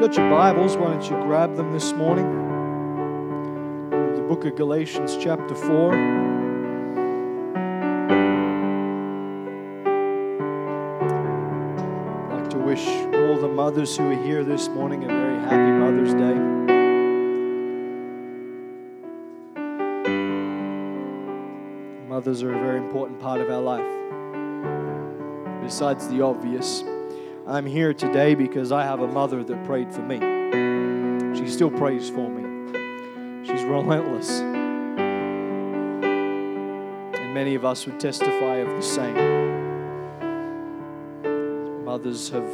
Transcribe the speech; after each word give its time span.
got 0.00 0.16
your 0.16 0.28
Bibles, 0.28 0.76
why 0.76 0.90
don't 0.90 1.04
you 1.04 1.16
grab 1.22 1.54
them 1.56 1.72
this 1.72 1.92
morning? 1.92 2.26
The 3.90 4.22
book 4.22 4.44
of 4.44 4.56
Galatians, 4.56 5.16
chapter 5.20 5.54
4. 5.54 5.94
I'd 12.24 12.40
like 12.40 12.50
to 12.50 12.58
wish 12.58 12.86
all 12.88 13.38
the 13.38 13.48
mothers 13.48 13.96
who 13.96 14.10
are 14.10 14.22
here 14.22 14.42
this 14.42 14.68
morning 14.68 15.04
a 15.04 15.06
very 15.06 15.38
happy 15.38 15.70
Mother's 15.70 16.14
Day. 16.14 16.34
Mothers 22.08 22.42
are 22.42 22.52
a 22.52 22.58
very 22.58 22.78
important 22.78 23.20
part 23.20 23.40
of 23.40 23.48
our 23.48 23.62
life. 23.62 23.86
Besides 25.62 26.08
the 26.08 26.20
obvious, 26.20 26.82
I'm 27.46 27.66
here 27.66 27.92
today 27.92 28.34
because 28.34 28.72
I 28.72 28.84
have 28.84 29.00
a 29.00 29.06
mother 29.06 29.44
that 29.44 29.64
prayed 29.64 29.92
for 29.92 30.00
me. 30.00 30.18
She 31.36 31.46
still 31.46 31.70
prays 31.70 32.08
for 32.08 32.30
me. 32.30 32.42
She's 33.46 33.62
relentless. 33.64 34.40
And 37.20 37.34
many 37.34 37.54
of 37.54 37.66
us 37.66 37.84
would 37.84 38.00
testify 38.00 38.56
of 38.56 38.68
the 38.68 38.80
same. 38.80 39.44
Mothers 41.84 42.30
have 42.30 42.50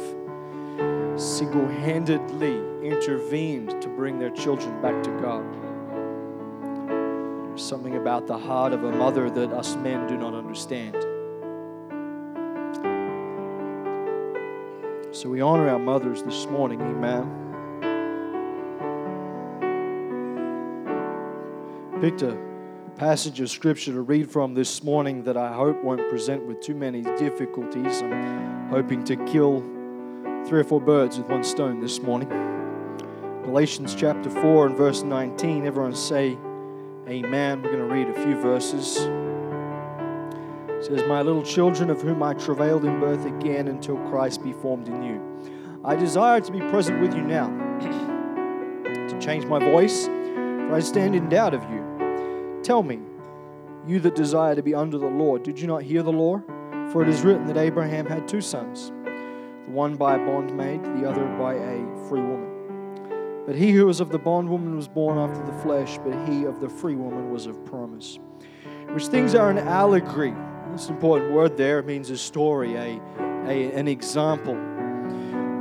single 1.15 1.65
handedly 1.69 2.57
intervened 2.85 3.81
to 3.81 3.87
bring 3.87 4.19
their 4.19 4.31
children 4.31 4.81
back 4.81 5.01
to 5.03 5.09
God. 5.21 5.45
There's 7.47 7.63
something 7.63 7.95
about 7.95 8.27
the 8.27 8.37
heart 8.37 8.73
of 8.73 8.83
a 8.83 8.91
mother 8.91 9.29
that 9.29 9.53
us 9.53 9.77
men 9.77 10.05
do 10.07 10.17
not 10.17 10.33
understand. 10.33 10.97
So 15.21 15.29
we 15.29 15.39
honor 15.39 15.69
our 15.69 15.77
mothers 15.77 16.23
this 16.23 16.47
morning, 16.47 16.81
amen. 16.81 17.21
Picked 22.01 22.23
a 22.23 22.35
passage 22.97 23.39
of 23.39 23.51
scripture 23.51 23.93
to 23.93 24.01
read 24.01 24.31
from 24.31 24.55
this 24.55 24.83
morning 24.83 25.21
that 25.25 25.37
I 25.37 25.53
hope 25.53 25.83
won't 25.83 26.09
present 26.09 26.47
with 26.47 26.59
too 26.59 26.73
many 26.73 27.03
difficulties. 27.03 28.01
I'm 28.01 28.69
hoping 28.69 29.03
to 29.03 29.15
kill 29.27 29.59
three 30.47 30.61
or 30.61 30.63
four 30.63 30.81
birds 30.81 31.19
with 31.19 31.29
one 31.29 31.43
stone 31.43 31.79
this 31.79 32.01
morning. 32.01 32.29
Galatians 33.43 33.93
chapter 33.93 34.31
4 34.31 34.65
and 34.65 34.75
verse 34.75 35.03
19. 35.03 35.67
Everyone 35.67 35.93
say, 35.93 36.35
Amen. 37.07 37.61
We're 37.61 37.73
going 37.73 37.87
to 37.87 37.93
read 37.93 38.07
a 38.07 38.23
few 38.23 38.41
verses. 38.41 38.97
Says, 40.81 41.03
My 41.07 41.21
little 41.21 41.43
children, 41.43 41.91
of 41.91 42.01
whom 42.01 42.23
I 42.23 42.33
travailed 42.33 42.85
in 42.85 42.99
birth 42.99 43.25
again 43.25 43.67
until 43.67 43.97
Christ 44.09 44.43
be 44.43 44.51
formed 44.51 44.87
in 44.87 45.03
you. 45.03 45.79
I 45.85 45.95
desire 45.95 46.41
to 46.41 46.51
be 46.51 46.59
present 46.59 46.99
with 46.99 47.13
you 47.13 47.21
now, 47.21 47.49
to 48.83 49.19
change 49.19 49.45
my 49.45 49.59
voice, 49.59 50.07
for 50.07 50.73
I 50.73 50.79
stand 50.79 51.15
in 51.15 51.29
doubt 51.29 51.53
of 51.53 51.61
you. 51.69 52.59
Tell 52.63 52.81
me, 52.81 52.99
you 53.85 53.99
that 53.99 54.15
desire 54.15 54.55
to 54.55 54.63
be 54.63 54.73
under 54.73 54.97
the 54.97 55.07
law, 55.07 55.37
did 55.37 55.59
you 55.59 55.67
not 55.67 55.83
hear 55.83 56.01
the 56.01 56.11
law? 56.11 56.41
For 56.91 57.03
it 57.03 57.09
is 57.09 57.21
written 57.21 57.45
that 57.45 57.57
Abraham 57.57 58.07
had 58.07 58.27
two 58.27 58.41
sons, 58.41 58.89
the 58.89 59.71
one 59.71 59.95
by 59.95 60.15
a 60.15 60.19
bondmaid, 60.19 60.83
the 60.99 61.07
other 61.07 61.25
by 61.37 61.53
a 61.53 62.07
free 62.09 62.21
woman. 62.21 63.43
But 63.45 63.55
he 63.55 63.71
who 63.71 63.85
was 63.85 63.99
of 63.99 64.09
the 64.09 64.19
bondwoman 64.19 64.75
was 64.75 64.87
born 64.87 65.19
after 65.19 65.43
the 65.45 65.57
flesh, 65.59 65.99
but 65.99 66.27
he 66.27 66.43
of 66.45 66.59
the 66.59 66.69
free 66.69 66.95
woman 66.95 67.31
was 67.31 67.45
of 67.45 67.63
promise. 67.65 68.17
Which 68.93 69.07
things 69.07 69.35
are 69.35 69.49
an 69.49 69.59
allegory 69.59 70.33
this 70.71 70.89
important 70.89 71.31
word 71.31 71.57
there 71.57 71.79
it 71.79 71.85
means 71.85 72.09
a 72.09 72.17
story, 72.17 72.75
a, 72.75 73.01
a, 73.45 73.71
an 73.73 73.87
example. 73.87 74.55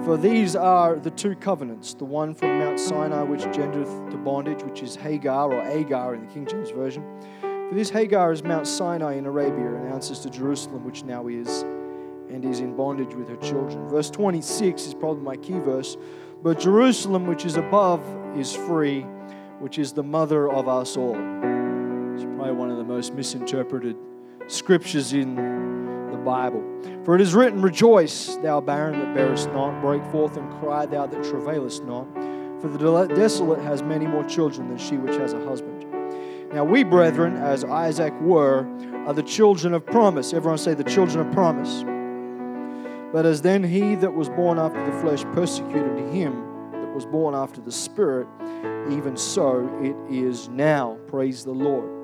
For 0.04 0.16
these 0.16 0.56
are 0.56 0.96
the 0.96 1.10
two 1.10 1.34
covenants 1.34 1.94
the 1.94 2.04
one 2.04 2.34
from 2.34 2.58
Mount 2.58 2.78
Sinai, 2.78 3.22
which 3.22 3.42
gendereth 3.42 4.10
to 4.10 4.16
bondage, 4.16 4.62
which 4.62 4.82
is 4.82 4.96
Hagar 4.96 5.52
or 5.52 5.62
Agar 5.68 6.14
in 6.14 6.26
the 6.26 6.32
King 6.32 6.46
James 6.46 6.70
Version. 6.70 7.04
For 7.40 7.74
this 7.74 7.90
Hagar 7.90 8.32
is 8.32 8.42
Mount 8.42 8.66
Sinai 8.66 9.14
in 9.14 9.26
Arabia, 9.26 9.74
and 9.74 9.92
answers 9.92 10.20
to 10.20 10.30
Jerusalem, 10.30 10.84
which 10.84 11.04
now 11.04 11.28
is 11.28 11.64
and 12.32 12.44
is 12.44 12.60
in 12.60 12.76
bondage 12.76 13.14
with 13.14 13.28
her 13.28 13.36
children. 13.36 13.88
Verse 13.88 14.08
26 14.08 14.86
is 14.86 14.94
probably 14.94 15.22
my 15.22 15.36
key 15.36 15.58
verse. 15.58 15.96
But 16.42 16.60
Jerusalem, 16.60 17.26
which 17.26 17.44
is 17.44 17.56
above, 17.56 18.02
is 18.36 18.54
free, 18.54 19.00
which 19.58 19.78
is 19.78 19.92
the 19.92 20.04
mother 20.04 20.48
of 20.48 20.68
us 20.68 20.96
all. 20.96 21.16
It's 22.14 22.24
probably 22.24 22.52
one 22.52 22.70
of 22.70 22.76
the 22.76 22.84
most 22.84 23.14
misinterpreted 23.14 23.96
scriptures 24.50 25.12
in 25.12 25.36
the 26.10 26.18
Bible. 26.18 26.62
For 27.04 27.14
it 27.14 27.20
is 27.20 27.34
written, 27.34 27.62
Rejoice, 27.62 28.36
thou 28.36 28.60
barren 28.60 28.98
that 28.98 29.14
bearest 29.14 29.48
not, 29.52 29.80
break 29.80 30.04
forth 30.10 30.36
and 30.36 30.50
cry, 30.60 30.86
thou 30.86 31.06
that 31.06 31.22
travailest 31.22 31.84
not. 31.84 32.06
For 32.60 32.68
the 32.68 33.06
desolate 33.14 33.60
has 33.60 33.82
many 33.82 34.06
more 34.06 34.24
children 34.24 34.68
than 34.68 34.76
she 34.76 34.96
which 34.96 35.16
has 35.16 35.32
a 35.32 35.44
husband. 35.44 35.86
Now 36.52 36.64
we, 36.64 36.82
brethren, 36.82 37.36
as 37.36 37.64
Isaac 37.64 38.12
were, 38.20 38.66
are 39.06 39.14
the 39.14 39.22
children 39.22 39.72
of 39.72 39.86
promise. 39.86 40.34
Everyone 40.34 40.58
say, 40.58 40.74
the 40.74 40.84
children 40.84 41.26
of 41.26 41.32
promise. 41.32 41.84
But 43.12 43.24
as 43.24 43.42
then 43.42 43.64
he 43.64 43.94
that 43.96 44.12
was 44.12 44.28
born 44.28 44.58
after 44.58 44.84
the 44.84 44.92
flesh 45.00 45.24
persecuted 45.32 46.12
him 46.12 46.44
that 46.72 46.92
was 46.94 47.06
born 47.06 47.34
after 47.34 47.60
the 47.60 47.72
Spirit, 47.72 48.28
even 48.90 49.16
so 49.16 49.68
it 49.80 49.96
is 50.14 50.48
now. 50.48 50.98
Praise 51.06 51.44
the 51.44 51.52
Lord. 51.52 52.00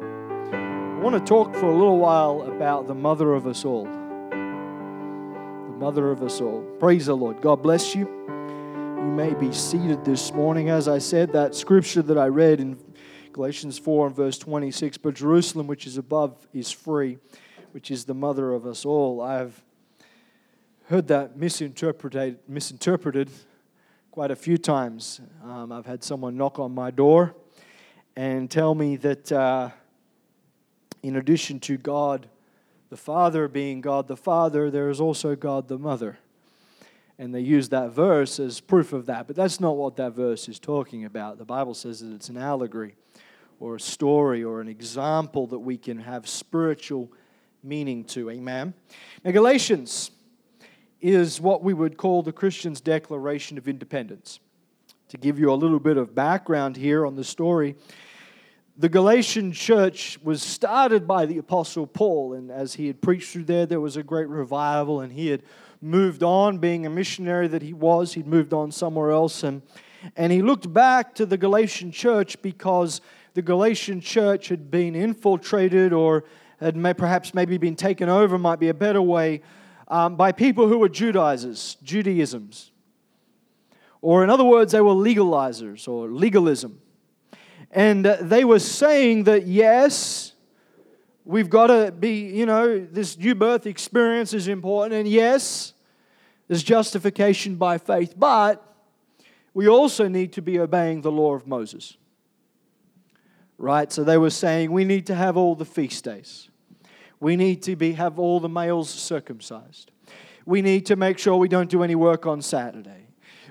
I 0.97 0.99
want 1.01 1.15
to 1.15 1.21
talk 1.21 1.55
for 1.55 1.67
a 1.67 1.75
little 1.75 1.99
while 1.99 2.41
about 2.51 2.87
the 2.87 2.95
mother 2.95 3.34
of 3.34 3.47
us 3.47 3.67
all. 3.67 3.84
The 4.31 5.77
mother 5.77 6.11
of 6.11 6.23
us 6.23 6.41
all. 6.41 6.62
Praise 6.81 7.05
the 7.05 7.15
Lord. 7.15 7.43
God 7.43 7.62
bless 7.62 7.95
you. 7.95 8.09
You 8.09 9.12
may 9.12 9.34
be 9.34 9.53
seated 9.53 10.07
this 10.07 10.33
morning. 10.33 10.71
As 10.71 10.89
I 10.89 10.97
said, 10.97 11.34
that 11.34 11.55
scripture 11.55 12.01
that 12.01 12.17
I 12.17 12.29
read 12.29 12.61
in 12.61 12.79
Galatians 13.33 13.79
4 13.79 14.07
and 14.07 14.17
verse 14.17 14.39
26 14.39 14.97
But 14.97 15.12
Jerusalem, 15.12 15.67
which 15.67 15.87
is 15.87 15.99
above, 15.99 16.49
is 16.55 16.73
free, 16.73 17.19
which 17.73 17.91
is 17.91 18.07
the 18.07 18.15
mother 18.15 18.55
of 18.55 18.65
us 18.65 18.87
all. 18.87 19.21
I've 19.21 19.63
heard 20.87 21.09
that 21.09 21.37
misinterpreted, 21.37 22.39
misinterpreted 22.49 23.28
quite 24.11 24.31
a 24.31 24.37
few 24.37 24.57
times. 24.57 25.21
Um, 25.45 25.73
I've 25.73 25.84
had 25.84 26.03
someone 26.03 26.39
knock 26.39 26.59
on 26.59 26.75
my 26.75 26.91
door 26.91 27.34
and 28.17 28.51
tell 28.51 28.75
me 28.75 28.97
that. 28.97 29.31
Uh, 29.31 29.69
in 31.06 31.17
addition 31.17 31.61
to 31.61 31.77
God 31.77 32.28
the 32.89 32.97
Father 32.97 33.49
being 33.49 33.81
God 33.81 34.09
the 34.09 34.17
Father, 34.17 34.71
there 34.71 34.91
is 34.91 35.00
also 35.00 35.34
God 35.34 35.69
the 35.69 35.78
Mother. 35.78 36.19
And 37.19 37.34
they 37.34 37.41
use 37.41 37.69
that 37.71 37.91
verse 37.91 38.39
as 38.39 38.61
proof 38.61 38.93
of 38.93 39.06
that. 39.06 39.27
But 39.27 39.37
that's 39.37 39.59
not 39.59 39.77
what 39.77 39.97
that 39.97 40.12
verse 40.12 40.49
is 40.49 40.59
talking 40.59 41.05
about. 41.05 41.39
The 41.39 41.45
Bible 41.45 41.75
says 41.75 42.00
that 42.00 42.12
it's 42.12 42.28
an 42.28 42.37
allegory 42.37 42.95
or 43.59 43.77
a 43.77 43.81
story 43.81 44.45
or 44.45 44.61
an 44.61 44.69
example 44.69 45.47
that 45.47 45.59
we 45.59 45.78
can 45.78 45.99
have 45.99 46.28
spiritual 46.28 47.11
meaning 47.62 48.05
to. 48.05 48.31
Amen. 48.31 48.75
Now, 49.25 49.31
Galatians 49.31 50.11
is 51.00 51.41
what 51.41 51.62
we 51.62 51.72
would 51.72 51.97
call 51.97 52.22
the 52.22 52.33
Christian's 52.33 52.81
Declaration 52.81 53.59
of 53.59 53.66
Independence. 53.66 54.41
To 55.09 55.16
give 55.16 55.39
you 55.39 55.53
a 55.53 55.55
little 55.55 55.78
bit 55.78 55.97
of 55.97 56.15
background 56.15 56.77
here 56.77 57.06
on 57.06 57.15
the 57.15 57.25
story, 57.25 57.77
the 58.78 58.88
Galatian 58.91 59.53
church 59.53 60.19
was 60.22 60.42
started 60.42 61.06
by 61.06 61.25
the 61.25 61.38
Apostle 61.38 61.87
Paul, 61.87 62.34
and 62.34 62.50
as 62.50 62.75
he 62.75 62.87
had 62.88 63.00
preached 63.00 63.32
through 63.32 63.44
there, 63.44 63.64
there 63.64 63.81
was 63.81 63.97
a 63.97 64.03
great 64.03 64.28
revival, 64.28 65.00
and 65.00 65.12
he 65.12 65.28
had 65.28 65.42
moved 65.81 66.22
on, 66.22 66.59
being 66.59 66.84
a 66.84 66.91
missionary 66.91 67.48
that 67.48 67.62
he 67.62 67.72
was, 67.72 68.12
he'd 68.12 68.26
moved 68.26 68.53
on 68.53 68.70
somewhere 68.70 69.12
else, 69.12 69.42
and, 69.42 69.62
and 70.15 70.31
he 70.31 70.42
looked 70.42 70.70
back 70.70 71.15
to 71.15 71.25
the 71.25 71.38
Galatian 71.38 71.91
church 71.91 72.41
because 72.42 73.00
the 73.32 73.41
Galatian 73.41 74.00
church 74.03 74.48
had 74.48 74.70
been 74.70 74.94
infiltrated 74.94 75.94
or 75.94 76.25
had 76.60 76.76
may, 76.76 76.92
perhaps 76.92 77.32
maybe 77.32 77.56
been 77.56 77.76
taken 77.76 78.10
over, 78.10 78.36
might 78.36 78.60
be 78.60 78.69
a 78.69 78.75
better 78.75 79.00
way, 79.00 79.41
um, 79.88 80.16
by 80.16 80.32
people 80.32 80.69
who 80.69 80.78
were 80.78 80.88
Judaizers, 80.88 81.78
Judaisms. 81.82 82.72
Or, 84.03 84.22
in 84.22 84.28
other 84.28 84.45
words, 84.45 84.72
they 84.72 84.80
were 84.83 84.92
legalizers 84.92 85.89
or 85.89 86.09
legalism. 86.09 86.80
And 87.77 88.07
they 88.07 88.43
were 88.43 88.59
saying 88.59 89.25
that, 89.25 89.47
yes, 89.47 90.33
we've 91.27 91.51
got 91.51 91.67
to 91.67 91.93
be, 91.93 92.21
you 92.21 92.47
know, 92.47 92.78
this 92.78 93.19
new 93.19 93.34
birth 93.34 93.67
experience 93.67 94.33
is 94.33 94.49
important. 94.49 94.95
And 94.95 95.07
yes, 95.07 95.75
there's 96.49 96.63
justification 96.63 97.57
by 97.57 97.77
faith. 97.77 98.15
But 98.17 98.63
we 99.53 99.69
also 99.69 100.09
need 100.09 100.33
to 100.33 100.43
be 100.43 100.59
obeying 100.59 101.03
the 101.03 101.13
law 101.13 101.34
of 101.34 101.47
Moses. 101.47 101.99
Right? 103.59 103.93
So 103.93 104.05
they 104.05 104.17
were 104.17 104.31
saying 104.31 104.73
we 104.73 104.87
need 104.87 105.07
to 105.09 105.15
have 105.15 105.37
all 105.37 105.55
the 105.55 105.67
feast 105.67 106.03
days. 106.03 106.49
We 107.21 107.37
need 107.37 107.63
to 107.65 107.77
be, 107.77 107.93
have 107.93 108.19
all 108.19 108.41
the 108.41 108.49
males 108.49 108.89
circumcised. 108.89 109.91
We 110.47 110.63
need 110.63 110.87
to 110.87 110.97
make 110.97 111.19
sure 111.19 111.37
we 111.37 111.49
don't 111.49 111.69
do 111.69 111.83
any 111.83 111.95
work 111.95 112.25
on 112.25 112.41
Saturday. 112.41 113.09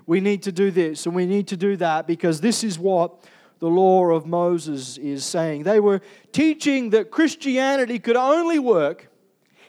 We 0.08 0.20
need 0.20 0.42
to 0.44 0.52
do 0.52 0.72
this 0.72 1.06
and 1.06 1.14
we 1.14 1.28
need 1.28 1.48
to 1.50 1.58
do 1.58 1.76
that 1.78 2.08
because 2.08 2.42
this 2.42 2.64
is 2.64 2.80
what 2.80 3.24
the 3.60 3.68
law 3.68 4.06
of 4.12 4.26
Moses 4.26 4.98
is 4.98 5.24
saying. 5.24 5.64
They 5.64 5.80
were 5.80 6.02
teaching 6.32 6.90
that 6.92 7.12
Christianity 7.12 8.00
could 8.00 8.18
only 8.18 8.60
work 8.60 9.10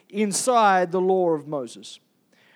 inside 0.09 0.91
the 0.91 1.01
law 1.01 1.31
of 1.31 1.47
Moses. 1.47 1.99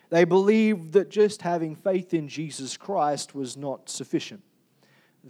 They 0.09 0.25
believed 0.25 0.91
that 0.93 1.09
just 1.09 1.41
having 1.41 1.75
faith 1.75 2.13
in 2.13 2.27
Jesus 2.27 2.75
Christ 2.75 3.33
was 3.33 3.55
not 3.55 3.89
sufficient, 3.89 4.43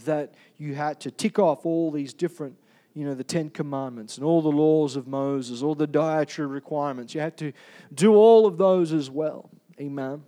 that 0.05 0.33
you 0.57 0.73
had 0.73 0.99
to 1.01 1.11
tick 1.11 1.37
off 1.37 1.65
all 1.65 1.91
these 1.91 2.13
different, 2.13 2.57
you 2.95 3.05
know, 3.05 3.13
the 3.13 3.23
Ten 3.23 3.51
Commandments 3.51 4.17
and 4.17 4.25
all 4.25 4.41
the 4.41 4.49
laws 4.49 4.95
of 4.95 5.07
Moses, 5.07 5.61
all 5.61 5.75
the 5.75 5.85
dietary 5.85 6.47
requirements. 6.47 7.13
You 7.13 7.21
had 7.21 7.37
to 7.37 7.53
do 7.93 8.15
all 8.15 8.47
of 8.47 8.57
those 8.57 8.91
as 8.91 9.09
well. 9.09 9.51
Amen. 9.79 10.23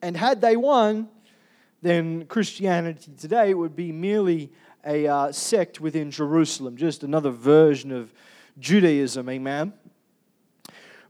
And 0.00 0.16
had 0.16 0.40
they 0.40 0.56
won, 0.56 1.08
then 1.82 2.26
Christianity 2.26 3.12
today 3.18 3.54
would 3.54 3.76
be 3.76 3.92
merely 3.92 4.50
a 4.86 5.06
uh, 5.06 5.32
sect 5.32 5.80
within 5.80 6.10
Jerusalem, 6.10 6.76
just 6.76 7.02
another 7.02 7.30
version 7.30 7.92
of 7.92 8.12
Judaism. 8.58 9.28
Amen. 9.28 9.72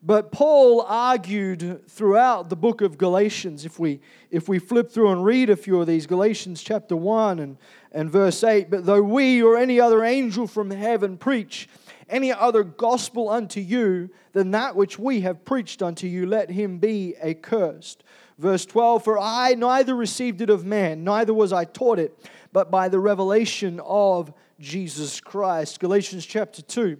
But 0.04 0.32
Paul 0.32 0.80
argued 0.80 1.88
throughout 1.88 2.48
the 2.48 2.56
book 2.56 2.80
of 2.80 2.98
Galatians, 2.98 3.64
if 3.64 3.78
we, 3.78 4.00
if 4.32 4.48
we 4.48 4.58
flip 4.58 4.90
through 4.90 5.12
and 5.12 5.24
read 5.24 5.48
a 5.48 5.56
few 5.56 5.80
of 5.80 5.86
these, 5.86 6.08
Galatians 6.08 6.60
chapter 6.60 6.96
1 6.96 7.38
and, 7.38 7.56
and 7.92 8.10
verse 8.10 8.42
8, 8.42 8.68
but 8.68 8.84
though 8.84 9.02
we 9.02 9.42
or 9.42 9.56
any 9.56 9.78
other 9.78 10.02
angel 10.02 10.48
from 10.48 10.70
heaven 10.70 11.16
preach 11.16 11.68
any 12.08 12.32
other 12.32 12.64
gospel 12.64 13.28
unto 13.30 13.60
you 13.60 14.10
than 14.32 14.50
that 14.50 14.76
which 14.76 14.98
we 14.98 15.22
have 15.22 15.44
preached 15.44 15.82
unto 15.82 16.06
you, 16.06 16.26
let 16.26 16.50
him 16.50 16.78
be 16.78 17.16
accursed. 17.22 18.04
Verse 18.42 18.66
12, 18.66 19.04
for 19.04 19.20
I 19.20 19.54
neither 19.54 19.94
received 19.94 20.40
it 20.40 20.50
of 20.50 20.64
man, 20.64 21.04
neither 21.04 21.32
was 21.32 21.52
I 21.52 21.64
taught 21.64 22.00
it, 22.00 22.28
but 22.52 22.72
by 22.72 22.88
the 22.88 22.98
revelation 22.98 23.80
of 23.84 24.32
Jesus 24.58 25.20
Christ. 25.20 25.78
Galatians 25.78 26.26
chapter 26.26 26.60
2 26.60 26.98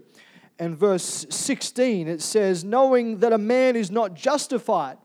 and 0.60 0.78
verse 0.78 1.26
16, 1.30 2.06
it 2.06 2.22
says, 2.22 2.62
Knowing 2.62 3.18
that 3.18 3.32
a 3.32 3.38
man 3.38 3.74
is 3.74 3.90
not 3.90 4.14
justified 4.14 4.98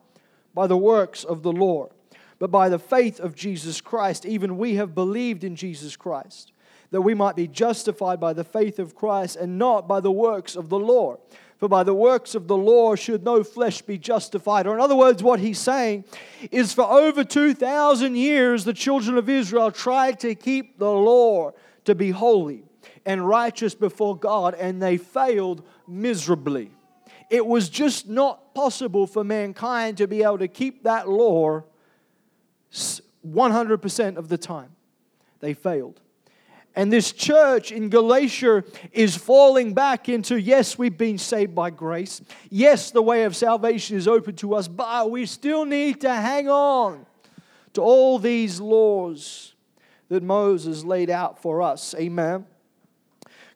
by 0.53 0.67
the 0.67 0.77
works 0.77 1.23
of 1.23 1.41
the 1.41 1.51
law, 1.51 1.89
but 2.37 2.51
by 2.51 2.69
the 2.69 2.77
faith 2.77 3.19
of 3.19 3.33
Jesus 3.33 3.81
Christ, 3.81 4.23
even 4.23 4.59
we 4.59 4.75
have 4.75 4.93
believed 4.93 5.43
in 5.43 5.55
Jesus 5.55 5.95
Christ, 5.95 6.51
that 6.91 7.01
we 7.01 7.15
might 7.15 7.35
be 7.35 7.47
justified 7.47 8.19
by 8.19 8.33
the 8.33 8.43
faith 8.43 8.77
of 8.77 8.93
Christ 8.93 9.37
and 9.37 9.57
not 9.57 9.87
by 9.87 10.01
the 10.01 10.11
works 10.11 10.55
of 10.55 10.69
the 10.69 10.77
law. 10.77 11.17
For 11.57 11.67
by 11.67 11.83
the 11.83 11.93
works 11.93 12.35
of 12.35 12.47
the 12.47 12.55
law 12.55 12.95
should 12.95 13.23
no 13.23 13.43
flesh 13.43 13.81
be 13.81 13.97
justified. 13.97 14.67
Or, 14.67 14.75
in 14.75 14.79
other 14.79 14.95
words, 14.95 15.23
what 15.23 15.39
he's 15.39 15.57
saying 15.57 16.05
is 16.51 16.71
for 16.73 16.85
over 16.85 17.23
2,000 17.23 18.15
years, 18.15 18.63
the 18.63 18.73
children 18.73 19.17
of 19.17 19.27
Israel 19.27 19.71
tried 19.71 20.19
to 20.19 20.35
keep 20.35 20.77
the 20.77 20.91
law 20.91 21.53
to 21.85 21.95
be 21.95 22.11
holy 22.11 22.63
and 23.05 23.27
righteous 23.27 23.73
before 23.73 24.15
God, 24.15 24.53
and 24.53 24.81
they 24.81 24.97
failed 24.97 25.65
miserably. 25.87 26.69
It 27.29 27.45
was 27.45 27.69
just 27.69 28.07
not 28.07 28.53
possible 28.53 29.07
for 29.07 29.23
mankind 29.23 29.97
to 29.97 30.07
be 30.07 30.23
able 30.23 30.37
to 30.37 30.47
keep 30.47 30.83
that 30.83 31.09
law 31.09 31.63
100% 32.71 34.17
of 34.17 34.29
the 34.29 34.37
time. 34.37 34.75
They 35.39 35.53
failed. 35.53 36.01
And 36.77 36.93
this 36.93 37.11
church 37.11 37.71
in 37.71 37.89
Galatia 37.89 38.63
is 38.91 39.15
falling 39.15 39.73
back 39.73 40.09
into 40.09 40.39
yes, 40.39 40.77
we've 40.77 40.95
been 40.95 41.17
saved 41.17 41.55
by 41.55 41.71
grace. 41.71 42.21
Yes, 42.51 42.91
the 42.91 43.01
way 43.01 43.23
of 43.23 43.35
salvation 43.35 43.97
is 43.97 44.07
open 44.07 44.35
to 44.35 44.53
us, 44.53 44.67
but 44.67 45.09
we 45.09 45.25
still 45.25 45.65
need 45.65 46.01
to 46.01 46.13
hang 46.13 46.47
on 46.47 47.07
to 47.73 47.81
all 47.81 48.19
these 48.19 48.59
laws 48.59 49.55
that 50.09 50.21
Moses 50.21 50.83
laid 50.83 51.09
out 51.09 51.41
for 51.41 51.63
us. 51.63 51.95
Amen. 51.95 52.45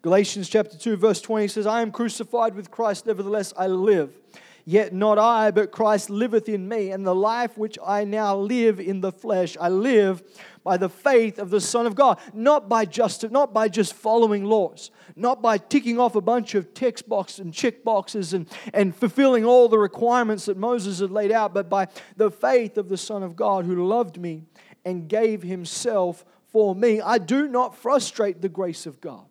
Galatians 0.01 0.49
chapter 0.49 0.75
2, 0.75 0.95
verse 0.95 1.21
20 1.21 1.47
says, 1.47 1.67
I 1.67 1.83
am 1.83 1.91
crucified 1.91 2.55
with 2.55 2.71
Christ, 2.71 3.05
nevertheless 3.05 3.53
I 3.55 3.67
live. 3.67 4.17
Yet 4.65 4.93
not 4.93 5.17
I, 5.17 5.51
but 5.51 5.71
Christ 5.71 6.09
liveth 6.09 6.47
in 6.47 6.67
me, 6.67 6.91
and 6.91 7.05
the 7.05 7.15
life 7.15 7.57
which 7.57 7.77
I 7.85 8.03
now 8.03 8.35
live 8.37 8.79
in 8.79 9.01
the 9.01 9.11
flesh, 9.11 9.57
I 9.59 9.69
live 9.69 10.23
by 10.63 10.77
the 10.77 10.89
faith 10.89 11.39
of 11.39 11.49
the 11.49 11.61
Son 11.61 11.87
of 11.87 11.95
God, 11.95 12.19
not 12.33 12.69
by 12.69 12.85
just 12.85 13.29
not 13.31 13.53
by 13.53 13.67
just 13.67 13.93
following 13.93 14.45
laws, 14.45 14.91
not 15.15 15.41
by 15.41 15.57
ticking 15.57 15.99
off 15.99 16.15
a 16.15 16.21
bunch 16.21 16.53
of 16.55 16.73
text 16.73 17.09
boxes 17.09 17.39
and 17.39 17.53
check 17.53 17.83
boxes 17.83 18.33
and, 18.33 18.47
and 18.73 18.95
fulfilling 18.95 19.43
all 19.43 19.67
the 19.67 19.79
requirements 19.79 20.45
that 20.45 20.57
Moses 20.57 20.99
had 20.99 21.11
laid 21.11 21.31
out, 21.31 21.53
but 21.53 21.69
by 21.69 21.87
the 22.17 22.29
faith 22.29 22.77
of 22.77 22.89
the 22.89 22.97
Son 22.97 23.23
of 23.23 23.35
God 23.35 23.65
who 23.65 23.87
loved 23.87 24.19
me 24.19 24.43
and 24.85 25.07
gave 25.07 25.43
himself 25.43 26.25
for 26.51 26.75
me. 26.75 27.01
I 27.01 27.17
do 27.17 27.47
not 27.47 27.75
frustrate 27.75 28.41
the 28.41 28.49
grace 28.49 28.85
of 28.85 29.01
God. 29.01 29.25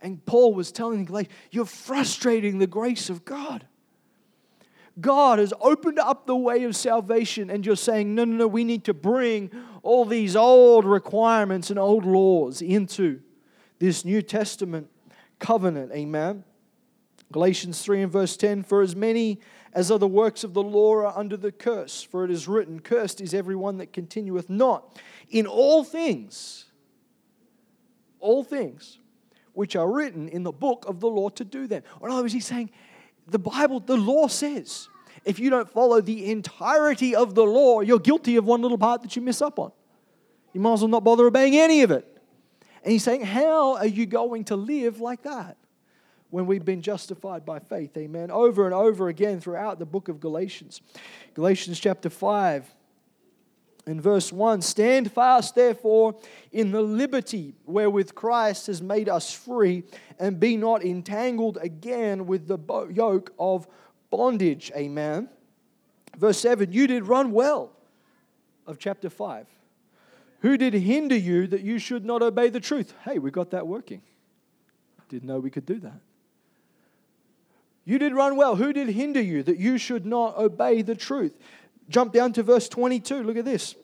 And 0.00 0.24
Paul 0.26 0.54
was 0.54 0.70
telling 0.70 1.00
the 1.00 1.04
Galatians, 1.04 1.34
You're 1.50 1.64
frustrating 1.64 2.58
the 2.58 2.66
grace 2.66 3.10
of 3.10 3.24
God. 3.24 3.66
God 5.00 5.38
has 5.38 5.52
opened 5.60 5.98
up 5.98 6.26
the 6.26 6.36
way 6.36 6.64
of 6.64 6.74
salvation, 6.74 7.50
and 7.50 7.64
you're 7.64 7.76
saying, 7.76 8.14
No, 8.14 8.24
no, 8.24 8.36
no, 8.36 8.46
we 8.46 8.64
need 8.64 8.84
to 8.84 8.94
bring 8.94 9.50
all 9.82 10.04
these 10.04 10.34
old 10.34 10.84
requirements 10.84 11.70
and 11.70 11.78
old 11.78 12.04
laws 12.04 12.60
into 12.62 13.20
this 13.78 14.04
New 14.04 14.22
Testament 14.22 14.88
covenant. 15.38 15.92
Amen. 15.92 16.44
Galatians 17.30 17.82
3 17.82 18.02
and 18.02 18.12
verse 18.12 18.36
10 18.36 18.62
For 18.62 18.82
as 18.82 18.96
many 18.96 19.40
as 19.72 19.90
are 19.90 19.98
the 19.98 20.08
works 20.08 20.44
of 20.44 20.54
the 20.54 20.62
law 20.62 20.94
are 20.96 21.18
under 21.18 21.36
the 21.36 21.52
curse, 21.52 22.02
for 22.02 22.24
it 22.24 22.30
is 22.30 22.48
written, 22.48 22.80
Cursed 22.80 23.20
is 23.20 23.34
everyone 23.34 23.78
that 23.78 23.92
continueth 23.92 24.48
not 24.48 24.98
in 25.30 25.46
all 25.46 25.84
things. 25.84 26.64
All 28.20 28.42
things 28.42 28.98
which 29.52 29.76
are 29.76 29.90
written 29.90 30.28
in 30.28 30.42
the 30.42 30.52
book 30.52 30.84
of 30.88 31.00
the 31.00 31.08
law 31.08 31.28
to 31.28 31.44
do 31.44 31.66
them. 31.66 31.82
Or 32.00 32.08
in 32.08 32.12
other 32.12 32.22
words, 32.22 32.32
he's 32.32 32.46
saying, 32.46 32.70
the 33.30 33.38
Bible, 33.38 33.80
the 33.80 33.96
law 33.96 34.28
says, 34.28 34.88
if 35.24 35.38
you 35.38 35.50
don't 35.50 35.68
follow 35.68 36.00
the 36.00 36.30
entirety 36.30 37.14
of 37.14 37.34
the 37.34 37.44
law, 37.44 37.80
you're 37.80 37.98
guilty 37.98 38.36
of 38.36 38.44
one 38.44 38.62
little 38.62 38.78
part 38.78 39.02
that 39.02 39.16
you 39.16 39.22
miss 39.22 39.42
up 39.42 39.58
on. 39.58 39.72
You 40.52 40.60
might 40.60 40.74
as 40.74 40.80
well 40.80 40.88
not 40.88 41.04
bother 41.04 41.26
obeying 41.26 41.56
any 41.56 41.82
of 41.82 41.90
it. 41.90 42.06
And 42.82 42.92
he's 42.92 43.04
saying, 43.04 43.22
How 43.22 43.76
are 43.76 43.86
you 43.86 44.06
going 44.06 44.44
to 44.44 44.56
live 44.56 45.00
like 45.00 45.22
that 45.22 45.56
when 46.30 46.46
we've 46.46 46.64
been 46.64 46.80
justified 46.80 47.44
by 47.44 47.58
faith? 47.58 47.96
Amen. 47.96 48.30
Over 48.30 48.64
and 48.64 48.74
over 48.74 49.08
again 49.08 49.40
throughout 49.40 49.78
the 49.78 49.86
book 49.86 50.08
of 50.08 50.20
Galatians. 50.20 50.80
Galatians 51.34 51.78
chapter 51.78 52.08
5 52.08 52.74
in 53.88 54.00
verse 54.00 54.32
1 54.32 54.62
Stand 54.62 55.10
fast, 55.12 55.54
therefore, 55.54 56.16
in 56.52 56.70
the 56.70 56.82
liberty 56.82 57.54
wherewith 57.66 58.14
Christ 58.14 58.66
has 58.66 58.82
made 58.82 59.08
us 59.08 59.32
free, 59.32 59.84
and 60.18 60.38
be 60.38 60.56
not 60.56 60.84
entangled 60.84 61.58
again 61.60 62.26
with 62.26 62.46
the 62.48 62.58
yoke 62.92 63.32
of 63.38 63.66
bondage. 64.10 64.70
Amen. 64.76 65.28
Verse 66.16 66.38
7 66.38 66.72
You 66.72 66.86
did 66.86 67.04
run 67.06 67.32
well, 67.32 67.72
of 68.66 68.78
chapter 68.78 69.10
5. 69.10 69.46
Who 70.40 70.56
did 70.56 70.74
hinder 70.74 71.16
you 71.16 71.46
that 71.48 71.62
you 71.62 71.78
should 71.78 72.04
not 72.04 72.22
obey 72.22 72.48
the 72.48 72.60
truth? 72.60 72.94
Hey, 73.04 73.18
we 73.18 73.30
got 73.30 73.50
that 73.50 73.66
working. 73.66 74.02
Didn't 75.08 75.26
know 75.26 75.40
we 75.40 75.50
could 75.50 75.66
do 75.66 75.80
that. 75.80 76.00
You 77.84 77.98
did 77.98 78.12
run 78.12 78.36
well. 78.36 78.56
Who 78.56 78.74
did 78.74 78.88
hinder 78.90 79.20
you 79.20 79.42
that 79.44 79.56
you 79.56 79.78
should 79.78 80.04
not 80.04 80.36
obey 80.36 80.82
the 80.82 80.94
truth? 80.94 81.32
Jump 81.88 82.12
down 82.12 82.32
to 82.34 82.42
verse 82.42 82.68
22. 82.68 83.22
Look 83.22 83.36
at 83.36 83.44
this. 83.44 83.74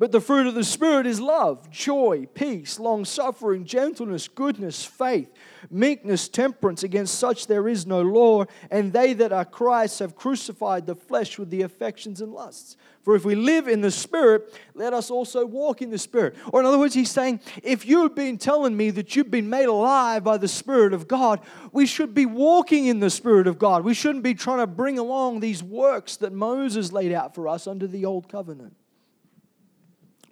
But 0.00 0.12
the 0.12 0.20
fruit 0.20 0.46
of 0.46 0.54
the 0.54 0.62
Spirit 0.62 1.08
is 1.08 1.20
love, 1.20 1.70
joy, 1.70 2.28
peace, 2.32 2.78
long 2.78 3.04
suffering, 3.04 3.64
gentleness, 3.64 4.28
goodness, 4.28 4.84
faith, 4.84 5.28
meekness, 5.70 6.28
temperance. 6.28 6.84
Against 6.84 7.18
such 7.18 7.48
there 7.48 7.68
is 7.68 7.84
no 7.84 8.02
law. 8.02 8.44
And 8.70 8.92
they 8.92 9.12
that 9.14 9.32
are 9.32 9.44
Christ 9.44 9.98
have 9.98 10.14
crucified 10.14 10.86
the 10.86 10.94
flesh 10.94 11.36
with 11.36 11.50
the 11.50 11.62
affections 11.62 12.20
and 12.20 12.32
lusts. 12.32 12.76
For 13.02 13.16
if 13.16 13.24
we 13.24 13.34
live 13.34 13.66
in 13.66 13.80
the 13.80 13.90
Spirit, 13.90 14.56
let 14.74 14.92
us 14.92 15.10
also 15.10 15.44
walk 15.44 15.82
in 15.82 15.90
the 15.90 15.98
Spirit. 15.98 16.36
Or 16.52 16.60
in 16.60 16.66
other 16.66 16.78
words, 16.78 16.94
he's 16.94 17.10
saying, 17.10 17.40
if 17.64 17.84
you've 17.84 18.14
been 18.14 18.38
telling 18.38 18.76
me 18.76 18.90
that 18.90 19.16
you've 19.16 19.32
been 19.32 19.50
made 19.50 19.66
alive 19.66 20.22
by 20.22 20.36
the 20.36 20.46
Spirit 20.46 20.92
of 20.92 21.08
God, 21.08 21.40
we 21.72 21.86
should 21.86 22.14
be 22.14 22.26
walking 22.26 22.86
in 22.86 23.00
the 23.00 23.10
Spirit 23.10 23.48
of 23.48 23.58
God. 23.58 23.82
We 23.82 23.94
shouldn't 23.94 24.22
be 24.22 24.34
trying 24.34 24.58
to 24.58 24.68
bring 24.68 24.96
along 24.96 25.40
these 25.40 25.60
works 25.60 26.16
that 26.18 26.32
Moses 26.32 26.92
laid 26.92 27.12
out 27.12 27.34
for 27.34 27.48
us 27.48 27.66
under 27.66 27.88
the 27.88 28.04
old 28.04 28.28
covenant. 28.28 28.76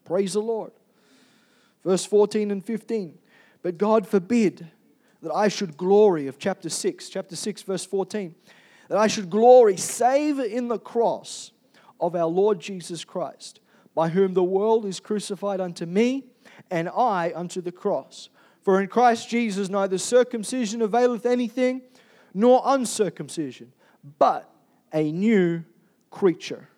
Praise 0.06 0.32
the 0.32 0.40
Lord. 0.40 0.72
Verse 1.84 2.06
14 2.06 2.50
and 2.50 2.64
15. 2.64 3.18
But 3.62 3.76
God 3.76 4.06
forbid 4.06 4.66
that 5.22 5.32
I 5.32 5.48
should 5.48 5.76
glory, 5.76 6.28
of 6.28 6.38
chapter 6.38 6.68
6, 6.68 7.08
chapter 7.08 7.36
6, 7.36 7.62
verse 7.62 7.84
14, 7.84 8.34
that 8.88 8.98
I 8.98 9.08
should 9.08 9.28
glory 9.28 9.76
save 9.76 10.38
in 10.38 10.68
the 10.68 10.78
cross 10.78 11.50
of 12.00 12.14
our 12.14 12.26
Lord 12.26 12.60
Jesus 12.60 13.04
Christ, 13.04 13.60
by 13.94 14.08
whom 14.08 14.34
the 14.34 14.44
world 14.44 14.86
is 14.86 15.00
crucified 15.00 15.60
unto 15.60 15.84
me, 15.84 16.25
and 16.70 16.88
I 16.88 17.32
unto 17.34 17.60
the 17.60 17.72
cross. 17.72 18.28
For 18.62 18.80
in 18.80 18.88
Christ 18.88 19.28
Jesus 19.28 19.68
neither 19.68 19.98
circumcision 19.98 20.82
availeth 20.82 21.26
anything, 21.26 21.82
nor 22.34 22.62
uncircumcision, 22.64 23.72
but 24.18 24.50
a 24.92 25.10
new 25.10 25.64
creature. 26.10 26.68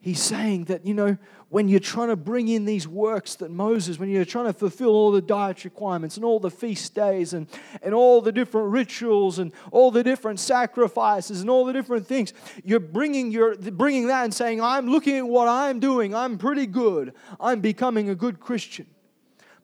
he's 0.00 0.22
saying 0.22 0.64
that, 0.64 0.86
you 0.86 0.94
know, 0.94 1.16
when 1.50 1.66
you're 1.66 1.80
trying 1.80 2.08
to 2.08 2.16
bring 2.16 2.48
in 2.48 2.66
these 2.66 2.86
works 2.86 3.36
that 3.36 3.50
Moses, 3.50 3.98
when 3.98 4.10
you're 4.10 4.24
trying 4.26 4.46
to 4.46 4.52
fulfill 4.52 4.90
all 4.90 5.10
the 5.10 5.22
diet 5.22 5.64
requirements 5.64 6.16
and 6.16 6.24
all 6.24 6.38
the 6.38 6.50
feast 6.50 6.94
days 6.94 7.32
and, 7.32 7.46
and 7.82 7.94
all 7.94 8.20
the 8.20 8.32
different 8.32 8.70
rituals 8.70 9.38
and 9.38 9.52
all 9.72 9.90
the 9.90 10.02
different 10.02 10.40
sacrifices 10.40 11.40
and 11.40 11.48
all 11.48 11.64
the 11.64 11.72
different 11.72 12.06
things, 12.06 12.34
you're 12.64 12.78
bringing, 12.80 13.30
you're 13.30 13.56
bringing 13.56 14.08
that 14.08 14.24
and 14.24 14.34
saying, 14.34 14.60
I'm 14.60 14.88
looking 14.88 15.16
at 15.16 15.26
what 15.26 15.48
I'm 15.48 15.80
doing. 15.80 16.14
I'm 16.14 16.36
pretty 16.36 16.66
good. 16.66 17.14
I'm 17.40 17.60
becoming 17.60 18.10
a 18.10 18.14
good 18.14 18.40
Christian. 18.40 18.86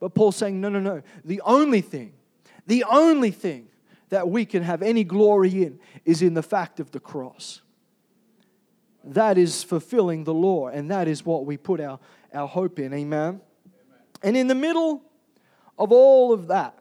But 0.00 0.14
Paul's 0.14 0.36
saying, 0.36 0.60
no, 0.60 0.70
no, 0.70 0.80
no. 0.80 1.02
The 1.24 1.42
only 1.42 1.82
thing, 1.82 2.14
the 2.66 2.84
only 2.84 3.30
thing 3.30 3.68
that 4.08 4.28
we 4.28 4.46
can 4.46 4.62
have 4.62 4.80
any 4.80 5.04
glory 5.04 5.64
in 5.64 5.78
is 6.06 6.22
in 6.22 6.32
the 6.32 6.42
fact 6.42 6.80
of 6.80 6.92
the 6.92 7.00
cross 7.00 7.60
that 9.04 9.38
is 9.38 9.62
fulfilling 9.62 10.24
the 10.24 10.34
law, 10.34 10.68
and 10.68 10.90
that 10.90 11.08
is 11.08 11.24
what 11.24 11.44
we 11.44 11.56
put 11.56 11.80
our, 11.80 11.98
our 12.32 12.48
hope 12.48 12.78
in. 12.78 12.92
Amen? 12.92 13.28
Amen? 13.28 13.40
And 14.22 14.36
in 14.36 14.46
the 14.46 14.54
middle 14.54 15.02
of 15.78 15.92
all 15.92 16.32
of 16.32 16.46
that, 16.48 16.78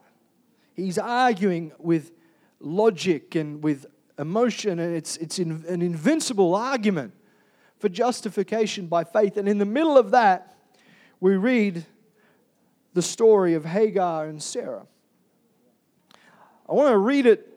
he's 0.75 0.97
arguing 0.97 1.71
with 1.79 2.11
logic 2.59 3.35
and 3.35 3.61
with 3.63 3.85
emotion, 4.17 4.79
and 4.79 4.95
it's, 4.95 5.17
it's 5.17 5.39
in, 5.39 5.65
an 5.67 5.81
invincible 5.81 6.55
argument 6.55 7.13
for 7.77 7.89
justification 7.89 8.87
by 8.87 9.03
faith. 9.03 9.35
And 9.35 9.49
in 9.49 9.57
the 9.57 9.65
middle 9.65 9.97
of 9.97 10.11
that, 10.11 10.55
we 11.19 11.35
read 11.35 11.85
the 12.93 13.01
story 13.01 13.55
of 13.55 13.65
Hagar 13.65 14.27
and 14.27 14.41
Sarah. 14.41 14.85
I 16.69 16.73
want 16.73 16.91
to 16.91 16.97
read 16.97 17.25
it 17.25 17.49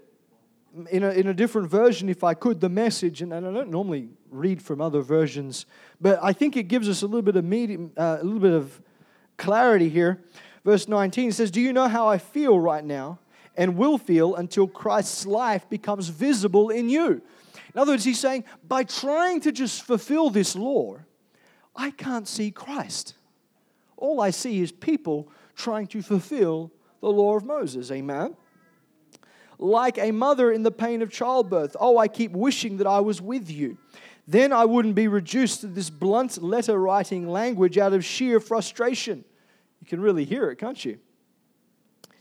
in 0.90 1.02
a, 1.02 1.10
in 1.10 1.28
a 1.28 1.34
different 1.34 1.70
version, 1.70 2.08
if 2.08 2.24
I 2.24 2.34
could, 2.34 2.60
the 2.60 2.68
message, 2.68 3.22
and 3.22 3.32
I 3.32 3.40
don't 3.40 3.70
normally 3.70 4.08
read 4.38 4.62
from 4.62 4.80
other 4.80 5.00
versions, 5.00 5.66
but 6.00 6.18
I 6.22 6.32
think 6.32 6.56
it 6.56 6.64
gives 6.64 6.88
us 6.88 7.02
a 7.02 7.06
little 7.06 7.22
bit 7.22 7.36
of 7.36 7.44
medium, 7.44 7.92
uh, 7.96 8.18
a 8.20 8.24
little 8.24 8.40
bit 8.40 8.52
of 8.52 8.80
clarity 9.36 9.88
here. 9.88 10.22
Verse 10.64 10.88
19 10.88 11.32
says, 11.32 11.50
"Do 11.50 11.60
you 11.60 11.72
know 11.72 11.88
how 11.88 12.08
I 12.08 12.18
feel 12.18 12.58
right 12.58 12.84
now, 12.84 13.18
and 13.56 13.76
will 13.76 13.98
feel 13.98 14.34
until 14.34 14.66
Christ's 14.66 15.26
life 15.26 15.68
becomes 15.68 16.08
visible 16.08 16.70
in 16.70 16.88
you?" 16.88 17.22
In 17.74 17.80
other 17.80 17.92
words, 17.92 18.04
he's 18.04 18.18
saying, 18.18 18.44
by 18.66 18.84
trying 18.84 19.40
to 19.42 19.52
just 19.52 19.82
fulfill 19.82 20.30
this 20.30 20.56
law, 20.56 20.96
I 21.74 21.90
can't 21.90 22.26
see 22.26 22.50
Christ. 22.50 23.14
All 23.96 24.20
I 24.20 24.30
see 24.30 24.60
is 24.60 24.72
people 24.72 25.30
trying 25.54 25.86
to 25.88 26.02
fulfill 26.02 26.72
the 27.00 27.10
law 27.10 27.36
of 27.36 27.44
Moses. 27.44 27.90
Amen 27.90 28.36
like 29.58 29.98
a 29.98 30.10
mother 30.10 30.52
in 30.52 30.62
the 30.62 30.70
pain 30.70 31.02
of 31.02 31.10
childbirth. 31.10 31.76
Oh, 31.80 31.98
I 31.98 32.08
keep 32.08 32.32
wishing 32.32 32.76
that 32.78 32.86
I 32.86 33.00
was 33.00 33.20
with 33.20 33.50
you. 33.50 33.78
Then 34.26 34.52
I 34.52 34.64
wouldn't 34.64 34.94
be 34.94 35.08
reduced 35.08 35.60
to 35.60 35.66
this 35.68 35.90
blunt 35.90 36.42
letter 36.42 36.78
writing 36.78 37.28
language 37.28 37.78
out 37.78 37.92
of 37.92 38.04
sheer 38.04 38.40
frustration. 38.40 39.24
You 39.80 39.86
can 39.86 40.00
really 40.00 40.24
hear 40.24 40.50
it, 40.50 40.56
can't 40.56 40.84
you? 40.84 40.98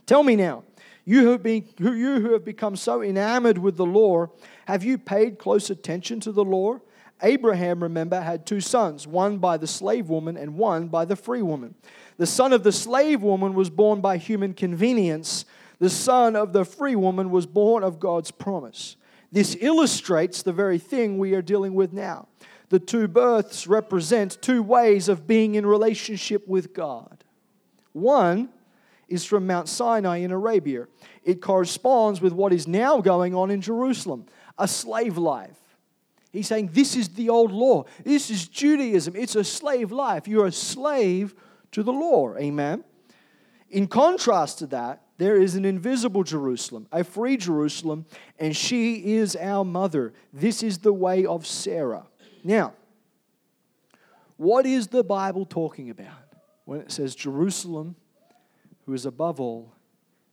Tell 0.05 0.21
me 0.21 0.35
now, 0.35 0.63
you 1.03 1.21
who, 1.21 1.31
have 1.31 1.43
been, 1.43 1.67
you 1.79 2.19
who 2.19 2.33
have 2.33 2.45
become 2.45 2.75
so 2.75 3.01
enamored 3.01 3.57
with 3.57 3.75
the 3.75 3.85
law, 3.85 4.27
have 4.67 4.83
you 4.83 4.97
paid 4.97 5.39
close 5.39 5.69
attention 5.69 6.19
to 6.21 6.31
the 6.31 6.45
law? 6.45 6.79
Abraham, 7.23 7.81
remember, 7.81 8.21
had 8.21 8.45
two 8.45 8.59
sons, 8.61 9.07
one 9.07 9.37
by 9.39 9.57
the 9.57 9.67
slave 9.67 10.09
woman 10.09 10.37
and 10.37 10.57
one 10.57 10.89
by 10.89 11.05
the 11.05 11.15
free 11.15 11.41
woman. 11.41 11.73
The 12.17 12.27
son 12.27 12.53
of 12.53 12.63
the 12.63 12.71
slave 12.71 13.23
woman 13.23 13.55
was 13.55 13.69
born 13.69 14.01
by 14.01 14.17
human 14.17 14.53
convenience 14.53 15.45
the 15.79 15.89
son 15.89 16.35
of 16.35 16.53
the 16.53 16.65
free 16.65 16.95
woman 16.95 17.31
was 17.31 17.45
born 17.45 17.83
of 17.83 17.99
God's 17.99 18.31
promise. 18.31 18.95
This 19.31 19.57
illustrates 19.59 20.43
the 20.43 20.53
very 20.53 20.77
thing 20.77 21.17
we 21.17 21.33
are 21.33 21.41
dealing 21.41 21.73
with 21.73 21.93
now. 21.93 22.27
The 22.69 22.79
two 22.79 23.07
births 23.07 23.67
represent 23.67 24.41
two 24.41 24.63
ways 24.63 25.09
of 25.09 25.27
being 25.27 25.55
in 25.55 25.65
relationship 25.65 26.47
with 26.47 26.73
God. 26.73 27.23
One 27.93 28.49
is 29.07 29.23
from 29.23 29.45
Mount 29.45 29.69
Sinai 29.69 30.17
in 30.17 30.31
Arabia. 30.31 30.87
It 31.23 31.41
corresponds 31.41 32.21
with 32.21 32.33
what 32.33 32.53
is 32.53 32.67
now 32.67 33.01
going 33.01 33.35
on 33.35 33.51
in 33.51 33.61
Jerusalem 33.61 34.25
a 34.57 34.67
slave 34.67 35.17
life. 35.17 35.59
He's 36.31 36.47
saying 36.47 36.71
this 36.73 36.95
is 36.95 37.09
the 37.09 37.29
old 37.29 37.51
law. 37.51 37.85
This 38.03 38.29
is 38.29 38.47
Judaism. 38.47 39.15
It's 39.15 39.35
a 39.35 39.43
slave 39.43 39.91
life. 39.91 40.27
You're 40.27 40.47
a 40.47 40.51
slave 40.51 41.33
to 41.71 41.83
the 41.83 41.93
law. 41.93 42.35
Amen. 42.35 42.83
In 43.69 43.87
contrast 43.87 44.59
to 44.59 44.67
that, 44.67 45.04
there 45.17 45.37
is 45.37 45.55
an 45.55 45.63
invisible 45.63 46.23
Jerusalem, 46.23 46.87
a 46.91 47.03
free 47.03 47.37
Jerusalem, 47.37 48.05
and 48.37 48.55
she 48.55 49.15
is 49.15 49.35
our 49.35 49.63
mother. 49.63 50.13
This 50.33 50.61
is 50.61 50.79
the 50.79 50.91
way 50.91 51.25
of 51.25 51.47
Sarah. 51.47 52.05
Now, 52.43 52.73
what 54.37 54.65
is 54.65 54.87
the 54.87 55.03
Bible 55.03 55.45
talking 55.45 55.89
about 55.89 56.35
when 56.65 56.81
it 56.81 56.91
says 56.91 57.15
Jerusalem, 57.15 57.95
who 58.85 58.93
is 58.93 59.05
above 59.05 59.39
all, 59.39 59.73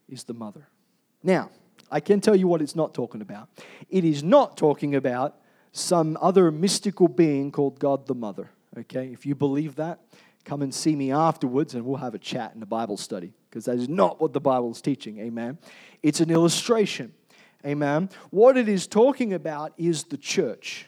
is 0.09 0.25
the 0.25 0.33
mother? 0.33 0.67
Now, 1.23 1.49
I 1.89 2.01
can 2.01 2.19
tell 2.19 2.35
you 2.35 2.47
what 2.47 2.61
it's 2.61 2.75
not 2.75 2.93
talking 2.93 3.21
about. 3.21 3.47
It 3.89 4.03
is 4.03 4.21
not 4.21 4.57
talking 4.57 4.95
about 4.95 5.37
some 5.71 6.17
other 6.19 6.51
mystical 6.51 7.07
being 7.07 7.51
called 7.51 7.79
God 7.79 8.05
the 8.05 8.15
Mother. 8.15 8.51
Okay, 8.77 9.11
if 9.13 9.25
you 9.25 9.33
believe 9.33 9.75
that, 9.75 9.99
come 10.43 10.61
and 10.61 10.73
see 10.73 10.95
me 10.95 11.11
afterwards 11.11 11.73
and 11.73 11.85
we'll 11.85 11.97
have 11.97 12.15
a 12.15 12.19
chat 12.19 12.53
in 12.53 12.59
the 12.59 12.65
Bible 12.65 12.97
study 12.97 13.33
because 13.53 13.65
that 13.65 13.75
is 13.75 13.87
not 13.87 14.19
what 14.19 14.33
the 14.33 14.39
Bible 14.39 14.71
is 14.71 14.81
teaching. 14.81 15.19
Amen. 15.19 15.59
It's 16.01 16.19
an 16.21 16.31
illustration. 16.31 17.13
Amen. 17.63 18.09
What 18.31 18.57
it 18.57 18.67
is 18.67 18.87
talking 18.87 19.31
about 19.31 19.73
is 19.77 20.05
the 20.05 20.17
church. 20.17 20.87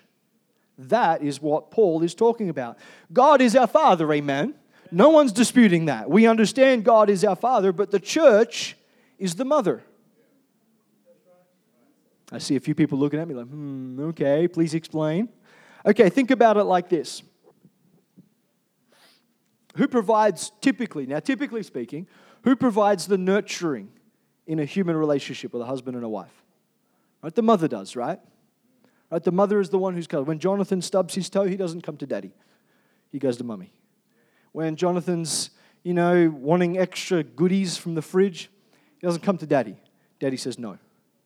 That 0.80 1.22
is 1.22 1.40
what 1.40 1.70
Paul 1.70 2.02
is 2.02 2.16
talking 2.16 2.50
about. 2.50 2.80
God 3.14 3.40
is 3.40 3.56
our 3.56 3.68
Father. 3.68 4.12
Amen. 4.12 4.56
No 4.90 5.10
one's 5.10 5.32
disputing 5.32 5.86
that. 5.86 6.10
We 6.10 6.26
understand 6.26 6.84
God 6.84 7.12
is 7.12 7.24
our 7.24 7.36
Father, 7.36 7.72
but 7.72 7.92
the 7.92 8.00
church 8.00 8.76
is 9.20 9.36
the 9.36 9.46
mother. 9.46 9.84
I 12.32 12.40
see 12.40 12.56
a 12.56 12.60
few 12.60 12.74
people 12.74 12.98
looking 12.98 13.20
at 13.20 13.28
me 13.28 13.36
like, 13.36 13.46
hmm, 13.46 14.00
okay, 14.10 14.48
please 14.48 14.74
explain. 14.74 15.30
Okay, 15.86 16.10
think 16.10 16.32
about 16.32 16.58
it 16.58 16.64
like 16.64 16.90
this 16.90 17.22
who 19.76 19.88
provides 19.88 20.52
typically, 20.62 21.06
now 21.06 21.20
typically 21.20 21.64
speaking, 21.64 22.08
who 22.46 22.56
provides 22.56 23.08
the 23.08 23.18
nurturing 23.18 23.90
in 24.48 24.60
a 24.60 24.66
human 24.66 24.96
relationship 24.96 25.52
with 25.52 25.62
a 25.62 25.66
husband 25.66 25.96
and 25.96 26.06
a 26.06 26.10
wife? 26.10 26.44
Right? 27.22 27.36
The 27.36 27.42
mother 27.42 27.68
does, 27.68 27.96
right? 27.98 28.20
Right? 29.12 29.24
The 29.24 29.32
mother 29.34 29.60
is 29.60 29.70
the 29.70 29.78
one 29.78 29.94
who's 29.94 30.08
covered. 30.08 30.28
When 30.28 30.40
Jonathan 30.40 30.82
stubs 30.82 31.14
his 31.14 31.30
toe, 31.30 31.44
he 31.44 31.58
doesn't 31.58 31.82
come 31.82 31.98
to 31.98 32.06
daddy. 32.06 32.32
He 33.12 33.20
goes 33.20 33.36
to 33.38 33.44
mummy. 33.44 33.74
When 34.54 34.78
Jonathan's, 34.78 35.50
you 35.84 35.94
know, 35.94 36.34
wanting 36.34 36.78
extra 36.78 37.24
goodies 37.24 37.76
from 37.76 37.96
the 37.96 38.02
fridge, 38.02 38.50
he 39.02 39.06
doesn't 39.06 39.22
come 39.22 39.38
to 39.40 39.46
daddy. 39.46 39.76
Daddy 40.20 40.38
says 40.38 40.58
no. 40.58 40.78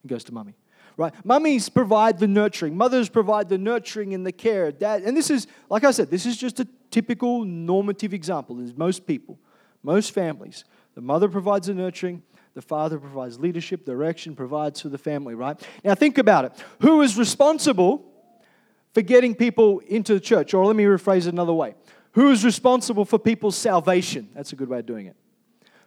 He 0.02 0.08
goes 0.08 0.24
to 0.24 0.34
mummy 0.34 0.56
right? 1.00 1.14
Mummies 1.24 1.70
provide 1.70 2.20
the 2.20 2.28
nurturing, 2.28 2.76
mothers 2.76 3.08
provide 3.08 3.48
the 3.48 3.58
nurturing 3.58 4.14
and 4.14 4.26
the 4.26 4.34
care. 4.34 4.70
Dad, 4.70 5.04
and 5.04 5.16
this 5.16 5.30
is, 5.30 5.48
like 5.70 5.86
I 5.86 5.92
said, 5.92 6.12
this 6.12 6.26
is 6.26 6.36
just 6.36 6.60
a 6.60 6.68
typical 6.92 7.46
normative 7.46 8.14
example. 8.14 8.60
Is 8.60 8.76
most 8.76 9.08
people, 9.08 9.40
most 9.82 10.14
families, 10.14 10.66
the 11.00 11.06
mother 11.06 11.30
provides 11.30 11.68
the 11.68 11.74
nurturing, 11.74 12.22
the 12.56 12.62
father 12.62 13.00
provides 13.00 13.40
leadership, 13.40 13.86
direction, 13.86 14.36
provides 14.36 14.82
for 14.82 14.90
the 14.90 14.98
family, 14.98 15.34
right? 15.34 15.58
Now 15.82 15.96
think 15.96 16.18
about 16.18 16.44
it. 16.44 16.52
Who 16.82 17.02
is 17.04 17.18
responsible 17.18 18.04
for 18.94 19.02
getting 19.02 19.34
people 19.34 19.80
into 19.88 20.14
the 20.14 20.20
church? 20.20 20.54
Or 20.54 20.66
let 20.66 20.76
me 20.76 20.84
rephrase 20.84 21.20
it 21.20 21.28
another 21.28 21.54
way. 21.54 21.76
Who 22.16 22.32
is 22.32 22.44
responsible 22.44 23.06
for 23.06 23.18
people's 23.18 23.56
salvation? 23.56 24.28
That's 24.36 24.52
a 24.52 24.58
good 24.58 24.68
way 24.68 24.80
of 24.80 24.86
doing 24.88 25.06
it. 25.06 25.16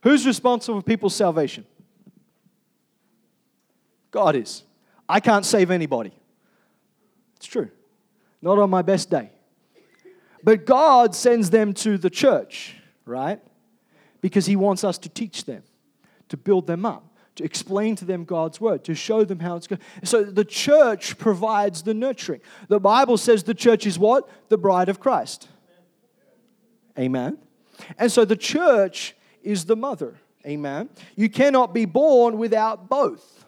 Who's 0.03 0.27
responsible 0.27 0.81
for 0.81 0.85
people's 0.85 1.15
salvation? 1.15 1.67
God 4.11 4.35
is. 4.35 4.63
I 5.07 5.21
can't 5.21 5.45
save 5.45 5.71
anybody. 5.71 6.15
It's 7.37 7.45
true. 7.45 7.69
Not 8.41 8.59
on 8.59 8.71
my 8.71 8.81
best 8.81 9.11
day. 9.11 9.31
But 10.43 10.65
God 10.65 11.15
sends 11.15 11.51
them 11.51 11.75
to 11.75 11.99
the 11.99 12.09
church, 12.09 12.77
right? 13.05 13.43
Because 14.23 14.47
He 14.47 14.57
wants 14.57 14.85
us 14.85 14.97
to 14.99 15.11
teach 15.11 15.45
them, 15.45 15.63
to 16.31 16.39
build 16.39 16.67
them 16.67 16.87
up, 16.87 17.05
to 17.35 17.45
explain 17.45 17.97
to 17.97 18.07
them 18.07 18.25
God's 18.25 18.61
word, 18.61 18.85
to 18.85 18.95
show 18.95 19.25
them 19.25 19.41
how 19.41 19.57
it's 19.57 19.67
going. 19.67 19.83
So 20.05 20.25
the 20.25 20.45
church 20.45 21.19
provides 21.19 21.83
the 21.83 21.93
nurturing. 21.93 22.41
The 22.69 22.81
Bible 22.81 23.19
says 23.19 23.43
the 23.43 23.53
church 23.53 23.87
is 23.87 23.99
what? 23.99 24.29
The 24.49 24.57
bride 24.57 24.89
of 24.89 25.01
Christ. 25.01 25.49
Amen. 26.99 27.37
And 27.99 28.11
so 28.11 28.25
the 28.25 28.37
church 28.37 29.15
is 29.43 29.65
the 29.67 29.77
mother. 29.77 30.15
Amen. 30.47 30.89
You 31.17 31.29
cannot 31.29 31.73
be 31.75 31.85
born 31.85 32.39
without 32.39 32.89
both. 32.89 33.45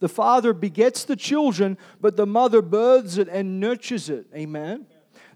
The 0.00 0.08
father 0.08 0.52
begets 0.52 1.04
the 1.04 1.14
children, 1.14 1.78
but 2.00 2.16
the 2.16 2.26
mother 2.26 2.60
births 2.60 3.18
it 3.18 3.28
and 3.28 3.60
nurtures 3.60 4.08
it. 4.08 4.26
Amen. 4.34 4.86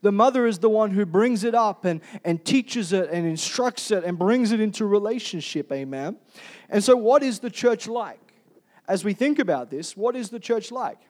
The 0.06 0.12
mother 0.12 0.46
is 0.46 0.60
the 0.60 0.70
one 0.70 0.92
who 0.92 1.04
brings 1.04 1.42
it 1.42 1.52
up 1.52 1.84
and, 1.84 2.00
and 2.24 2.44
teaches 2.44 2.92
it 2.92 3.10
and 3.10 3.26
instructs 3.26 3.90
it 3.90 4.04
and 4.04 4.16
brings 4.16 4.52
it 4.52 4.60
into 4.60 4.86
relationship. 4.86 5.72
Amen. 5.72 6.16
And 6.68 6.84
so, 6.84 6.96
what 6.96 7.24
is 7.24 7.40
the 7.40 7.50
church 7.50 7.88
like? 7.88 8.20
As 8.86 9.04
we 9.04 9.14
think 9.14 9.40
about 9.40 9.68
this, 9.68 9.96
what 9.96 10.14
is 10.14 10.30
the 10.30 10.38
church 10.38 10.70
like? 10.70 11.00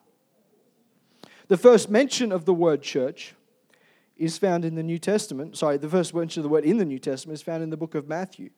The 1.48 1.58
first 1.58 1.90
mention 1.90 2.32
of 2.32 2.46
the 2.46 2.54
word 2.54 2.80
church 2.80 3.34
is 4.16 4.38
found 4.38 4.64
in 4.64 4.76
the 4.76 4.82
New 4.82 4.98
Testament. 4.98 5.58
Sorry, 5.58 5.76
the 5.76 5.90
first 5.90 6.14
mention 6.14 6.40
of 6.40 6.44
the 6.44 6.48
word 6.48 6.64
in 6.64 6.78
the 6.78 6.86
New 6.86 6.98
Testament 6.98 7.34
is 7.34 7.42
found 7.42 7.62
in 7.62 7.68
the 7.68 7.76
book 7.76 7.94
of 7.94 8.08
Matthew. 8.08 8.48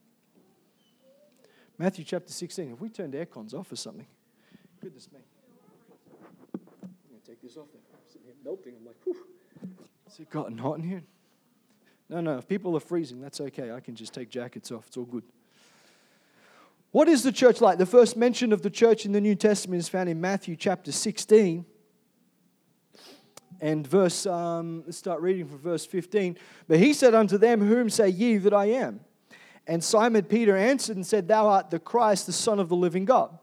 Matthew 1.78 2.04
chapter 2.04 2.32
16. 2.32 2.70
Have 2.70 2.80
we 2.80 2.90
turned 2.90 3.12
air 3.16 3.26
cons 3.26 3.54
off 3.54 3.72
or 3.72 3.76
something? 3.76 4.06
Goodness 4.80 5.10
me. 5.10 5.18
I'm 6.54 6.60
going 7.10 7.20
to 7.20 7.26
take 7.26 7.42
this 7.42 7.56
off 7.56 7.66
there. 7.72 7.82
I'm 7.92 8.06
sitting 8.06 8.26
here 8.26 8.36
melting. 8.44 8.74
I'm 8.78 8.86
like, 8.86 8.98
whew. 9.02 9.16
Has 10.18 10.24
it 10.24 10.30
gotten 10.30 10.58
hot 10.58 10.78
in 10.78 10.82
here? 10.82 11.02
No, 12.08 12.20
no. 12.20 12.38
If 12.38 12.48
people 12.48 12.76
are 12.76 12.80
freezing, 12.80 13.20
that's 13.20 13.40
okay. 13.40 13.70
I 13.70 13.78
can 13.78 13.94
just 13.94 14.12
take 14.12 14.30
jackets 14.30 14.72
off. 14.72 14.88
It's 14.88 14.96
all 14.96 15.04
good. 15.04 15.22
What 16.90 17.06
is 17.06 17.22
the 17.22 17.30
church 17.30 17.60
like? 17.60 17.78
The 17.78 17.86
first 17.86 18.16
mention 18.16 18.52
of 18.52 18.62
the 18.62 18.70
church 18.70 19.06
in 19.06 19.12
the 19.12 19.20
New 19.20 19.36
Testament 19.36 19.78
is 19.78 19.88
found 19.88 20.08
in 20.08 20.20
Matthew 20.20 20.56
chapter 20.56 20.90
16 20.90 21.64
and 23.60 23.86
verse, 23.86 24.26
um, 24.26 24.82
let's 24.86 24.98
start 24.98 25.20
reading 25.20 25.46
from 25.46 25.58
verse 25.58 25.86
15. 25.86 26.36
But 26.66 26.80
he 26.80 26.94
said 26.94 27.14
unto 27.14 27.38
them, 27.38 27.60
Whom 27.60 27.88
say 27.88 28.08
ye 28.08 28.38
that 28.38 28.52
I 28.52 28.66
am? 28.66 28.98
And 29.68 29.84
Simon 29.84 30.24
Peter 30.24 30.56
answered 30.56 30.96
and 30.96 31.06
said, 31.06 31.28
Thou 31.28 31.46
art 31.46 31.70
the 31.70 31.78
Christ, 31.78 32.26
the 32.26 32.32
Son 32.32 32.58
of 32.58 32.68
the 32.68 32.76
living 32.76 33.04
God. 33.04 33.38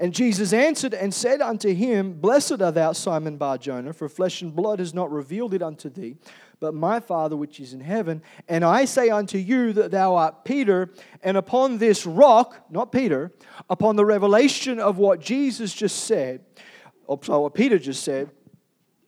And 0.00 0.14
Jesus 0.14 0.52
answered 0.52 0.94
and 0.94 1.12
said 1.12 1.40
unto 1.40 1.74
him, 1.74 2.12
Blessed 2.12 2.62
art 2.62 2.74
thou, 2.74 2.92
Simon 2.92 3.36
Bar 3.36 3.58
Jonah, 3.58 3.92
for 3.92 4.08
flesh 4.08 4.42
and 4.42 4.54
blood 4.54 4.78
has 4.78 4.94
not 4.94 5.10
revealed 5.10 5.54
it 5.54 5.62
unto 5.62 5.90
thee, 5.90 6.16
but 6.60 6.72
my 6.72 7.00
Father 7.00 7.36
which 7.36 7.58
is 7.58 7.72
in 7.72 7.80
heaven. 7.80 8.22
And 8.48 8.64
I 8.64 8.84
say 8.84 9.10
unto 9.10 9.38
you 9.38 9.72
that 9.72 9.90
thou 9.90 10.14
art 10.14 10.44
Peter, 10.44 10.90
and 11.22 11.36
upon 11.36 11.78
this 11.78 12.06
rock, 12.06 12.64
not 12.70 12.92
Peter, 12.92 13.32
upon 13.68 13.96
the 13.96 14.04
revelation 14.04 14.78
of 14.78 14.98
what 14.98 15.20
Jesus 15.20 15.74
just 15.74 16.04
said, 16.04 16.42
or 17.06 17.16
what 17.16 17.54
Peter 17.54 17.78
just 17.78 18.04
said, 18.04 18.30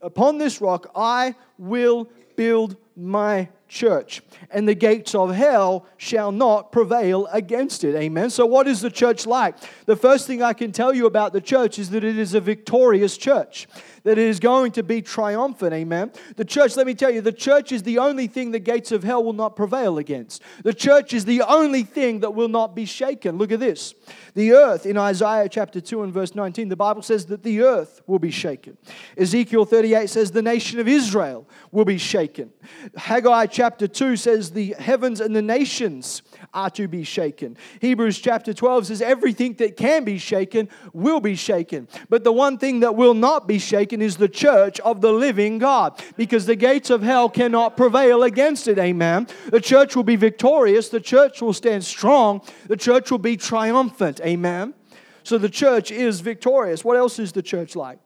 upon 0.00 0.38
this 0.38 0.60
rock 0.60 0.90
I 0.96 1.36
will 1.56 2.10
build 2.34 2.76
my 2.96 3.48
church, 3.70 4.20
and 4.50 4.68
the 4.68 4.74
gates 4.74 5.14
of 5.14 5.34
hell 5.34 5.86
shall 5.96 6.32
not 6.32 6.72
prevail 6.72 7.26
against 7.32 7.84
it. 7.84 7.94
Amen. 7.94 8.28
So, 8.28 8.44
what 8.44 8.66
is 8.66 8.80
the 8.80 8.90
church 8.90 9.26
like? 9.26 9.54
The 9.86 9.96
first 9.96 10.26
thing 10.26 10.42
I 10.42 10.52
can 10.52 10.72
tell 10.72 10.92
you 10.92 11.06
about 11.06 11.32
the 11.32 11.40
church 11.40 11.78
is 11.78 11.90
that 11.90 12.04
it 12.04 12.18
is 12.18 12.34
a 12.34 12.40
victorious 12.40 13.16
church 13.16 13.68
that 14.04 14.18
it 14.18 14.26
is 14.26 14.40
going 14.40 14.72
to 14.72 14.82
be 14.82 15.02
triumphant. 15.02 15.72
Amen. 15.72 16.12
The 16.36 16.44
church, 16.44 16.76
let 16.76 16.86
me 16.86 16.94
tell 16.94 17.10
you, 17.10 17.20
the 17.20 17.32
church 17.32 17.72
is 17.72 17.82
the 17.82 17.98
only 17.98 18.26
thing 18.26 18.50
the 18.50 18.58
gates 18.58 18.92
of 18.92 19.02
hell 19.02 19.22
will 19.22 19.32
not 19.32 19.56
prevail 19.56 19.98
against. 19.98 20.42
The 20.62 20.74
church 20.74 21.12
is 21.12 21.24
the 21.24 21.42
only 21.42 21.82
thing 21.82 22.20
that 22.20 22.34
will 22.34 22.48
not 22.48 22.74
be 22.74 22.84
shaken. 22.84 23.38
Look 23.38 23.52
at 23.52 23.60
this. 23.60 23.94
The 24.34 24.52
earth, 24.52 24.86
in 24.86 24.96
Isaiah 24.96 25.48
chapter 25.48 25.80
2 25.80 26.02
and 26.02 26.12
verse 26.12 26.34
19, 26.34 26.68
the 26.68 26.76
Bible 26.76 27.02
says 27.02 27.26
that 27.26 27.42
the 27.42 27.62
earth 27.62 28.00
will 28.06 28.18
be 28.18 28.30
shaken. 28.30 28.76
Ezekiel 29.16 29.64
38 29.64 30.08
says 30.08 30.30
the 30.30 30.42
nation 30.42 30.78
of 30.78 30.88
Israel 30.88 31.48
will 31.72 31.84
be 31.84 31.98
shaken. 31.98 32.52
Haggai 32.96 33.46
chapter 33.46 33.86
2 33.86 34.16
says 34.16 34.50
the 34.52 34.74
heavens 34.78 35.20
and 35.20 35.34
the 35.34 35.42
nations 35.42 36.22
are 36.52 36.70
to 36.70 36.88
be 36.88 37.04
shaken. 37.04 37.56
Hebrews 37.80 38.18
chapter 38.18 38.52
12 38.52 38.86
says 38.86 39.02
everything 39.02 39.54
that 39.54 39.76
can 39.76 40.04
be 40.04 40.18
shaken 40.18 40.68
will 40.92 41.20
be 41.20 41.34
shaken. 41.36 41.88
But 42.08 42.24
the 42.24 42.32
one 42.32 42.58
thing 42.58 42.80
that 42.80 42.96
will 42.96 43.14
not 43.14 43.46
be 43.46 43.58
shaken 43.58 44.02
is 44.02 44.16
the 44.16 44.28
church 44.28 44.80
of 44.80 45.00
the 45.00 45.12
living 45.12 45.58
God 45.58 46.02
because 46.16 46.46
the 46.46 46.56
gates 46.56 46.90
of 46.90 47.02
hell 47.02 47.28
cannot 47.28 47.76
prevail 47.76 48.22
against 48.22 48.66
it. 48.68 48.78
Amen. 48.78 49.28
The 49.50 49.60
church 49.60 49.94
will 49.94 50.04
be 50.04 50.16
victorious, 50.16 50.88
the 50.88 51.00
church 51.00 51.40
will 51.40 51.52
stand 51.52 51.84
strong, 51.84 52.42
the 52.66 52.76
church 52.76 53.10
will 53.10 53.18
be 53.18 53.36
triumphant. 53.36 54.20
Amen. 54.20 54.74
So 55.22 55.38
the 55.38 55.48
church 55.48 55.90
is 55.92 56.20
victorious. 56.20 56.84
What 56.84 56.96
else 56.96 57.18
is 57.18 57.32
the 57.32 57.42
church 57.42 57.76
like? 57.76 57.98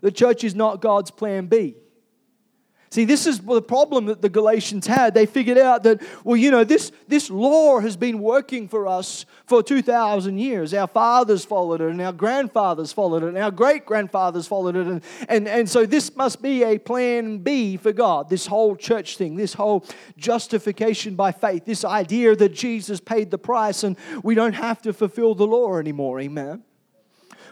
The 0.00 0.12
church 0.12 0.44
is 0.44 0.54
not 0.54 0.80
God's 0.80 1.10
plan 1.10 1.46
B. 1.46 1.76
See, 2.94 3.04
this 3.04 3.26
is 3.26 3.40
the 3.40 3.60
problem 3.60 4.06
that 4.06 4.22
the 4.22 4.28
Galatians 4.28 4.86
had. 4.86 5.14
They 5.14 5.26
figured 5.26 5.58
out 5.58 5.82
that, 5.82 6.00
well, 6.22 6.36
you 6.36 6.52
know, 6.52 6.62
this, 6.62 6.92
this 7.08 7.28
law 7.28 7.80
has 7.80 7.96
been 7.96 8.20
working 8.20 8.68
for 8.68 8.86
us 8.86 9.26
for 9.46 9.64
2,000 9.64 10.38
years. 10.38 10.72
Our 10.72 10.86
fathers 10.86 11.44
followed 11.44 11.80
it, 11.80 11.90
and 11.90 12.00
our 12.00 12.12
grandfathers 12.12 12.92
followed 12.92 13.24
it, 13.24 13.30
and 13.30 13.38
our 13.38 13.50
great 13.50 13.84
grandfathers 13.84 14.46
followed 14.46 14.76
it. 14.76 14.86
And, 14.86 15.02
and, 15.28 15.48
and 15.48 15.68
so 15.68 15.86
this 15.86 16.14
must 16.14 16.40
be 16.40 16.62
a 16.62 16.78
plan 16.78 17.38
B 17.38 17.76
for 17.76 17.92
God, 17.92 18.30
this 18.30 18.46
whole 18.46 18.76
church 18.76 19.16
thing, 19.16 19.34
this 19.34 19.54
whole 19.54 19.84
justification 20.16 21.16
by 21.16 21.32
faith, 21.32 21.64
this 21.64 21.84
idea 21.84 22.36
that 22.36 22.54
Jesus 22.54 23.00
paid 23.00 23.32
the 23.32 23.38
price 23.38 23.82
and 23.82 23.96
we 24.22 24.36
don't 24.36 24.52
have 24.52 24.80
to 24.82 24.92
fulfill 24.92 25.34
the 25.34 25.48
law 25.48 25.78
anymore. 25.78 26.20
Amen. 26.20 26.62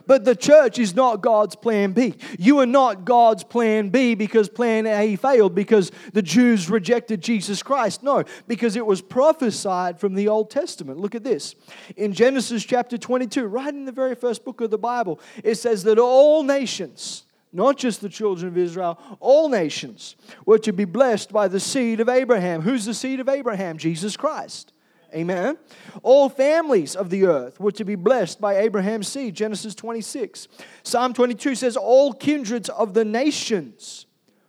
But 0.07 0.25
the 0.25 0.37
church 0.37 0.79
is 0.79 0.95
not 0.95 1.23
God's 1.23 1.57
plan 1.57 1.93
B. 1.93 2.15
You 2.39 2.59
are 2.61 2.67
not 2.67 3.05
God's 3.05 3.45
plan 3.45 3.89
B 3.89 4.15
because 4.15 4.49
plan 4.49 4.87
A 4.87 5.17
failed, 5.17 5.55
because 5.55 5.91
the 6.13 6.23
Jews 6.23 6.71
rejected 6.71 7.21
Jesus 7.21 7.63
Christ. 7.63 8.03
No, 8.03 8.25
because 8.49 8.77
it 8.77 8.87
was 8.87 9.01
prophesied 9.01 9.99
from 10.01 10.15
the 10.15 10.29
Old 10.29 10.51
Testament. 10.51 10.99
Look 10.99 11.15
at 11.15 11.25
this. 11.25 11.55
In 11.97 12.13
Genesis 12.13 12.65
chapter 12.65 12.99
22, 12.99 13.47
right 13.47 13.73
in 13.73 13.85
the 13.85 13.93
very 13.93 14.15
first 14.15 14.45
book 14.45 14.61
of 14.61 14.71
the 14.71 14.79
Bible, 14.79 15.21
it 15.45 15.57
says 15.57 15.85
that 15.85 15.99
all 15.99 16.43
nations, 16.43 17.25
not 17.53 17.77
just 17.77 18.01
the 18.01 18.09
children 18.09 18.49
of 18.49 18.59
Israel, 18.59 18.99
all 19.21 19.49
nations 19.49 20.17
were 20.47 20.59
to 20.59 20.73
be 20.73 20.85
blessed 20.85 21.33
by 21.33 21.49
the 21.49 21.61
seed 21.61 22.01
of 22.01 22.09
Abraham. 22.09 22.63
Who's 22.63 22.85
the 22.85 22.95
seed 22.95 23.21
of 23.21 23.29
Abraham? 23.29 23.79
Jesus 23.79 24.17
Christ. 24.17 24.73
Amen. 25.15 25.59
All 26.03 26.29
families 26.29 26.97
of 26.97 27.11
the 27.11 27.27
earth 27.27 27.61
were 27.61 27.73
to 27.73 27.85
be 27.85 27.95
blessed 27.95 28.41
by 28.41 28.59
Abraham's 28.59 29.09
seed. 29.09 29.35
Genesis 29.35 29.75
26. 29.75 30.49
Psalm 30.83 31.13
22 31.13 31.55
says, 31.55 31.77
All 31.77 32.13
kindreds 32.13 32.69
of 32.71 32.95
the 32.95 33.05
nations 33.05 34.07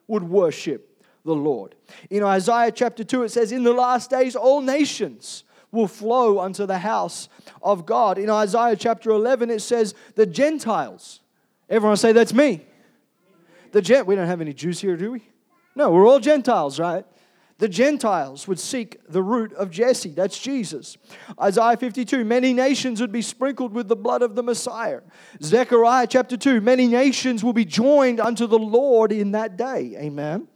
would 0.07 0.23
worship 0.23 1.03
the 1.25 1.35
Lord. 1.35 1.75
In 2.09 2.23
Isaiah 2.23 2.71
chapter 2.71 3.03
2, 3.03 3.23
it 3.23 3.29
says, 3.29 3.51
In 3.51 3.63
the 3.63 3.73
last 3.73 4.09
days, 4.09 4.35
all 4.35 4.61
nations 4.61 5.43
will 5.71 5.87
flow 5.87 6.39
unto 6.39 6.65
the 6.65 6.77
house 6.77 7.27
of 7.61 7.85
God. 7.85 8.17
In 8.17 8.29
Isaiah 8.29 8.75
chapter 8.75 9.09
11, 9.09 9.49
it 9.49 9.61
says, 9.61 9.95
The 10.15 10.25
Gentiles. 10.25 11.21
Everyone 11.69 11.97
say, 11.97 12.11
That's 12.11 12.33
me. 12.33 12.65
The 13.71 13.81
gent, 13.81 14.05
we 14.05 14.15
don't 14.15 14.27
have 14.27 14.41
any 14.41 14.53
Jews 14.53 14.79
here, 14.79 14.95
do 14.95 15.13
we? 15.13 15.23
No, 15.75 15.91
we're 15.91 16.07
all 16.07 16.19
Gentiles, 16.19 16.79
right? 16.79 17.05
The 17.63 17.69
Gentiles 17.69 18.45
would 18.45 18.59
seek 18.59 18.99
the 19.07 19.23
root 19.23 19.53
of 19.53 19.71
Jesse. 19.71 20.09
That's 20.09 20.37
Jesus. 20.37 20.97
Isaiah 21.39 21.77
52, 21.77 22.25
many 22.25 22.51
nations 22.51 22.99
would 22.99 23.13
be 23.13 23.21
sprinkled 23.21 23.71
with 23.71 23.87
the 23.87 23.95
blood 23.95 24.21
of 24.21 24.35
the 24.35 24.43
Messiah. 24.43 24.99
Zechariah 25.41 26.07
chapter 26.07 26.35
2, 26.35 26.59
many 26.59 26.87
nations 26.87 27.41
will 27.41 27.53
be 27.53 27.63
joined 27.63 28.19
unto 28.19 28.47
the 28.47 28.59
Lord 28.59 29.13
in 29.13 29.31
that 29.31 29.55
day. 29.55 29.95
Amen. 29.97 30.49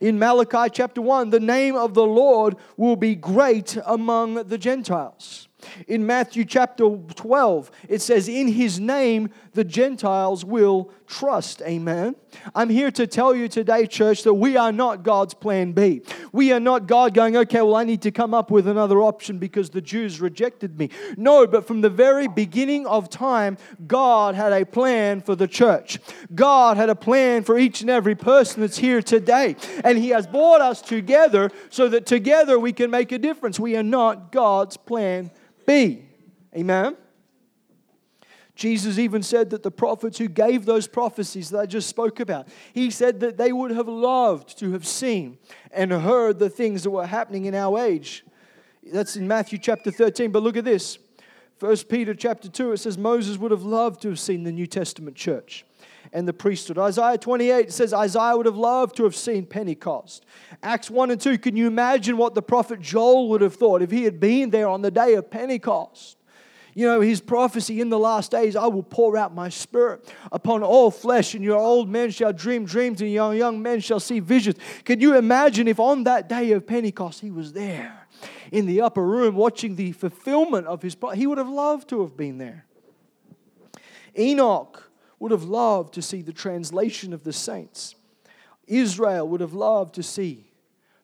In 0.00 0.16
Malachi 0.16 0.70
chapter 0.72 1.02
1, 1.02 1.30
the 1.30 1.40
name 1.40 1.74
of 1.74 1.94
the 1.94 2.06
Lord 2.06 2.54
will 2.76 2.94
be 2.94 3.16
great 3.16 3.76
among 3.84 4.34
the 4.34 4.56
Gentiles. 4.56 5.48
In 5.88 6.06
Matthew 6.06 6.44
chapter 6.44 6.84
12, 6.84 7.70
it 7.88 8.00
says, 8.00 8.28
In 8.28 8.46
his 8.46 8.78
name 8.78 9.30
the 9.54 9.64
Gentiles 9.64 10.44
will 10.44 10.90
trust. 11.06 11.62
Amen. 11.62 12.16
I'm 12.54 12.68
here 12.68 12.90
to 12.90 13.06
tell 13.06 13.34
you 13.34 13.48
today, 13.48 13.86
church, 13.86 14.24
that 14.24 14.34
we 14.34 14.56
are 14.56 14.72
not 14.72 15.04
God's 15.04 15.32
plan 15.32 15.72
B. 15.72 16.02
We 16.32 16.52
are 16.52 16.60
not 16.60 16.86
God 16.86 17.14
going, 17.14 17.36
okay, 17.36 17.62
well, 17.62 17.76
I 17.76 17.84
need 17.84 18.02
to 18.02 18.10
come 18.10 18.34
up 18.34 18.50
with 18.50 18.66
another 18.66 19.00
option 19.00 19.38
because 19.38 19.70
the 19.70 19.80
Jews 19.80 20.20
rejected 20.20 20.78
me. 20.78 20.90
No, 21.16 21.46
but 21.46 21.66
from 21.66 21.80
the 21.80 21.90
very 21.90 22.26
beginning 22.26 22.86
of 22.86 23.08
time, 23.08 23.56
God 23.86 24.34
had 24.34 24.52
a 24.52 24.66
plan 24.66 25.20
for 25.20 25.36
the 25.36 25.48
church. 25.48 25.98
God 26.34 26.76
had 26.76 26.90
a 26.90 26.96
plan 26.96 27.44
for 27.44 27.56
each 27.56 27.80
and 27.80 27.90
every 27.90 28.16
person 28.16 28.60
that's 28.60 28.78
here 28.78 29.02
today. 29.02 29.56
And 29.84 29.96
He 29.96 30.08
has 30.10 30.26
brought 30.26 30.60
us 30.60 30.82
together 30.82 31.50
so 31.70 31.88
that 31.88 32.06
together 32.06 32.58
we 32.58 32.72
can 32.72 32.90
make 32.90 33.12
a 33.12 33.18
difference. 33.18 33.60
We 33.60 33.76
are 33.76 33.84
not 33.84 34.32
God's 34.32 34.76
plan 34.76 35.30
B. 35.64 36.06
Amen. 36.56 36.96
Jesus 38.54 38.98
even 38.98 39.22
said 39.22 39.50
that 39.50 39.64
the 39.64 39.70
prophets 39.70 40.18
who 40.18 40.28
gave 40.28 40.64
those 40.64 40.86
prophecies 40.86 41.50
that 41.50 41.58
I 41.58 41.66
just 41.66 41.88
spoke 41.88 42.20
about, 42.20 42.46
he 42.72 42.90
said 42.90 43.20
that 43.20 43.36
they 43.36 43.52
would 43.52 43.72
have 43.72 43.88
loved 43.88 44.58
to 44.60 44.72
have 44.72 44.86
seen 44.86 45.38
and 45.72 45.90
heard 45.90 46.38
the 46.38 46.50
things 46.50 46.84
that 46.84 46.90
were 46.90 47.06
happening 47.06 47.46
in 47.46 47.54
our 47.54 47.78
age. 47.80 48.24
That's 48.92 49.16
in 49.16 49.26
Matthew 49.26 49.58
chapter 49.58 49.90
13. 49.90 50.30
But 50.30 50.42
look 50.42 50.56
at 50.56 50.64
this. 50.64 50.98
First 51.58 51.88
Peter 51.88 52.14
chapter 52.14 52.48
2, 52.48 52.72
it 52.72 52.78
says 52.78 52.98
Moses 52.98 53.38
would 53.38 53.50
have 53.50 53.62
loved 53.62 54.02
to 54.02 54.08
have 54.08 54.20
seen 54.20 54.44
the 54.44 54.52
New 54.52 54.66
Testament 54.66 55.16
church 55.16 55.64
and 56.12 56.28
the 56.28 56.32
priesthood. 56.32 56.78
Isaiah 56.78 57.18
28 57.18 57.72
says 57.72 57.92
Isaiah 57.92 58.36
would 58.36 58.46
have 58.46 58.56
loved 58.56 58.96
to 58.96 59.04
have 59.04 59.16
seen 59.16 59.46
Pentecost. 59.46 60.26
Acts 60.62 60.90
1 60.90 61.10
and 61.10 61.20
2, 61.20 61.38
can 61.38 61.56
you 61.56 61.66
imagine 61.66 62.16
what 62.16 62.34
the 62.34 62.42
prophet 62.42 62.80
Joel 62.80 63.28
would 63.30 63.40
have 63.40 63.54
thought 63.54 63.82
if 63.82 63.90
he 63.90 64.04
had 64.04 64.20
been 64.20 64.50
there 64.50 64.68
on 64.68 64.82
the 64.82 64.90
day 64.90 65.14
of 65.14 65.30
Pentecost? 65.30 66.18
You 66.74 66.86
know, 66.86 67.00
his 67.00 67.20
prophecy 67.20 67.80
in 67.80 67.88
the 67.88 67.98
last 67.98 68.32
days, 68.32 68.56
I 68.56 68.66
will 68.66 68.82
pour 68.82 69.16
out 69.16 69.34
my 69.34 69.48
spirit 69.48 70.12
upon 70.32 70.62
all 70.62 70.90
flesh, 70.90 71.34
and 71.34 71.44
your 71.44 71.58
old 71.58 71.88
men 71.88 72.10
shall 72.10 72.32
dream 72.32 72.64
dreams, 72.64 73.00
and 73.00 73.12
your 73.12 73.34
young 73.34 73.62
men 73.62 73.80
shall 73.80 74.00
see 74.00 74.18
visions. 74.18 74.58
Can 74.84 75.00
you 75.00 75.16
imagine 75.16 75.68
if 75.68 75.78
on 75.78 76.04
that 76.04 76.28
day 76.28 76.50
of 76.52 76.66
Pentecost 76.66 77.20
he 77.20 77.30
was 77.30 77.52
there 77.52 78.08
in 78.50 78.66
the 78.66 78.80
upper 78.80 79.04
room 79.04 79.36
watching 79.36 79.76
the 79.76 79.92
fulfillment 79.92 80.66
of 80.66 80.82
his 80.82 80.94
prophecy? 80.94 81.20
He 81.20 81.26
would 81.28 81.38
have 81.38 81.48
loved 81.48 81.88
to 81.90 82.00
have 82.00 82.16
been 82.16 82.38
there. 82.38 82.66
Enoch 84.18 84.90
would 85.20 85.30
have 85.30 85.44
loved 85.44 85.94
to 85.94 86.02
see 86.02 86.22
the 86.22 86.32
translation 86.32 87.12
of 87.12 87.22
the 87.22 87.32
saints. 87.32 87.94
Israel 88.66 89.28
would 89.28 89.40
have 89.40 89.54
loved 89.54 89.94
to 89.94 90.02
see 90.02 90.50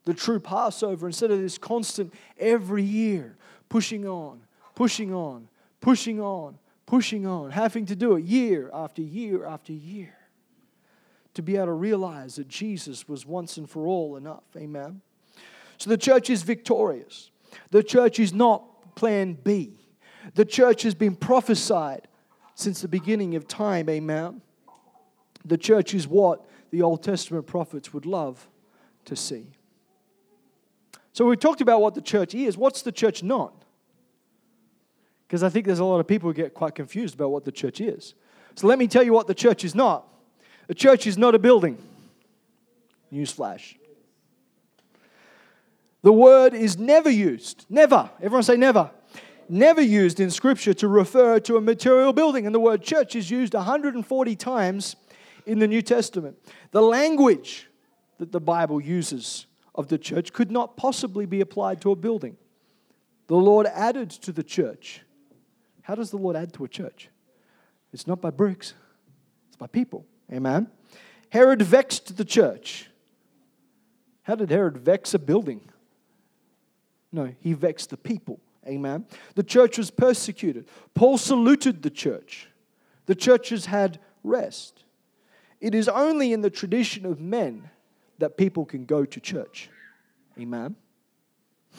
the 0.04 0.14
true 0.14 0.40
Passover 0.40 1.06
instead 1.06 1.30
of 1.30 1.40
this 1.40 1.58
constant 1.58 2.12
every 2.38 2.82
year 2.82 3.36
pushing 3.68 4.06
on, 4.06 4.40
pushing 4.74 5.14
on, 5.14 5.48
pushing 5.80 6.20
on, 6.20 6.58
pushing 6.86 7.26
on, 7.26 7.50
having 7.50 7.86
to 7.86 7.96
do 7.96 8.16
it 8.16 8.24
year 8.24 8.70
after 8.72 9.02
year 9.02 9.44
after 9.46 9.72
year 9.72 10.14
to 11.34 11.42
be 11.42 11.56
able 11.56 11.66
to 11.66 11.72
realize 11.72 12.36
that 12.36 12.48
Jesus 12.48 13.08
was 13.08 13.24
once 13.24 13.56
and 13.56 13.68
for 13.68 13.86
all 13.86 14.16
enough. 14.16 14.44
Amen. 14.56 15.00
So 15.78 15.88
the 15.88 15.98
church 15.98 16.28
is 16.28 16.42
victorious. 16.42 17.30
The 17.70 17.82
church 17.82 18.18
is 18.18 18.32
not 18.32 18.94
plan 18.94 19.34
B. 19.34 19.78
The 20.34 20.44
church 20.44 20.82
has 20.82 20.94
been 20.94 21.16
prophesied 21.16 22.08
since 22.54 22.82
the 22.82 22.88
beginning 22.88 23.36
of 23.36 23.48
time. 23.48 23.88
Amen. 23.88 24.42
The 25.44 25.56
church 25.56 25.94
is 25.94 26.06
what 26.06 26.44
the 26.70 26.82
Old 26.82 27.02
Testament 27.02 27.46
prophets 27.46 27.94
would 27.94 28.06
love 28.06 28.48
to 29.06 29.16
see. 29.16 29.46
So 31.12 31.24
we've 31.24 31.40
talked 31.40 31.60
about 31.60 31.80
what 31.80 31.94
the 31.94 32.02
church 32.02 32.34
is. 32.34 32.56
What's 32.56 32.82
the 32.82 32.92
church 32.92 33.22
not? 33.22 33.64
Because 35.30 35.44
I 35.44 35.48
think 35.48 35.64
there's 35.64 35.78
a 35.78 35.84
lot 35.84 36.00
of 36.00 36.08
people 36.08 36.28
who 36.28 36.34
get 36.34 36.54
quite 36.54 36.74
confused 36.74 37.14
about 37.14 37.30
what 37.30 37.44
the 37.44 37.52
church 37.52 37.80
is. 37.80 38.14
So 38.56 38.66
let 38.66 38.80
me 38.80 38.88
tell 38.88 39.04
you 39.04 39.12
what 39.12 39.28
the 39.28 39.34
church 39.34 39.62
is 39.62 39.76
not. 39.76 40.04
The 40.66 40.74
church 40.74 41.06
is 41.06 41.16
not 41.16 41.36
a 41.36 41.38
building. 41.38 41.78
Newsflash. 43.12 43.76
The 46.02 46.12
word 46.12 46.52
is 46.52 46.78
never 46.78 47.08
used. 47.08 47.64
Never. 47.70 48.10
Everyone 48.16 48.42
say 48.42 48.56
never. 48.56 48.90
Never 49.48 49.80
used 49.80 50.18
in 50.18 50.32
Scripture 50.32 50.74
to 50.74 50.88
refer 50.88 51.38
to 51.38 51.56
a 51.56 51.60
material 51.60 52.12
building. 52.12 52.44
And 52.44 52.52
the 52.52 52.58
word 52.58 52.82
church 52.82 53.14
is 53.14 53.30
used 53.30 53.54
140 53.54 54.34
times 54.34 54.96
in 55.46 55.60
the 55.60 55.68
New 55.68 55.80
Testament. 55.80 56.38
The 56.72 56.82
language 56.82 57.68
that 58.18 58.32
the 58.32 58.40
Bible 58.40 58.80
uses 58.80 59.46
of 59.76 59.86
the 59.86 59.96
church 59.96 60.32
could 60.32 60.50
not 60.50 60.76
possibly 60.76 61.24
be 61.24 61.40
applied 61.40 61.80
to 61.82 61.92
a 61.92 61.96
building. 61.96 62.36
The 63.28 63.36
Lord 63.36 63.68
added 63.68 64.10
to 64.10 64.32
the 64.32 64.42
church. 64.42 65.02
How 65.90 65.96
does 65.96 66.12
the 66.12 66.18
Lord 66.18 66.36
add 66.36 66.52
to 66.52 66.62
a 66.62 66.68
church? 66.68 67.08
It's 67.92 68.06
not 68.06 68.20
by 68.20 68.30
bricks, 68.30 68.74
it's 69.48 69.56
by 69.56 69.66
people. 69.66 70.06
Amen. 70.32 70.68
Herod 71.30 71.62
vexed 71.62 72.16
the 72.16 72.24
church. 72.24 72.88
How 74.22 74.36
did 74.36 74.52
Herod 74.52 74.78
vex 74.78 75.14
a 75.14 75.18
building? 75.18 75.62
No, 77.10 77.34
he 77.40 77.54
vexed 77.54 77.90
the 77.90 77.96
people. 77.96 78.38
Amen. 78.64 79.04
The 79.34 79.42
church 79.42 79.78
was 79.78 79.90
persecuted. 79.90 80.68
Paul 80.94 81.18
saluted 81.18 81.82
the 81.82 81.90
church. 81.90 82.48
The 83.06 83.16
churches 83.16 83.66
had 83.66 83.98
rest. 84.22 84.84
It 85.60 85.74
is 85.74 85.88
only 85.88 86.32
in 86.32 86.40
the 86.40 86.50
tradition 86.50 87.04
of 87.04 87.18
men 87.18 87.68
that 88.18 88.36
people 88.36 88.64
can 88.64 88.84
go 88.84 89.04
to 89.04 89.18
church. 89.18 89.68
Amen. 90.38 90.76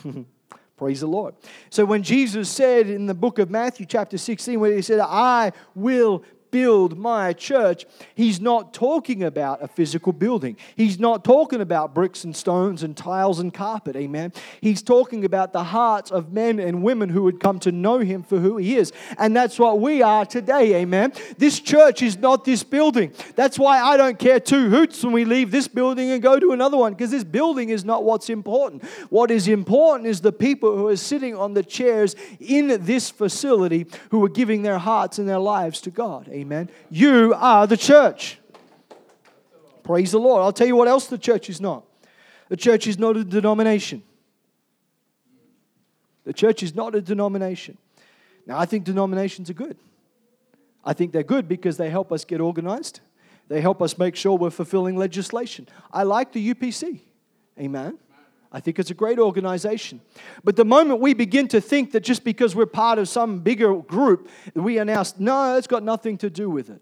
Praise 0.82 1.02
the 1.02 1.08
Lord. 1.08 1.36
So 1.70 1.86
when 1.86 2.02
Jesus 2.02 2.50
said 2.50 2.89
in 2.89 3.06
the 3.06 3.13
book 3.13 3.38
of 3.38 3.52
Matthew, 3.52 3.86
chapter 3.86 4.17
16, 4.17 4.60
where 4.60 4.74
he 4.74 4.82
said, 4.82 5.00
I 5.00 5.52
will 5.76 6.24
build 6.52 6.98
my 6.98 7.34
church, 7.34 7.86
he's 8.14 8.40
not 8.40 8.74
talking 8.74 9.24
about 9.24 9.64
a 9.64 9.68
physical 9.68 10.14
building. 10.14 10.58
He's 10.76 11.00
not 11.00 11.24
talking 11.24 11.62
about 11.62 11.96
bricks 11.96 12.24
and 12.24 12.36
stones 12.36 12.84
and 12.84 12.96
tiles 12.96 13.40
and 13.40 13.54
carpet. 13.54 13.96
Amen. 13.96 14.34
He's 14.60 14.82
talking 14.82 15.26
about 15.26 15.54
the 15.54 15.64
hearts 15.64 16.12
of 16.12 16.32
men 16.34 16.60
and 16.60 16.84
women 16.84 17.10
who 17.10 17.24
would 17.24 17.40
come 17.40 17.60
to 17.60 17.72
know 17.72 18.00
him 18.00 18.24
for 18.24 18.38
who 18.40 18.58
he 18.58 18.76
is. 18.76 18.92
And 19.18 19.36
that's 19.36 19.58
what 19.58 19.80
we 19.80 20.02
are 20.02 20.26
today. 20.26 20.76
Amen. 20.76 21.14
This 21.38 21.60
church 21.60 22.02
is 22.02 22.18
not 22.18 22.46
this 22.46 22.64
building. 22.64 23.14
That's 23.36 23.58
why 23.58 23.82
I 23.82 23.98
don't 23.98 24.20
care 24.20 24.40
two 24.40 24.70
hoots 24.70 25.04
when 25.04 25.14
we 25.14 25.26
leave 25.26 25.52
this 25.52 25.68
building 25.68 26.12
and 26.12 26.22
go 26.22 26.40
to 26.40 26.52
another 26.52 26.78
one 26.78 26.94
because 26.94 27.12
this 27.12 27.24
building 27.24 27.70
is 27.70 27.86
not 27.86 28.04
what's 28.04 28.30
important. 28.30 28.84
What 29.10 29.32
is 29.32 29.48
important 29.48 30.08
is 30.08 30.22
the 30.22 30.32
people 30.32 30.78
who 30.78 30.88
are 30.88 30.98
sitting 30.98 31.36
on 31.36 31.54
the 31.54 31.64
chairs 31.64 32.16
in 32.40 32.84
this 32.84 33.10
facility 33.10 33.88
who 34.10 34.24
are 34.26 34.30
giving 34.30 34.64
their 34.64 34.78
hearts 34.78 35.18
and 35.20 35.28
their 35.28 35.40
lives 35.40 35.82
to 35.82 35.92
God. 35.92 36.28
Amen. 36.30 36.40
Amen. 36.41 36.69
You 36.89 37.34
are 37.38 37.67
the 37.67 37.77
church. 37.77 38.39
Praise 39.84 40.12
the 40.12 40.19
Lord. 40.19 40.41
I'll 40.41 40.51
tell 40.51 40.67
you 40.67 40.75
what 40.75 40.88
else 40.88 41.06
the 41.08 41.17
church 41.17 41.49
is 41.49 41.62
not. 41.62 41.84
The 42.49 42.58
church 42.58 42.88
is 42.88 42.97
not 42.97 43.15
a 43.15 43.23
denomination. 43.23 44.01
The 46.23 46.34
church 46.34 46.63
is 46.63 46.75
not 46.75 46.95
a 46.95 47.01
denomination. 47.01 47.77
Now, 48.47 48.58
I 48.58 48.65
think 48.65 48.86
denominations 48.86 49.49
are 49.49 49.54
good. 49.54 49.77
I 50.84 50.93
think 50.93 51.12
they're 51.12 51.23
good 51.23 51.47
because 51.47 51.77
they 51.77 51.89
help 51.89 52.12
us 52.12 52.25
get 52.25 52.41
organized. 52.41 53.01
They 53.47 53.62
help 53.62 53.82
us 53.82 53.97
make 53.97 54.15
sure 54.15 54.36
we're 54.36 54.49
fulfilling 54.49 54.97
legislation. 54.97 55.67
I 55.93 56.04
like 56.04 56.32
the 56.32 56.54
UPC. 56.54 57.01
Amen. 57.60 57.99
I 58.52 58.60
think 58.60 58.80
it's 58.80 58.92
a 58.92 58.96
great 58.96 59.18
organization. 59.18 60.02
But 60.44 60.58
the 60.58 60.66
moment 60.66 61.00
we 61.00 61.14
begin 61.14 61.48
to 61.50 61.62
think 61.62 61.94
that 61.94 62.02
just 62.02 62.24
because 62.24 62.56
we're 62.56 62.66
part 62.66 63.00
of 63.00 63.08
some 63.08 63.40
bigger 63.40 63.76
group, 63.78 64.30
we 64.54 64.76
now, 64.84 65.04
no, 65.18 65.58
it's 65.58 65.68
got 65.68 65.84
nothing 65.84 66.18
to 66.20 66.30
do 66.30 66.50
with 66.50 66.70
it. 66.70 66.82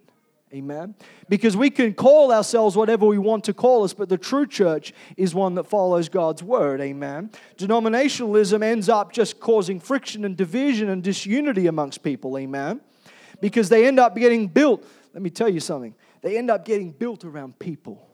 Amen. 0.51 0.95
Because 1.27 1.55
we 1.55 1.69
can 1.69 1.93
call 1.93 2.31
ourselves 2.31 2.75
whatever 2.75 3.05
we 3.05 3.19
want 3.19 3.43
to 3.43 3.53
call 3.53 3.83
us, 3.83 3.93
but 3.93 4.09
the 4.09 4.17
true 4.17 4.47
church 4.47 4.93
is 5.15 5.35
one 5.35 5.53
that 5.55 5.65
follows 5.65 6.09
God's 6.09 6.41
word. 6.41 6.81
Amen. 6.81 7.29
Denominationalism 7.57 8.63
ends 8.63 8.89
up 8.89 9.11
just 9.11 9.39
causing 9.39 9.79
friction 9.79 10.25
and 10.25 10.35
division 10.35 10.89
and 10.89 11.03
disunity 11.03 11.67
amongst 11.67 12.01
people. 12.01 12.35
Amen. 12.35 12.81
Because 13.41 13.69
they 13.69 13.85
end 13.85 13.99
up 13.99 14.15
getting 14.15 14.47
built. 14.47 14.83
Let 15.13 15.21
me 15.21 15.29
tell 15.29 15.49
you 15.49 15.59
something. 15.59 15.93
They 16.21 16.35
end 16.35 16.49
up 16.49 16.65
getting 16.65 16.91
built 16.91 17.25
around 17.25 17.59
people. 17.59 18.08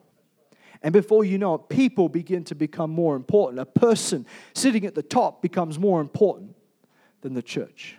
And 0.85 0.93
before 0.93 1.25
you 1.25 1.39
know 1.39 1.55
it, 1.55 1.67
people 1.67 2.09
begin 2.09 2.43
to 2.43 2.53
become 2.53 2.91
more 2.91 3.15
important. 3.15 3.59
A 3.59 3.65
person 3.65 4.23
sitting 4.53 4.85
at 4.85 4.93
the 4.93 5.01
top 5.01 5.41
becomes 5.41 5.79
more 5.79 5.99
important 5.99 6.55
than 7.21 7.33
the 7.33 7.41
church. 7.41 7.97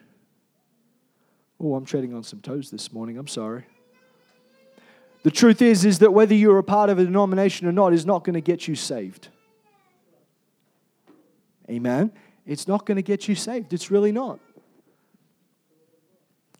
Oh, 1.58 1.74
I'm 1.74 1.84
treading 1.84 2.14
on 2.14 2.22
some 2.22 2.40
toes 2.40 2.70
this 2.70 2.92
morning. 2.92 3.18
I'm 3.18 3.26
sorry. 3.26 3.64
The 5.24 5.32
truth 5.32 5.62
is, 5.62 5.84
is 5.84 5.98
that 5.98 6.12
whether 6.12 6.32
you're 6.32 6.58
a 6.58 6.62
part 6.62 6.88
of 6.88 7.00
a 7.00 7.04
denomination 7.04 7.66
or 7.66 7.72
not 7.72 7.92
is 7.92 8.06
not 8.06 8.22
going 8.22 8.34
to 8.34 8.40
get 8.40 8.68
you 8.68 8.76
saved. 8.76 9.30
Amen. 11.68 12.12
It's 12.46 12.68
not 12.68 12.86
going 12.86 12.96
to 12.96 13.02
get 13.02 13.26
you 13.26 13.34
saved. 13.34 13.72
It's 13.72 13.90
really 13.90 14.12
not. 14.12 14.38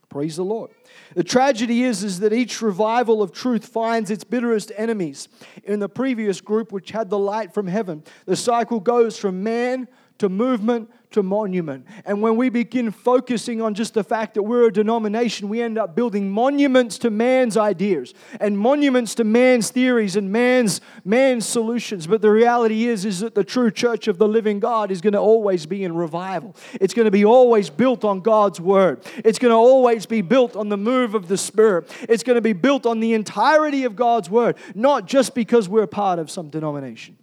Praise 0.09 0.37
the 0.37 0.45
Lord. 0.45 0.71
The 1.15 1.25
tragedy 1.25 1.83
is, 1.83 2.05
is 2.05 2.21
that 2.21 2.33
each 2.33 2.63
revival 2.63 3.23
of 3.23 3.33
truth 3.33 3.67
finds 3.67 4.11
its 4.11 4.25
bitterest 4.25 4.71
enemies. 4.77 5.29
In 5.65 5.81
the 5.81 5.89
previous 5.89 6.41
group, 6.41 6.73
which 6.73 6.93
had 6.93 7.11
the 7.11 7.19
light 7.19 7.53
from 7.53 7.67
heaven, 7.67 8.05
the 8.25 8.37
cycle 8.37 8.81
goes 8.81 9.19
from 9.19 9.43
man 9.43 9.89
to 10.19 10.29
movement 10.29 10.91
to 11.13 11.23
monument. 11.23 11.87
And 12.05 12.23
when 12.23 12.37
we 12.37 12.49
begin 12.49 12.91
focusing 12.91 13.63
on 13.63 13.75
just 13.75 13.95
the 13.95 14.05
fact 14.05 14.35
that 14.35 14.43
we're 14.43 14.69
a 14.69 14.73
denomination, 14.73 15.49
we 15.49 15.63
end 15.63 15.79
up 15.79 15.95
building 15.95 16.31
monuments 16.31 16.99
to 16.99 17.11
man's 17.11 17.57
ideas 17.57 18.15
and 18.41 18.59
monuments 18.59 19.15
to 19.17 19.25
man's 19.25 19.71
theories 19.71 20.17
and 20.17 20.31
man's 20.31 20.81
man's 21.05 21.47
solutions. 21.47 22.07
But 22.07 22.23
the 22.23 22.31
reality 22.31 22.87
is 22.87 23.05
is 23.05 23.21
that 23.21 23.35
the 23.35 23.45
true 23.45 23.71
church 23.71 24.09
of 24.09 24.19
the 24.19 24.29
living 24.29 24.61
God 24.61 24.91
is 24.91 25.01
going 25.01 25.13
to 25.13 25.19
always 25.19 25.67
be 25.67 25.85
in 25.85 25.95
revival. 25.95 26.57
It's 26.75 26.95
going 26.95 27.07
to 27.07 27.11
be 27.11 27.25
always 27.25 27.71
built 27.71 28.05
on 28.05 28.21
God's 28.21 28.61
word. 28.61 29.05
It's 29.25 29.39
going 29.39 29.53
to 29.53 29.57
always 29.57 30.07
be 30.07 30.23
built 30.23 30.57
on 30.57 30.69
the 30.69 30.77
move 30.77 31.15
of 31.15 31.29
the 31.29 31.37
Spirit. 31.37 31.91
It's 32.09 32.23
going 32.23 32.37
to 32.37 32.43
be 32.43 32.53
built 32.53 32.87
on 32.87 33.01
the 33.01 33.15
entirety 33.15 33.85
of 33.85 33.97
God's 33.97 34.31
word, 34.31 34.57
not 34.75 35.07
just 35.07 35.35
because 35.35 35.69
we're 35.69 35.87
part 35.87 36.19
of 36.19 36.31
some 36.31 36.51
denomination. 36.51 37.17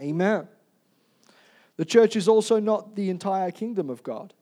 Amen. 0.00 0.48
The 1.76 1.84
church 1.84 2.16
is 2.16 2.28
also 2.28 2.60
not 2.60 2.94
the 2.94 3.10
entire 3.10 3.50
kingdom 3.50 3.90
of 3.90 4.02
God. 4.02 4.32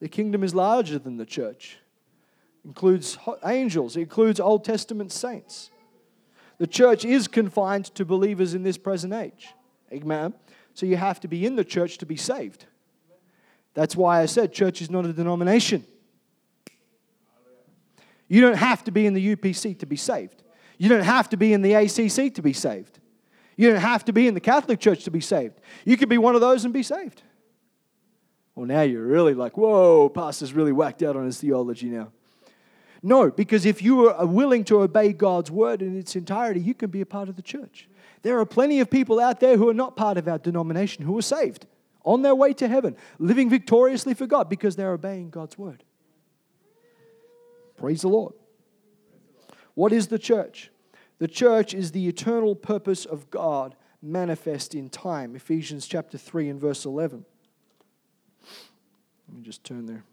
The 0.00 0.08
kingdom 0.08 0.44
is 0.44 0.54
larger 0.54 0.98
than 0.98 1.16
the 1.16 1.24
church. 1.24 1.78
It 2.64 2.68
includes 2.68 3.18
angels, 3.44 3.96
it 3.96 4.02
includes 4.02 4.40
Old 4.40 4.64
Testament 4.64 5.12
saints. 5.12 5.70
The 6.58 6.66
church 6.66 7.04
is 7.04 7.26
confined 7.26 7.86
to 7.96 8.04
believers 8.04 8.54
in 8.54 8.62
this 8.62 8.78
present 8.78 9.12
age. 9.12 9.48
Amen. 9.92 10.34
So 10.72 10.86
you 10.86 10.96
have 10.96 11.20
to 11.20 11.28
be 11.28 11.46
in 11.46 11.56
the 11.56 11.64
church 11.64 11.98
to 11.98 12.06
be 12.06 12.16
saved. 12.16 12.66
That's 13.74 13.96
why 13.96 14.20
I 14.20 14.26
said 14.26 14.52
church 14.52 14.80
is 14.80 14.90
not 14.90 15.04
a 15.04 15.12
denomination. 15.12 15.84
You 18.28 18.40
don't 18.40 18.56
have 18.56 18.84
to 18.84 18.90
be 18.90 19.06
in 19.06 19.14
the 19.14 19.36
UPC 19.36 19.78
to 19.80 19.86
be 19.86 19.96
saved. 19.96 20.42
You 20.78 20.88
don't 20.88 21.02
have 21.04 21.28
to 21.30 21.36
be 21.36 21.52
in 21.52 21.62
the 21.62 21.74
ACC 21.74 22.34
to 22.34 22.42
be 22.42 22.52
saved. 22.52 22.98
You 23.56 23.70
don't 23.70 23.80
have 23.80 24.04
to 24.06 24.12
be 24.12 24.26
in 24.26 24.34
the 24.34 24.40
Catholic 24.40 24.80
Church 24.80 25.04
to 25.04 25.10
be 25.10 25.20
saved. 25.20 25.60
You 25.84 25.96
could 25.96 26.08
be 26.08 26.18
one 26.18 26.34
of 26.34 26.40
those 26.40 26.64
and 26.64 26.74
be 26.74 26.82
saved. 26.82 27.22
Well, 28.54 28.66
now 28.66 28.82
you're 28.82 29.04
really 29.04 29.34
like, 29.34 29.56
whoa, 29.56 30.08
Pastor's 30.08 30.52
really 30.52 30.72
whacked 30.72 31.02
out 31.02 31.16
on 31.16 31.24
his 31.24 31.38
theology 31.38 31.88
now. 31.88 32.12
No, 33.02 33.30
because 33.30 33.66
if 33.66 33.82
you 33.82 34.08
are 34.08 34.26
willing 34.26 34.64
to 34.64 34.80
obey 34.80 35.12
God's 35.12 35.50
word 35.50 35.82
in 35.82 35.98
its 35.98 36.16
entirety, 36.16 36.60
you 36.60 36.72
can 36.72 36.90
be 36.90 37.00
a 37.00 37.06
part 37.06 37.28
of 37.28 37.36
the 37.36 37.42
church. 37.42 37.88
There 38.22 38.38
are 38.40 38.46
plenty 38.46 38.80
of 38.80 38.88
people 38.88 39.20
out 39.20 39.40
there 39.40 39.58
who 39.58 39.68
are 39.68 39.74
not 39.74 39.96
part 39.96 40.16
of 40.16 40.26
our 40.26 40.38
denomination 40.38 41.04
who 41.04 41.18
are 41.18 41.22
saved, 41.22 41.66
on 42.04 42.22
their 42.22 42.34
way 42.34 42.52
to 42.54 42.68
heaven, 42.68 42.96
living 43.18 43.50
victoriously 43.50 44.14
for 44.14 44.26
God 44.26 44.48
because 44.48 44.76
they're 44.76 44.92
obeying 44.92 45.30
God's 45.30 45.58
word. 45.58 45.82
Praise 47.76 48.02
the 48.02 48.08
Lord. 48.08 48.34
What 49.74 49.92
is 49.92 50.06
the 50.06 50.18
church? 50.18 50.70
The 51.18 51.28
church 51.28 51.74
is 51.74 51.92
the 51.92 52.08
eternal 52.08 52.54
purpose 52.54 53.04
of 53.04 53.30
God 53.30 53.76
manifest 54.02 54.74
in 54.74 54.90
time. 54.90 55.34
Ephesians 55.34 55.86
chapter 55.86 56.18
3 56.18 56.50
and 56.50 56.60
verse 56.60 56.84
11. 56.84 57.24
Let 59.28 59.36
me 59.36 59.42
just 59.42 59.64
turn 59.64 59.86
there. 59.86 60.04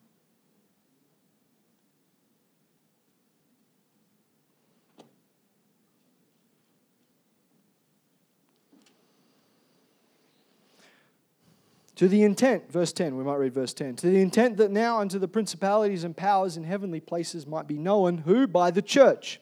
To 11.96 12.08
the 12.08 12.24
intent, 12.24 12.72
verse 12.72 12.94
10, 12.94 13.16
we 13.16 13.24
might 13.24 13.36
read 13.36 13.54
verse 13.54 13.74
10. 13.74 13.98
To 13.98 14.08
the 14.08 14.22
intent 14.22 14.58
that 14.58 14.72
now 14.72 15.00
unto 15.00 15.20
the 15.20 15.28
principalities 15.28 16.04
and 16.04 16.18
powers 16.18 16.58
in 16.58 16.64
heavenly 16.64 17.00
places 17.00 17.46
might 17.46 17.68
be 17.68 17.78
known, 17.78 18.20
who 18.20 18.48
by 18.48 18.72
the 18.72 18.82
church, 18.82 19.40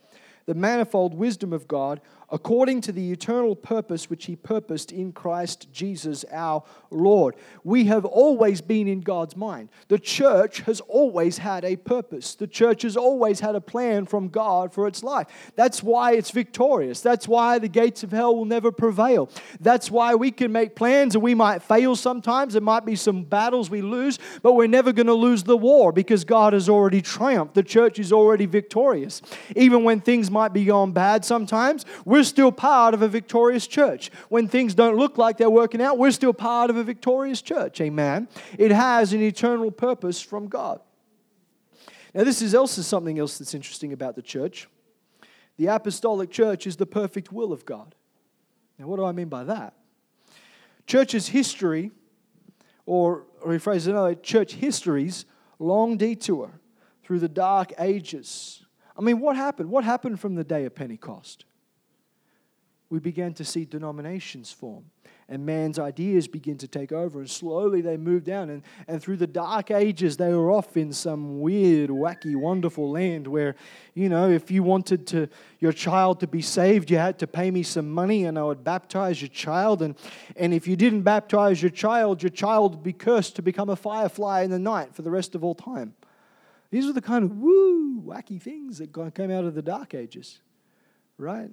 the 0.50 0.56
manifold 0.56 1.14
wisdom 1.14 1.54
of 1.54 1.68
God, 1.68 2.02
according 2.32 2.82
to 2.82 2.92
the 2.92 3.12
eternal 3.12 3.56
purpose 3.56 4.10
which 4.10 4.26
He 4.26 4.36
purposed 4.36 4.92
in 4.92 5.12
Christ 5.12 5.72
Jesus 5.72 6.26
our 6.32 6.64
Lord. 6.92 7.36
We 7.64 7.86
have 7.86 8.06
always 8.06 8.62
been 8.62 8.88
in 8.88 9.02
God's 9.02 9.36
mind. 9.36 9.70
The 9.88 10.00
church 10.00 10.62
has 10.62 10.80
always 10.82 11.38
had 11.40 11.66
a 11.66 11.76
purpose, 11.76 12.36
the 12.36 12.48
church 12.48 12.84
has 12.84 12.98
always 12.98 13.40
had 13.40 13.56
a 13.56 13.62
plan 13.62 14.06
from 14.06 14.30
God 14.30 14.74
for 14.74 14.88
its 14.88 15.04
life. 15.04 15.28
That's 15.56 15.84
why 15.84 16.14
it's 16.14 16.32
victorious. 16.32 17.02
That's 17.02 17.28
why 17.28 17.60
the 17.60 17.68
gates 17.68 18.04
of 18.04 18.12
hell 18.12 18.36
will 18.36 18.46
never 18.46 18.72
prevail. 18.72 19.30
That's 19.60 19.92
why 19.92 20.16
we 20.16 20.32
can 20.32 20.52
make 20.52 20.76
plans 20.76 21.16
and 21.16 21.24
we 21.24 21.36
might 21.36 21.62
fail 21.64 21.96
sometimes. 21.96 22.54
There 22.54 22.62
might 22.62 22.86
be 22.86 22.96
some 22.96 23.24
battles 23.24 23.70
we 23.70 23.82
lose, 23.82 24.20
but 24.42 24.54
we're 24.54 24.68
never 24.68 24.92
going 24.92 25.08
to 25.08 25.14
lose 25.14 25.44
the 25.44 25.58
war 25.58 25.92
because 25.92 26.24
God 26.24 26.54
has 26.54 26.70
already 26.70 27.02
triumphed. 27.02 27.56
The 27.56 27.64
church 27.64 28.00
is 28.00 28.12
already 28.12 28.46
victorious. 28.46 29.22
Even 29.56 29.84
when 29.84 30.02
things 30.02 30.30
might 30.30 30.54
be 30.54 30.66
going 30.66 30.92
bad 30.92 31.26
sometimes, 31.26 31.86
we're 32.06 32.19
we're 32.20 32.24
still 32.24 32.52
part 32.52 32.94
of 32.94 33.02
a 33.02 33.08
victorious 33.08 33.66
church. 33.66 34.12
When 34.28 34.50
things 34.50 34.76
don't 34.76 34.98
look 34.98 35.18
like 35.18 35.38
they're 35.38 35.50
working 35.50 35.82
out, 35.82 35.98
we're 35.98 36.12
still 36.12 36.34
part 36.34 36.70
of 36.70 36.76
a 36.76 36.84
victorious 36.84 37.42
church. 37.42 37.80
Amen. 37.80 38.28
It 38.58 38.72
has 38.72 39.14
an 39.14 39.22
eternal 39.22 39.72
purpose 39.72 40.20
from 40.22 40.50
God. 40.50 40.82
Now, 42.14 42.26
this 42.26 42.42
is 42.42 42.54
also 42.54 42.82
something 42.82 43.18
else 43.18 43.38
that's 43.38 43.54
interesting 43.54 43.94
about 43.94 44.18
the 44.18 44.22
church. 44.22 44.68
The 45.56 45.68
apostolic 45.68 46.30
church 46.30 46.68
is 46.68 46.76
the 46.76 46.86
perfect 46.86 47.32
will 47.32 47.54
of 47.54 47.66
God. 47.66 47.96
Now, 48.78 48.88
what 48.88 48.98
do 48.98 49.06
I 49.06 49.14
mean 49.14 49.30
by 49.30 49.46
that? 49.46 49.74
Church's 50.88 51.30
history, 51.30 51.92
or 52.86 53.24
rephrase 53.46 53.88
it 53.88 53.92
another, 53.92 54.16
church 54.16 54.56
history's 54.56 55.24
long 55.58 55.96
detour 55.96 56.52
through 57.02 57.20
the 57.20 57.30
dark 57.30 57.72
ages. 57.80 58.66
I 58.98 59.02
mean, 59.02 59.22
what 59.22 59.38
happened? 59.38 59.70
What 59.70 59.86
happened 59.86 60.20
from 60.20 60.36
the 60.36 60.44
day 60.44 60.66
of 60.66 60.76
Pentecost? 60.76 61.46
We 62.90 63.00
began 63.00 63.34
to 63.34 63.46
see 63.46 63.66
denominations 63.66 64.52
form 64.52 64.86
and 65.30 65.46
man's 65.46 65.78
ideas 65.78 66.28
begin 66.28 66.58
to 66.58 66.68
take 66.68 66.92
over 66.92 67.20
and 67.20 67.30
slowly 67.30 67.82
they 67.82 67.98
moved 67.98 68.26
down 68.26 68.50
and, 68.50 68.64
and 68.88 69.02
through 69.02 69.18
the 69.18 69.28
dark 69.28 69.70
ages 69.70 70.18
they 70.18 70.34
were 70.34 70.52
off 70.52 70.76
in 70.76 70.92
some 70.92 71.40
weird 71.40 71.90
wacky 71.90 72.36
wonderful 72.36 72.90
land 72.90 73.28
where 73.28 73.56
you 73.94 74.10
know 74.10 74.30
if 74.30 74.50
you 74.50 74.64
wanted 74.64 75.06
to 75.06 75.30
your 75.60 75.72
child 75.72 76.20
to 76.20 76.28
be 76.28 76.42
saved 76.42 76.90
you 76.90 76.98
had 76.98 77.20
to 77.20 77.28
pay 77.28 77.52
me 77.52 77.62
some 77.62 77.90
money 77.90 78.26
and 78.26 78.40
i 78.40 78.44
would 78.44 78.64
baptize 78.64 79.22
your 79.22 79.30
child 79.30 79.82
and, 79.82 79.96
and 80.36 80.54
if 80.54 80.68
you 80.68 80.76
didn't 80.76 81.04
baptize 81.04 81.62
your 81.62 81.72
child 81.72 82.24
your 82.24 82.32
child 82.32 82.76
would 82.76 82.84
be 82.84 82.94
cursed 82.94 83.36
to 83.36 83.42
become 83.42 83.70
a 83.70 83.76
firefly 83.76 84.42
in 84.42 84.50
the 84.50 84.60
night 84.60 84.94
for 84.96 85.04
the 85.04 85.12
rest 85.12 85.36
of 85.36 85.44
all 85.44 85.56
time. 85.56 85.94
These 86.72 86.86
are 86.86 86.94
the 86.94 87.02
kind 87.02 87.24
of 87.24 87.38
woo 87.38 88.02
wacky 88.02 88.42
things 88.42 88.78
that 88.78 88.94
came 89.16 89.32
out 89.32 89.44
of 89.44 89.56
the 89.56 89.62
dark 89.62 89.94
ages 89.94 90.40
right 91.18 91.50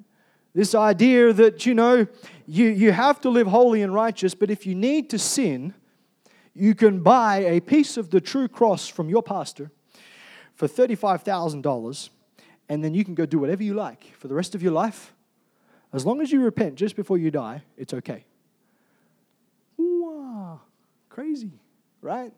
this 0.57 0.75
idea 0.75 1.35
that, 1.35 1.67
you 1.67 1.75
know, 1.75 2.07
you, 2.47 2.65
you 2.65 2.91
have 2.91 3.21
to 3.21 3.29
live 3.29 3.47
holy 3.47 3.83
and 3.83 3.93
righteous, 3.93 4.35
but 4.35 4.51
if 4.51 4.65
you 4.65 4.75
need 4.75 5.11
to 5.11 5.19
sin, 5.19 5.75
you 6.55 6.75
can 6.75 7.03
buy 7.03 7.41
a 7.41 7.61
piece 7.61 7.99
of 7.99 8.09
the 8.09 8.23
true 8.23 8.49
cross 8.49 8.89
from 8.89 9.11
your 9.11 9.23
pastor 9.23 9.71
for 10.55 10.67
$35,000, 10.67 12.09
and 12.71 12.83
then 12.83 12.95
you 12.95 13.05
can 13.05 13.15
go 13.15 13.27
do 13.27 13.39
whatever 13.39 13.63
you 13.63 13.75
like 13.75 14.05
for 14.17 14.29
the 14.29 14.35
rest 14.35 14.55
of 14.55 14.63
your 14.63 14.73
life. 14.73 15.13
As 15.93 16.07
long 16.07 16.23
as 16.23 16.33
you 16.33 16.43
repent 16.43 16.77
just 16.77 16.97
before 16.97 17.19
you 17.19 17.31
die, 17.31 17.61
it's 17.77 17.93
okay. 17.93 18.25
Wow, 19.77 20.63
crazy, 21.11 21.53
right? 22.01 22.33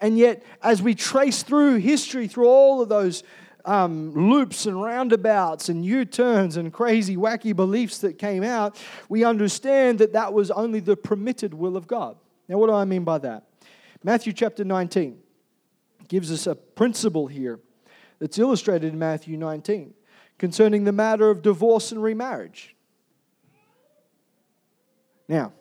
And 0.00 0.16
yet, 0.16 0.42
as 0.62 0.80
we 0.80 0.94
trace 0.94 1.42
through 1.42 1.76
history, 1.76 2.28
through 2.28 2.48
all 2.48 2.80
of 2.80 2.88
those 2.88 3.22
um, 3.64 4.12
loops 4.12 4.66
and 4.66 4.80
roundabouts 4.82 5.68
and 5.68 5.84
U 5.84 6.04
turns 6.04 6.56
and 6.56 6.72
crazy, 6.72 7.16
wacky 7.16 7.54
beliefs 7.54 7.98
that 7.98 8.18
came 8.18 8.42
out, 8.42 8.76
we 9.08 9.24
understand 9.24 9.98
that 9.98 10.12
that 10.12 10.32
was 10.32 10.50
only 10.50 10.80
the 10.80 10.96
permitted 10.96 11.54
will 11.54 11.76
of 11.76 11.86
God. 11.86 12.16
Now, 12.48 12.58
what 12.58 12.66
do 12.66 12.74
I 12.74 12.84
mean 12.84 13.04
by 13.04 13.18
that? 13.18 13.44
Matthew 14.02 14.32
chapter 14.32 14.64
19 14.64 15.18
gives 16.08 16.32
us 16.32 16.46
a 16.46 16.54
principle 16.54 17.26
here 17.26 17.60
that's 18.18 18.38
illustrated 18.38 18.92
in 18.92 18.98
Matthew 18.98 19.36
19 19.36 19.94
concerning 20.38 20.84
the 20.84 20.92
matter 20.92 21.30
of 21.30 21.42
divorce 21.42 21.92
and 21.92 22.02
remarriage. 22.02 22.74
Now, 25.28 25.52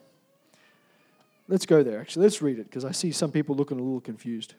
let's 1.48 1.66
go 1.66 1.84
there. 1.84 2.02
Actually, 2.02 2.24
let's 2.24 2.42
read 2.42 2.60
it 2.60 2.66
because 2.66 2.84
I 2.84 2.92
see 2.92 3.12
some 3.12 3.32
people 3.32 3.56
looking 3.56 3.80
a 3.80 3.84
little 3.84 4.02
confused. 4.02 4.56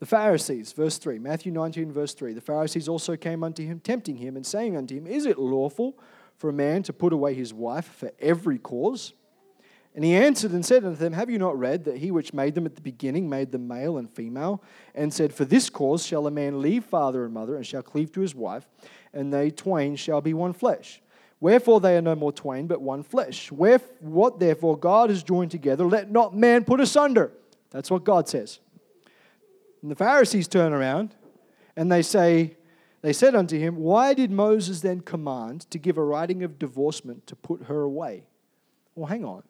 The 0.00 0.06
Pharisees, 0.06 0.72
verse 0.72 0.98
3, 0.98 1.18
Matthew 1.18 1.50
19, 1.50 1.90
verse 1.90 2.14
3. 2.14 2.32
The 2.32 2.40
Pharisees 2.40 2.88
also 2.88 3.16
came 3.16 3.42
unto 3.42 3.64
him, 3.64 3.80
tempting 3.80 4.16
him, 4.16 4.36
and 4.36 4.46
saying 4.46 4.76
unto 4.76 4.94
him, 4.94 5.06
Is 5.06 5.26
it 5.26 5.38
lawful 5.38 5.98
for 6.36 6.50
a 6.50 6.52
man 6.52 6.84
to 6.84 6.92
put 6.92 7.12
away 7.12 7.34
his 7.34 7.52
wife 7.52 7.86
for 7.86 8.12
every 8.20 8.58
cause? 8.58 9.12
And 9.96 10.04
he 10.04 10.14
answered 10.14 10.52
and 10.52 10.64
said 10.64 10.84
unto 10.84 10.96
them, 10.96 11.14
Have 11.14 11.30
you 11.30 11.38
not 11.38 11.58
read 11.58 11.84
that 11.86 11.96
he 11.96 12.12
which 12.12 12.32
made 12.32 12.54
them 12.54 12.66
at 12.66 12.76
the 12.76 12.80
beginning 12.80 13.28
made 13.28 13.50
them 13.50 13.66
male 13.66 13.98
and 13.98 14.08
female? 14.08 14.62
And 14.94 15.12
said, 15.12 15.34
For 15.34 15.44
this 15.44 15.68
cause 15.68 16.06
shall 16.06 16.28
a 16.28 16.30
man 16.30 16.62
leave 16.62 16.84
father 16.84 17.24
and 17.24 17.34
mother, 17.34 17.56
and 17.56 17.66
shall 17.66 17.82
cleave 17.82 18.12
to 18.12 18.20
his 18.20 18.34
wife, 18.34 18.68
and 19.12 19.32
they 19.32 19.50
twain 19.50 19.96
shall 19.96 20.20
be 20.20 20.34
one 20.34 20.52
flesh. 20.52 21.02
Wherefore 21.40 21.80
they 21.80 21.96
are 21.96 22.02
no 22.02 22.14
more 22.14 22.32
twain, 22.32 22.68
but 22.68 22.80
one 22.80 23.02
flesh. 23.02 23.50
Wheref- 23.50 24.00
what 24.00 24.38
therefore 24.38 24.76
God 24.76 25.10
has 25.10 25.24
joined 25.24 25.50
together, 25.50 25.84
let 25.84 26.10
not 26.10 26.36
man 26.36 26.64
put 26.64 26.78
asunder. 26.78 27.32
That's 27.70 27.90
what 27.90 28.04
God 28.04 28.28
says. 28.28 28.60
And 29.82 29.90
the 29.90 29.96
Pharisees 29.96 30.48
turn 30.48 30.72
around 30.72 31.14
and 31.76 31.90
they 31.90 32.02
say, 32.02 32.56
They 33.02 33.12
said 33.12 33.34
unto 33.34 33.58
him, 33.58 33.76
Why 33.76 34.14
did 34.14 34.30
Moses 34.30 34.80
then 34.80 35.00
command 35.00 35.62
to 35.70 35.78
give 35.78 35.98
a 35.98 36.04
writing 36.04 36.42
of 36.42 36.58
divorcement 36.58 37.26
to 37.28 37.36
put 37.36 37.64
her 37.64 37.82
away? 37.82 38.24
Well, 38.94 39.06
hang 39.06 39.24
on. 39.24 39.42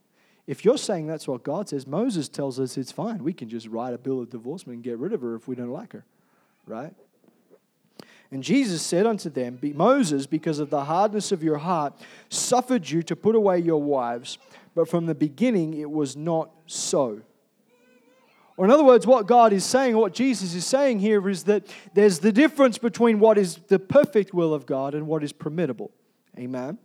If 0.47 0.65
you're 0.65 0.79
saying 0.79 1.07
that's 1.07 1.29
what 1.29 1.43
God 1.43 1.69
says, 1.69 1.87
Moses 1.87 2.29
tells 2.29 2.59
us 2.59 2.79
it's 2.79 2.93
fine. 2.93 3.23
We 3.23 3.35
can 3.35 3.49
just 3.49 3.67
write 3.67 3.93
a 3.93 3.99
bill 3.99 4.21
of 4.21 4.31
divorcement 4.31 4.77
and 4.77 4.85
get 4.85 4.99
rid 4.99 5.13
of 5.13 5.21
her 5.21 5.35
if 5.35 5.47
we 5.47 5.55
don't 5.55 5.71
like 5.71 5.93
her, 5.93 6.05
right? 6.67 6.95
And 8.31 8.43
Jesus 8.43 8.83
said 8.83 9.07
unto 9.07 9.31
them, 9.31 9.59
Moses, 9.75 10.27
because 10.27 10.59
of 10.59 10.71
the 10.71 10.85
hardness 10.85 11.33
of 11.33 11.43
your 11.43 11.59
heart, 11.59 11.95
suffered 12.29 12.89
you 12.89 13.03
to 13.05 13.17
put 13.17 13.35
away 13.35 13.59
your 13.59 13.83
wives, 13.83 14.39
but 14.75 14.89
from 14.89 15.07
the 15.07 15.15
beginning 15.15 15.75
it 15.75 15.91
was 15.91 16.17
not 16.17 16.51
so. 16.67 17.23
Or, 18.59 18.65
in 18.65 18.73
other 18.73 18.83
words, 18.83 19.07
what 19.07 19.29
God 19.29 19.53
is 19.53 19.65
saying, 19.65 19.97
what 19.97 20.13
Jesus 20.13 20.53
is 20.53 20.67
saying 20.67 20.99
here 20.99 21.29
is 21.29 21.45
that 21.45 21.69
there's 21.95 22.19
the 22.19 22.33
difference 22.33 22.77
between 22.77 23.21
what 23.21 23.39
is 23.39 23.59
the 23.69 23.79
perfect 23.79 24.35
will 24.35 24.53
of 24.53 24.67
God 24.67 24.97
and 24.97 25.07
what 25.07 25.23
is 25.23 25.33
permittable. 25.33 25.93
Amen. 26.37 26.77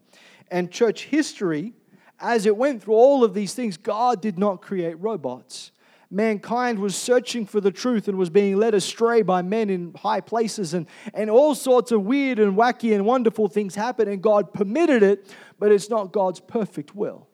And 0.52 0.72
church 0.72 1.06
history, 1.06 1.74
as 2.20 2.46
it 2.46 2.56
went 2.56 2.84
through 2.84 2.94
all 2.94 3.24
of 3.24 3.34
these 3.34 3.56
things, 3.56 3.76
God 3.76 4.22
did 4.22 4.38
not 4.38 4.62
create 4.62 4.94
robots. 5.00 5.72
Mankind 6.12 6.78
was 6.78 6.96
searching 6.96 7.48
for 7.48 7.60
the 7.60 7.72
truth 7.72 8.08
and 8.08 8.20
was 8.20 8.30
being 8.30 8.58
led 8.58 8.76
astray 8.76 9.24
by 9.24 9.42
men 9.42 9.72
in 9.72 9.96
high 9.96 10.22
places, 10.22 10.76
and, 10.76 10.86
and 11.16 11.28
all 11.28 11.56
sorts 11.56 11.92
of 11.92 12.04
weird 12.04 12.38
and 12.38 12.56
wacky 12.56 12.94
and 12.94 13.04
wonderful 13.04 13.48
things 13.48 13.74
happened, 13.74 14.10
and 14.10 14.22
God 14.22 14.54
permitted 14.54 15.02
it, 15.02 15.36
but 15.58 15.72
it's 15.72 15.90
not 15.90 16.12
God's 16.12 16.40
perfect 16.40 16.94
will. 16.94 17.28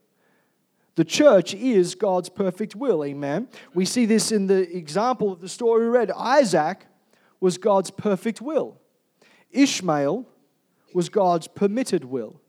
The 0.96 1.06
church 1.06 1.54
is 1.54 1.96
God's 1.96 2.30
perfect 2.30 2.76
will. 2.76 3.04
Amen. 3.04 3.48
We 3.74 3.86
see 3.86 4.06
this 4.06 4.32
in 4.32 4.48
the 4.48 4.76
example 4.76 5.32
of 5.32 5.42
the 5.42 5.50
story 5.50 5.86
we 5.86 5.90
read. 5.90 6.12
Isaac 6.12 6.86
was 7.40 7.58
God's 7.58 7.92
perfect 7.92 8.42
will, 8.42 8.80
Ishmael 9.52 10.28
was 10.94 11.10
God's 11.10 11.48
permitted 11.48 12.04
will. 12.04 12.42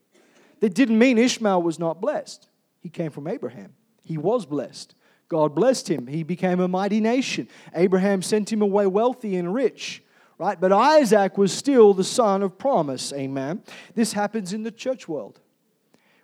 That 0.61 0.74
didn't 0.74 0.98
mean 0.98 1.16
Ishmael 1.16 1.62
was 1.62 1.79
not 1.79 2.00
blessed. 2.00 2.48
He 2.81 2.88
came 2.88 3.11
from 3.11 3.26
Abraham, 3.26 3.74
he 4.03 4.18
was 4.18 4.46
blessed. 4.46 4.94
God 5.29 5.55
blessed 5.55 5.88
him. 5.88 6.09
He 6.09 6.24
became 6.24 6.59
a 6.59 6.66
mighty 6.66 7.00
nation. 7.00 7.46
Abraham 7.72 8.20
sent 8.20 8.53
him 8.53 8.62
away 8.62 8.88
wealthy 8.88 9.37
and 9.37 9.55
rich 9.55 10.03
right? 10.40 10.59
But 10.59 10.72
Isaac 10.72 11.37
was 11.37 11.53
still 11.53 11.92
the 11.92 12.03
son 12.03 12.42
of 12.42 12.57
promise, 12.57 13.12
amen. 13.12 13.62
This 13.94 14.14
happens 14.14 14.55
in 14.55 14.62
the 14.62 14.70
church 14.70 15.07
world 15.07 15.38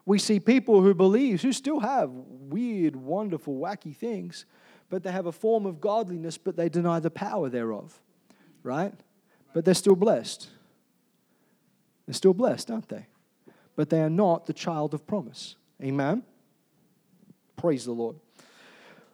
we 0.07 0.21
see 0.21 0.38
people 0.38 0.81
who 0.81 0.95
believe, 0.95 1.42
who 1.42 1.53
still 1.53 1.81
have 1.81 2.11
weird, 2.11 2.95
wonderful, 2.95 3.59
wacky 3.59 3.95
things, 3.95 4.47
but 4.88 5.03
they 5.03 5.11
have 5.11 5.27
a 5.27 5.33
form 5.33 5.66
of 5.66 5.81
godliness, 5.81 6.38
but 6.38 6.57
they 6.57 6.69
deny 6.69 7.01
the 7.01 7.11
power 7.11 7.49
thereof, 7.51 8.01
right? 8.62 8.95
But 9.53 9.64
they're 9.64 9.75
still 9.75 9.97
blessed. 9.97 10.49
They're 12.07 12.14
still 12.14 12.35
blessed, 12.35 12.71
aren't 12.71 12.88
they? 12.88 13.07
But 13.75 13.90
they 13.90 14.01
are 14.01 14.09
not 14.09 14.47
the 14.47 14.53
child 14.53 14.95
of 14.95 15.07
promise. 15.07 15.57
Amen? 15.83 16.23
Praise 17.57 17.85
the 17.85 17.92
Lord. 17.92 18.16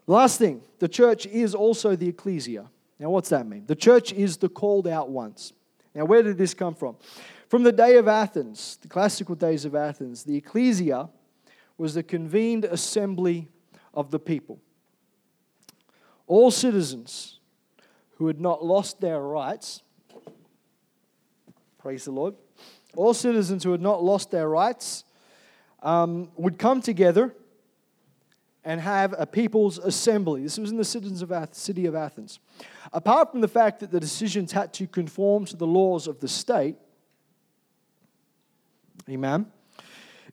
Last 0.06 0.38
thing, 0.38 0.60
the 0.78 0.88
church 0.88 1.26
is 1.26 1.54
also 1.54 1.96
the 1.96 2.08
ecclesia. 2.08 2.68
Now, 2.98 3.08
what's 3.10 3.30
that 3.30 3.46
mean? 3.46 3.64
The 3.66 3.76
church 3.76 4.12
is 4.12 4.36
the 4.36 4.48
called 4.48 4.86
out 4.86 5.08
ones. 5.08 5.54
Now, 5.94 6.04
where 6.04 6.22
did 6.22 6.36
this 6.36 6.54
come 6.54 6.74
from? 6.74 6.96
From 7.52 7.64
the 7.64 7.70
day 7.70 7.98
of 7.98 8.08
Athens, 8.08 8.78
the 8.80 8.88
classical 8.88 9.34
days 9.34 9.66
of 9.66 9.74
Athens, 9.74 10.24
the 10.24 10.38
ecclesia 10.38 11.10
was 11.76 11.92
the 11.92 12.02
convened 12.02 12.64
assembly 12.64 13.46
of 13.92 14.10
the 14.10 14.18
people. 14.18 14.58
All 16.26 16.50
citizens 16.50 17.40
who 18.16 18.28
had 18.28 18.40
not 18.40 18.64
lost 18.64 19.02
their 19.02 19.20
rights, 19.20 19.82
praise 21.76 22.06
the 22.06 22.10
Lord, 22.10 22.36
all 22.96 23.12
citizens 23.12 23.64
who 23.64 23.72
had 23.72 23.82
not 23.82 24.02
lost 24.02 24.30
their 24.30 24.48
rights 24.48 25.04
um, 25.82 26.30
would 26.36 26.58
come 26.58 26.80
together 26.80 27.34
and 28.64 28.80
have 28.80 29.14
a 29.18 29.26
people's 29.26 29.76
assembly. 29.76 30.42
This 30.42 30.56
was 30.56 30.70
in 30.70 30.78
the 30.78 30.86
citizens 30.86 31.20
of 31.20 31.30
Ath- 31.30 31.54
city 31.54 31.84
of 31.84 31.94
Athens. 31.94 32.40
Apart 32.94 33.30
from 33.30 33.42
the 33.42 33.46
fact 33.46 33.80
that 33.80 33.90
the 33.90 34.00
decisions 34.00 34.52
had 34.52 34.72
to 34.72 34.86
conform 34.86 35.44
to 35.44 35.56
the 35.58 35.66
laws 35.66 36.06
of 36.06 36.18
the 36.20 36.28
state, 36.28 36.76
amen, 39.08 39.46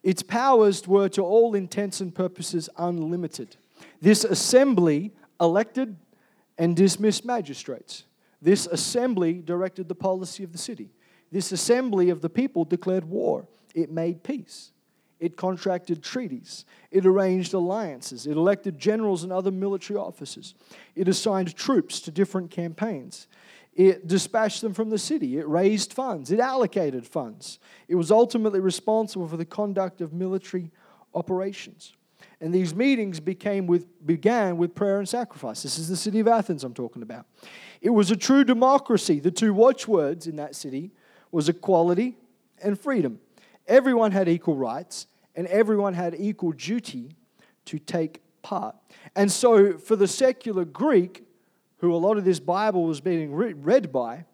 its 0.04 0.24
powers 0.24 0.88
were 0.88 1.10
to 1.10 1.22
all 1.22 1.56
intents 1.56 2.02
and 2.02 2.14
purposes 2.14 2.70
unlimited. 2.78 3.58
This 4.02 4.24
assembly 4.24 5.12
elected 5.42 5.96
and 6.58 6.76
dismissed 6.76 7.26
magistrates. 7.26 8.04
This 8.42 8.68
assembly 8.68 9.34
directed 9.34 9.88
the 9.88 9.96
policy 9.96 10.44
of 10.44 10.52
the 10.52 10.58
city. 10.58 10.92
This 11.32 11.52
assembly 11.52 12.10
of 12.10 12.22
the 12.22 12.30
people 12.30 12.66
declared 12.66 13.06
war. 13.06 13.48
It 13.76 13.92
made 13.92 14.24
peace. 14.24 14.72
It 15.20 15.36
contracted 15.36 16.02
treaties. 16.02 16.64
It 16.92 17.06
arranged 17.06 17.54
alliances. 17.54 18.26
It 18.26 18.38
elected 18.38 18.80
generals 18.80 19.24
and 19.24 19.34
other 19.34 19.52
military 19.52 20.00
officers. 20.00 20.56
It 20.96 21.10
assigned 21.10 21.56
troops 21.56 22.00
to 22.02 22.12
different 22.12 22.52
campaigns. 22.52 23.28
It 23.80 24.08
dispatched 24.08 24.60
them 24.60 24.74
from 24.74 24.90
the 24.90 24.98
city. 24.98 25.38
It 25.38 25.48
raised 25.48 25.94
funds. 25.94 26.32
It 26.32 26.42
allocated 26.42 27.08
funds. 27.08 27.60
It 27.88 27.96
was 27.96 28.12
ultimately 28.12 28.60
responsible 28.60 29.26
for 29.26 29.38
the 29.38 29.46
conduct 29.46 30.02
of 30.02 30.12
military 30.12 30.70
operations. 31.14 31.94
And 32.42 32.54
these 32.54 32.76
meetings 32.76 33.22
became 33.22 33.68
with, 33.68 34.06
began 34.06 34.58
with 34.58 34.76
prayer 34.76 35.00
and 35.00 35.08
sacrifice. 35.08 35.64
This 35.64 35.80
is 35.80 35.88
the 35.88 35.96
city 35.96 36.20
of 36.20 36.28
Athens 36.28 36.66
I'm 36.66 36.74
talking 36.74 37.02
about. 37.02 37.26
It 37.80 37.92
was 37.92 38.12
a 38.12 38.18
true 38.18 38.44
democracy. 38.44 39.22
The 39.22 39.32
two 39.32 39.54
watchwords 39.54 40.28
in 40.28 40.36
that 40.36 40.58
city 40.58 40.92
was 41.32 41.48
equality 41.48 42.18
and 42.62 42.78
freedom. 42.78 43.22
Everyone 43.66 44.12
had 44.12 44.28
equal 44.28 44.58
rights 44.58 45.08
and 45.38 45.48
everyone 45.48 45.94
had 45.94 46.16
equal 46.20 46.52
duty 46.52 47.16
to 47.64 47.80
take 47.80 48.22
part. 48.42 48.76
And 49.16 49.32
so, 49.32 49.78
for 49.78 49.96
the 49.96 50.08
secular 50.08 50.66
Greek, 50.66 51.24
who 51.80 51.94
a 51.94 51.98
lot 51.98 52.18
of 52.18 52.26
this 52.26 52.40
Bible 52.40 52.86
was 52.86 53.02
being 53.02 53.34
read 53.34 53.92
by, 53.92 54.26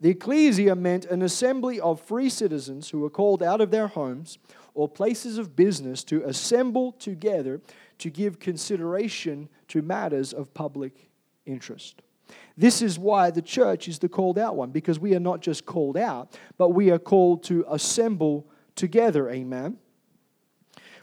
the 0.00 0.10
ecclesia 0.10 0.76
meant 0.76 1.06
an 1.06 1.22
assembly 1.22 1.80
of 1.80 2.00
free 2.00 2.28
citizens 2.28 2.90
who 2.90 3.00
were 3.00 3.10
called 3.10 3.42
out 3.42 3.60
of 3.60 3.70
their 3.70 3.88
homes 3.88 4.38
or 4.74 4.88
places 4.88 5.38
of 5.38 5.56
business 5.56 6.04
to 6.04 6.22
assemble 6.24 6.92
together 6.92 7.60
to 7.98 8.10
give 8.10 8.38
consideration 8.38 9.48
to 9.66 9.82
matters 9.82 10.32
of 10.32 10.54
public 10.54 11.10
interest. 11.46 12.02
This 12.56 12.82
is 12.82 12.98
why 12.98 13.30
the 13.30 13.42
church 13.42 13.88
is 13.88 13.98
the 13.98 14.08
called 14.08 14.38
out 14.38 14.54
one, 14.54 14.70
because 14.70 15.00
we 15.00 15.14
are 15.14 15.20
not 15.20 15.40
just 15.40 15.66
called 15.66 15.96
out, 15.96 16.38
but 16.58 16.70
we 16.70 16.90
are 16.90 16.98
called 16.98 17.42
to 17.44 17.64
assemble 17.68 18.46
together. 18.76 19.28
Amen. 19.30 19.78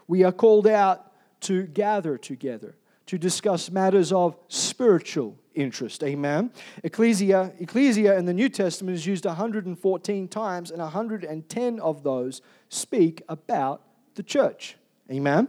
We 0.08 0.24
are 0.24 0.32
called 0.32 0.68
out 0.68 1.12
to 1.42 1.64
gather 1.64 2.18
together, 2.18 2.78
to 3.08 3.18
discuss 3.18 3.72
matters 3.72 4.14
of 4.14 4.38
spiritual 4.48 5.38
interest. 5.56 6.04
Amen. 6.04 6.52
Ecclesia, 6.84 7.54
ecclesia 7.60 8.18
in 8.18 8.26
the 8.26 8.34
New 8.34 8.50
Testament 8.50 8.96
is 8.96 9.06
used 9.06 9.26
114 9.26 10.28
times, 10.28 10.72
and 10.72 10.82
110 10.82 11.80
of 11.80 12.04
those 12.04 12.42
speak 12.70 13.22
about 13.30 13.82
the 14.16 14.24
church. 14.24 14.78
Amen. 15.12 15.48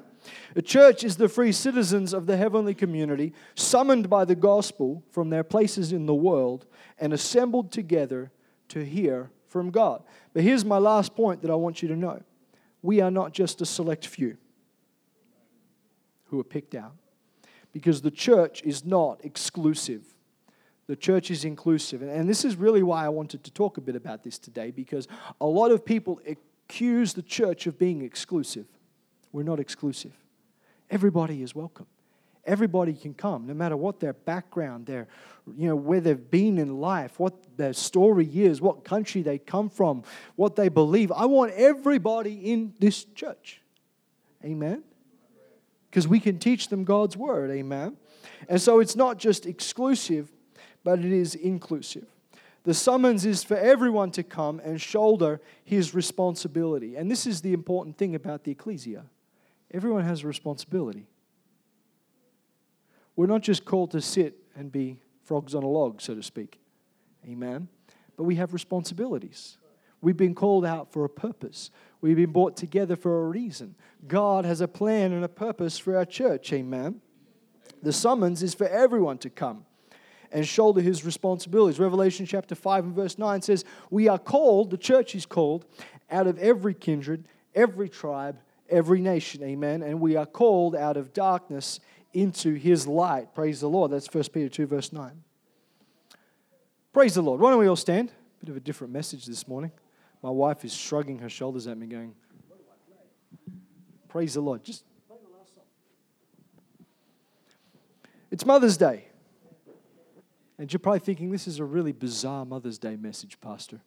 A 0.55 0.62
church 0.62 1.05
is 1.05 1.16
the 1.16 1.29
free 1.29 1.53
citizens 1.53 2.12
of 2.12 2.27
the 2.27 2.37
heavenly 2.37 2.75
community, 2.75 3.33
summoned 3.55 4.11
by 4.11 4.25
the 4.25 4.35
gospel 4.35 5.03
from 5.11 5.31
their 5.31 5.45
places 5.45 5.92
in 5.92 6.07
the 6.07 6.14
world 6.14 6.66
and 6.99 7.12
assembled 7.12 7.71
together 7.73 8.31
to 8.69 8.85
hear 8.85 9.31
from 9.47 9.71
God. 9.71 10.03
But 10.35 10.42
here's 10.42 10.64
my 10.64 10.79
last 10.79 11.14
point 11.14 11.42
that 11.42 11.51
I 11.51 11.55
want 11.55 11.83
you 11.83 11.88
to 11.88 11.97
know 11.97 12.23
we 12.83 13.01
are 13.01 13.11
not 13.11 13.33
just 13.33 13.61
a 13.61 13.66
select 13.66 14.07
few 14.07 14.37
who 16.27 16.40
are 16.40 16.45
picked 16.45 16.75
out 16.75 16.95
because 17.77 18.01
the 18.01 18.11
church 18.11 18.62
is 18.62 18.87
not 18.87 19.23
exclusive. 19.23 20.03
The 20.87 20.97
church 20.97 21.31
is 21.31 21.45
inclusive. 21.45 22.01
And 22.01 22.27
this 22.27 22.43
is 22.43 22.57
really 22.57 22.83
why 22.83 23.05
I 23.05 23.11
wanted 23.11 23.45
to 23.45 23.51
talk 23.51 23.77
a 23.77 23.83
bit 23.83 23.95
about 23.95 24.23
this 24.23 24.39
today 24.39 24.71
because 24.71 25.07
a 25.43 25.47
lot 25.47 25.71
of 25.71 25.85
people 25.85 26.19
accuse 26.27 27.12
the 27.12 27.21
church 27.21 27.67
of 27.67 27.79
being 27.79 28.01
exclusive. 28.01 28.65
We're 29.31 29.43
not 29.43 29.61
exclusive. 29.61 30.12
Everybody 30.89 31.43
is 31.43 31.55
welcome. 31.55 31.85
Everybody 32.47 32.95
can 32.95 33.12
come, 33.12 33.47
no 33.47 33.53
matter 33.53 33.77
what 33.77 34.01
their 34.01 34.15
background, 34.15 34.87
their, 34.87 35.07
you 35.55 35.69
know, 35.69 35.77
where 35.77 36.01
they've 36.01 36.31
been 36.31 36.57
in 36.57 36.81
life, 36.81 37.21
what 37.21 37.35
their 37.59 37.75
story 37.75 38.27
is, 38.27 38.62
what 38.62 38.85
country 38.85 39.21
they 39.21 39.37
come 39.37 39.69
from, 39.69 40.03
what 40.35 40.57
they 40.57 40.71
believe. 40.71 41.12
I 41.12 41.27
want 41.27 41.53
everybody 41.53 42.51
in 42.51 42.73
this 42.79 43.05
church. 43.05 43.61
Amen 44.43 44.83
because 45.96 46.06
we 46.06 46.20
can 46.20 46.38
teach 46.38 46.68
them 46.68 46.85
God's 46.85 47.16
word. 47.16 47.50
Amen. 47.50 47.96
And 48.50 48.61
so 48.61 48.80
it's 48.80 48.96
not 48.96 49.16
just 49.16 49.46
exclusive, 49.46 50.30
but 50.85 50.98
it 50.98 51.11
is 51.11 51.35
inclusive. 51.35 52.04
The 52.64 52.74
summons 52.74 53.24
is 53.24 53.42
for 53.42 53.56
everyone 53.56 54.11
to 54.11 54.22
come 54.22 54.61
and 54.62 54.78
shoulder 54.78 55.40
his 55.64 55.94
responsibility. 55.94 56.96
And 56.96 57.11
this 57.11 57.26
is 57.26 57.40
the 57.40 57.54
important 57.54 57.96
thing 57.96 58.14
about 58.14 58.44
the 58.44 58.50
ecclesia 58.52 59.06
everyone 59.72 60.04
has 60.04 60.22
a 60.22 60.26
responsibility. 60.26 61.06
We're 63.16 63.26
not 63.26 63.40
just 63.40 63.64
called 63.64 63.92
to 63.92 64.02
sit 64.02 64.37
and 64.54 64.70
be 64.70 65.00
frogs 65.22 65.54
on 65.54 65.62
a 65.62 65.68
log, 65.68 66.02
so 66.02 66.14
to 66.14 66.22
speak. 66.22 66.61
Amen. 67.26 67.68
But 68.18 68.24
we 68.24 68.35
have 68.35 68.52
responsibilities. 68.52 69.56
We've 70.07 70.16
been 70.16 70.37
called 70.37 70.64
out 70.64 70.92
for 70.92 71.05
a 71.05 71.09
purpose. 71.09 71.73
We've 72.01 72.14
been 72.14 72.31
brought 72.31 72.57
together 72.57 72.95
for 72.95 73.25
a 73.25 73.29
reason. 73.29 73.75
God 74.07 74.45
has 74.45 74.61
a 74.61 74.69
plan 74.69 75.11
and 75.11 75.25
a 75.25 75.29
purpose 75.29 75.79
for 75.79 75.97
our 75.97 76.05
church. 76.05 76.53
Amen. 76.53 77.01
The 77.83 77.92
summons 77.92 78.40
is 78.40 78.55
for 78.55 78.69
everyone 78.69 79.19
to 79.19 79.31
come 79.31 79.64
and 80.31 80.47
shoulder 80.47 80.81
his 80.81 81.05
responsibilities. 81.05 81.81
Revelation 81.81 82.25
chapter 82.25 82.55
5 82.55 82.85
and 82.85 82.95
verse 82.95 83.19
9 83.19 83.42
says, 83.42 83.64
We 83.90 84.07
are 84.07 84.16
called, 84.16 84.71
the 84.71 84.77
church 84.77 85.16
is 85.16 85.27
called, 85.27 85.66
out 86.09 86.29
of 86.29 86.38
every 86.38 86.75
kindred, 86.75 87.25
every 87.53 87.88
tribe, 87.88 88.38
every 88.71 89.01
nation. 89.01 89.42
Amen. 89.42 89.83
And 89.83 90.01
we 90.01 90.14
are 90.14 90.25
called 90.25 90.77
out 90.77 90.97
of 90.97 91.14
darkness 91.14 91.81
into 92.12 92.55
his 92.55 92.87
light. 92.87 93.35
Praise 93.35 93.59
the 93.59 93.69
Lord. 93.69 93.90
That's 93.90 94.07
1 94.07 94.23
Peter 94.33 94.49
2, 94.49 94.66
verse 94.69 94.92
9. 94.92 95.25
Praise 96.92 97.16
the 97.16 97.23
Lord. 97.23 97.40
Why 97.40 97.51
don't 97.51 97.59
we 97.59 97.66
all 97.66 97.75
stand? 97.75 98.12
Bit 98.38 98.51
of 98.51 98.57
a 98.57 98.61
different 98.61 98.92
message 98.92 99.27
this 99.27 99.49
morning. 99.49 99.73
My 100.27 100.33
wife 100.33 100.65
is 100.65 100.75
shrugging 100.75 101.21
her 101.21 101.29
shoulders 101.29 101.69
at 101.69 101.79
me, 101.79 101.87
going, 101.87 102.12
Praise 104.09 104.35
the 104.35 104.41
Lord. 104.41 104.65
Just. 104.65 104.83
It's 108.33 108.45
Mother's 108.45 108.77
Day. 108.77 109.07
And 110.59 110.73
you're 110.73 110.81
probably 110.81 110.99
thinking, 110.99 111.31
this 111.31 111.47
is 111.47 111.61
a 111.61 111.65
really 111.65 111.93
bizarre 111.93 112.45
Mother's 112.45 112.77
Day 112.77 112.97
message, 112.97 113.41
Pastor. 113.41 113.81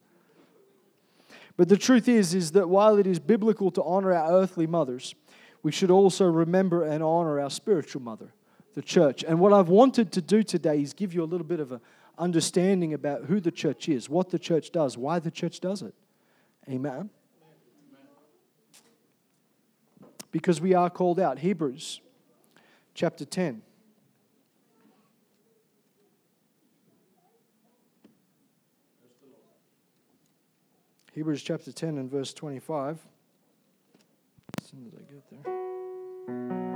But 1.57 1.67
the 1.67 1.75
truth 1.75 2.07
is, 2.07 2.33
is 2.33 2.53
that 2.53 2.69
while 2.69 2.95
it 2.95 3.05
is 3.05 3.19
biblical 3.19 3.69
to 3.71 3.83
honor 3.83 4.13
our 4.13 4.31
earthly 4.31 4.65
mothers, 4.65 5.15
we 5.61 5.73
should 5.73 5.91
also 5.91 6.25
remember 6.25 6.85
and 6.85 7.03
honor 7.03 7.41
our 7.41 7.49
spiritual 7.49 8.01
mother, 8.01 8.31
the 8.75 8.81
church. 8.81 9.25
And 9.27 9.41
what 9.41 9.51
I've 9.51 9.67
wanted 9.67 10.13
to 10.13 10.21
do 10.21 10.41
today 10.43 10.81
is 10.81 10.93
give 10.93 11.13
you 11.13 11.21
a 11.21 11.25
little 11.25 11.45
bit 11.45 11.59
of 11.59 11.73
an 11.73 11.81
understanding 12.17 12.93
about 12.93 13.25
who 13.25 13.41
the 13.41 13.51
church 13.51 13.89
is, 13.89 14.09
what 14.09 14.29
the 14.29 14.39
church 14.39 14.71
does, 14.71 14.97
why 14.97 15.19
the 15.19 15.31
church 15.31 15.59
does 15.59 15.81
it. 15.81 15.93
Amen. 16.69 17.09
Because 20.31 20.61
we 20.61 20.73
are 20.75 20.89
called 20.89 21.19
out. 21.19 21.39
Hebrews 21.39 22.01
chapter 22.93 23.25
10. 23.25 23.63
Hebrews 31.13 31.41
chapter 31.41 31.71
10 31.71 31.97
and 31.97 32.09
verse 32.09 32.33
25. 32.33 32.99
As 34.61 34.67
soon 34.69 34.85
as 34.87 34.93
I 34.93 35.11
get 35.11 35.43
there. 35.43 36.68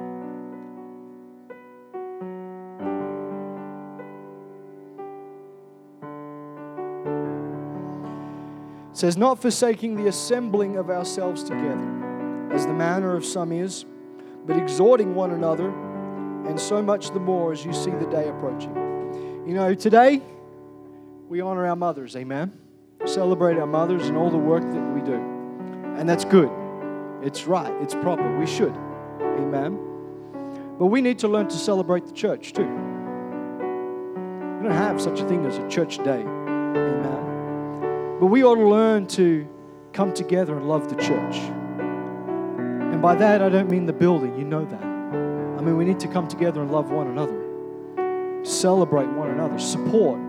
Says, 9.04 9.18
Not 9.18 9.42
forsaking 9.42 9.98
the 9.98 10.08
assembling 10.08 10.78
of 10.78 10.90
ourselves 10.90 11.44
together, 11.44 12.50
as 12.54 12.66
the 12.66 12.72
manner 12.72 13.18
of 13.18 13.26
some 13.26 13.52
is, 13.52 13.84
but 14.46 14.56
exhorting 14.56 15.14
one 15.14 15.32
another, 15.32 15.68
and 16.48 16.58
so 16.58 16.82
much 16.82 17.12
the 17.12 17.20
more 17.20 17.52
as 17.52 17.66
you 17.66 17.74
see 17.74 17.92
the 17.92 18.06
day 18.06 18.30
approaching. 18.30 18.74
You 19.46 19.56
know, 19.56 19.74
today 19.74 20.22
we 21.28 21.42
honor 21.42 21.68
our 21.68 21.76
mothers, 21.76 22.16
amen? 22.16 22.58
celebrate 23.04 23.58
our 23.58 23.68
mothers 23.68 24.08
and 24.08 24.16
all 24.16 24.32
the 24.32 24.38
work 24.38 24.64
that 24.64 24.94
we 24.94 25.02
do. 25.02 25.16
And 25.98 26.08
that's 26.08 26.24
good. 26.24 26.50
It's 27.22 27.46
right. 27.46 27.74
It's 27.82 27.96
proper. 27.96 28.40
We 28.40 28.48
should. 28.48 28.74
Amen. 29.20 29.78
But 30.80 30.86
we 30.86 31.02
need 31.02 31.20
to 31.20 31.28
learn 31.28 31.50
to 31.50 31.58
celebrate 31.58 32.06
the 32.06 32.14
church 32.14 32.54
too. 32.54 32.64
We 32.64 32.70
don't 34.64 34.72
have 34.72 35.02
such 35.02 35.20
a 35.20 35.28
thing 35.28 35.46
as 35.46 35.58
a 35.58 35.68
church 35.68 35.98
day. 35.98 36.22
Amen. 36.22 37.33
But 38.24 38.28
we 38.28 38.42
ought 38.42 38.56
to 38.56 38.66
learn 38.66 39.08
to 39.08 39.46
come 39.92 40.14
together 40.14 40.56
and 40.56 40.70
love 40.70 40.88
the 40.88 40.96
church. 40.96 41.36
And 41.36 43.02
by 43.02 43.16
that, 43.16 43.42
I 43.42 43.50
don't 43.50 43.70
mean 43.70 43.86
the 43.86 43.92
building. 43.92 44.40
You 44.40 44.46
know 44.46 44.64
that. 44.64 44.82
I 44.82 45.62
mean, 45.62 45.76
we 45.76 45.84
need 45.84 46.00
to 46.00 46.08
come 46.08 46.30
together 46.30 46.62
and 46.62 46.72
love 46.72 46.90
one 46.90 47.08
another, 47.08 48.46
celebrate 48.46 49.10
one 49.10 49.30
another, 49.30 49.60
support 49.60 50.20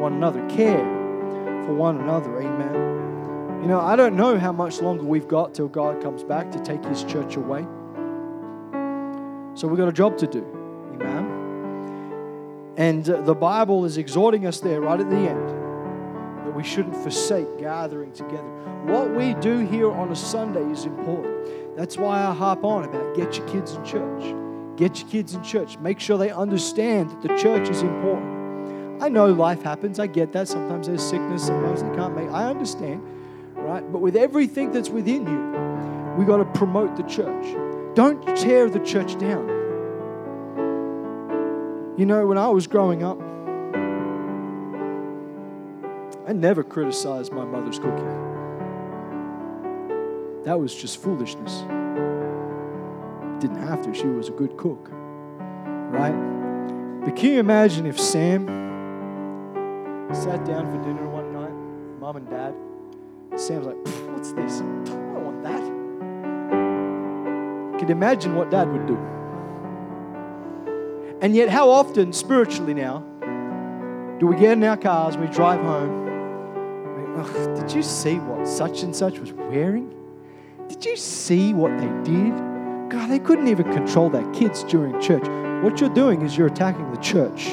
one 0.00 0.14
another, 0.14 0.44
care 0.48 0.82
for 1.64 1.74
one 1.74 2.00
another. 2.00 2.40
Amen. 2.40 3.62
You 3.62 3.68
know, 3.68 3.80
I 3.80 3.94
don't 3.94 4.16
know 4.16 4.36
how 4.36 4.50
much 4.50 4.80
longer 4.80 5.04
we've 5.04 5.28
got 5.28 5.54
till 5.54 5.68
God 5.68 6.02
comes 6.02 6.24
back 6.24 6.50
to 6.50 6.58
take 6.58 6.84
his 6.84 7.04
church 7.04 7.36
away. 7.36 7.62
So 9.54 9.68
we've 9.68 9.78
got 9.78 9.86
a 9.86 9.92
job 9.92 10.18
to 10.18 10.26
do. 10.26 10.44
Amen. 10.94 12.74
And 12.76 13.08
uh, 13.08 13.20
the 13.20 13.36
Bible 13.36 13.84
is 13.84 13.96
exhorting 13.96 14.44
us 14.44 14.58
there 14.58 14.80
right 14.80 14.98
at 14.98 15.08
the 15.08 15.18
end 15.18 15.63
we 16.54 16.62
shouldn't 16.62 16.96
forsake 16.96 17.58
gathering 17.58 18.12
together. 18.12 18.48
What 18.84 19.10
we 19.10 19.34
do 19.34 19.58
here 19.58 19.90
on 19.90 20.10
a 20.12 20.16
Sunday 20.16 20.64
is 20.70 20.84
important. 20.84 21.76
That's 21.76 21.96
why 21.96 22.24
I 22.24 22.32
harp 22.32 22.64
on 22.64 22.84
about 22.84 23.16
get 23.16 23.36
your 23.36 23.46
kids 23.48 23.72
in 23.72 23.84
church. 23.84 24.34
Get 24.76 25.00
your 25.00 25.08
kids 25.08 25.34
in 25.34 25.42
church. 25.42 25.78
Make 25.78 26.00
sure 26.00 26.18
they 26.18 26.30
understand 26.30 27.10
that 27.10 27.22
the 27.22 27.36
church 27.36 27.68
is 27.68 27.82
important. 27.82 29.02
I 29.02 29.08
know 29.08 29.26
life 29.26 29.62
happens. 29.62 29.98
I 29.98 30.06
get 30.06 30.32
that. 30.32 30.48
Sometimes 30.48 30.86
there's 30.86 31.02
sickness. 31.02 31.46
Sometimes 31.46 31.82
they 31.82 31.90
can't 31.90 32.14
make. 32.14 32.30
I 32.30 32.48
understand, 32.48 33.02
right? 33.56 33.82
But 33.92 33.98
with 33.98 34.16
everything 34.16 34.70
that's 34.70 34.88
within 34.88 35.26
you, 35.26 36.14
we 36.16 36.24
got 36.24 36.36
to 36.36 36.44
promote 36.58 36.96
the 36.96 37.02
church. 37.02 37.56
Don't 37.96 38.24
tear 38.36 38.70
the 38.70 38.78
church 38.80 39.18
down. 39.18 39.48
You 41.96 42.06
know, 42.06 42.26
when 42.26 42.38
I 42.38 42.48
was 42.48 42.66
growing 42.66 43.02
up, 43.02 43.20
I 46.26 46.32
never 46.32 46.62
criticized 46.62 47.32
my 47.32 47.44
mother's 47.44 47.78
cooking. 47.78 48.22
That 50.44 50.58
was 50.58 50.74
just 50.74 51.02
foolishness. 51.02 51.60
Didn't 53.40 53.62
have 53.66 53.82
to. 53.82 53.94
She 53.94 54.06
was 54.06 54.28
a 54.28 54.32
good 54.32 54.56
cook, 54.56 54.90
right? 54.90 56.14
But 57.04 57.16
can 57.16 57.32
you 57.32 57.40
imagine 57.40 57.86
if 57.86 58.00
Sam 58.00 58.64
Sat 60.14 60.44
down 60.44 60.70
for 60.70 60.78
dinner 60.84 61.08
one 61.08 61.32
night, 61.32 61.52
mom 61.98 62.16
and 62.16 62.30
dad. 62.30 62.54
Sam's 63.36 63.66
like, 63.66 63.76
what's 64.14 64.30
this? 64.32 64.60
I 64.60 64.64
don't 64.84 65.24
want 65.24 65.42
that. 65.42 65.60
Can 67.80 67.88
you 67.88 67.92
imagine 67.92 68.36
what 68.36 68.48
dad 68.48 68.70
would 68.70 68.86
do. 68.86 68.96
And 71.20 71.34
yet, 71.34 71.48
how 71.48 71.68
often 71.68 72.12
spiritually 72.12 72.74
now 72.74 73.00
do 74.20 74.28
we 74.28 74.36
get 74.36 74.52
in 74.52 74.62
our 74.62 74.76
cars 74.76 75.16
and 75.16 75.28
we 75.28 75.34
drive 75.34 75.60
home? 75.60 76.03
Oh, 77.16 77.54
did 77.60 77.72
you 77.72 77.82
see 77.82 78.18
what 78.18 78.46
such 78.46 78.82
and 78.82 78.94
such 78.94 79.18
was 79.18 79.32
wearing? 79.32 79.94
Did 80.68 80.84
you 80.84 80.96
see 80.96 81.52
what 81.54 81.76
they 81.78 82.10
did? 82.10 82.32
God, 82.90 83.10
they 83.10 83.18
couldn't 83.18 83.48
even 83.48 83.72
control 83.72 84.10
their 84.10 84.30
kids 84.32 84.64
during 84.64 85.00
church. 85.00 85.22
What 85.62 85.80
you're 85.80 85.90
doing 85.90 86.22
is 86.22 86.36
you're 86.36 86.48
attacking 86.48 86.90
the 86.90 86.98
church. 86.98 87.48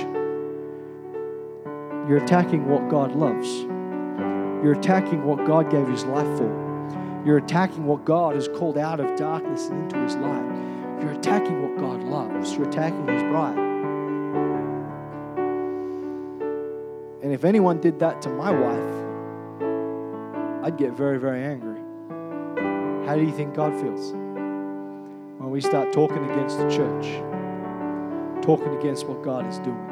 You're 2.07 2.23
attacking 2.23 2.67
what 2.67 2.89
God 2.89 3.15
loves. 3.15 3.47
You're 4.63 4.73
attacking 4.73 5.23
what 5.23 5.45
God 5.45 5.69
gave 5.71 5.87
his 5.87 6.03
life 6.05 6.37
for. 6.37 7.23
You're 7.25 7.37
attacking 7.37 7.85
what 7.85 8.05
God 8.05 8.35
has 8.35 8.47
called 8.47 8.77
out 8.77 8.99
of 8.99 9.15
darkness 9.15 9.67
and 9.67 9.83
into 9.83 9.97
his 10.01 10.15
light. 10.15 10.45
You're 11.01 11.13
attacking 11.13 11.61
what 11.61 11.79
God 11.79 12.03
loves. 12.03 12.53
You're 12.53 12.67
attacking 12.67 13.07
his 13.07 13.23
bride. 13.23 13.57
And 17.23 17.31
if 17.31 17.45
anyone 17.45 17.79
did 17.79 17.99
that 17.99 18.21
to 18.23 18.29
my 18.29 18.51
wife, 18.51 19.10
I'd 20.63 20.77
get 20.77 20.93
very, 20.93 21.17
very 21.17 21.43
angry. 21.43 21.79
How 23.07 23.15
do 23.15 23.23
you 23.23 23.31
think 23.31 23.55
God 23.55 23.73
feels? 23.81 24.11
When 24.11 25.49
we 25.49 25.59
start 25.59 25.91
talking 25.91 26.23
against 26.29 26.59
the 26.59 26.69
church, 26.69 27.05
talking 28.43 28.77
against 28.77 29.07
what 29.07 29.23
God 29.23 29.47
is 29.47 29.57
doing. 29.59 29.87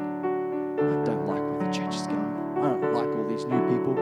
I 0.78 1.04
don't 1.04 1.26
like 1.26 1.40
where 1.40 1.66
the 1.66 1.72
church 1.72 1.96
is 1.96 2.06
going. 2.06 2.54
I 2.58 2.68
don't 2.68 2.94
like 2.94 3.08
all 3.08 3.28
these 3.28 3.44
new 3.46 3.60
people. 3.68 3.98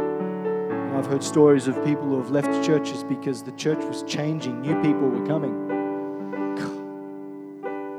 I've 0.94 1.06
heard 1.06 1.24
stories 1.24 1.68
of 1.68 1.84
people 1.86 2.04
who 2.04 2.18
have 2.18 2.30
left 2.30 2.66
churches 2.66 3.02
because 3.02 3.42
the 3.42 3.52
church 3.52 3.82
was 3.84 4.02
changing, 4.02 4.60
new 4.60 4.74
people 4.82 5.08
were 5.08 5.26
coming. 5.26 5.54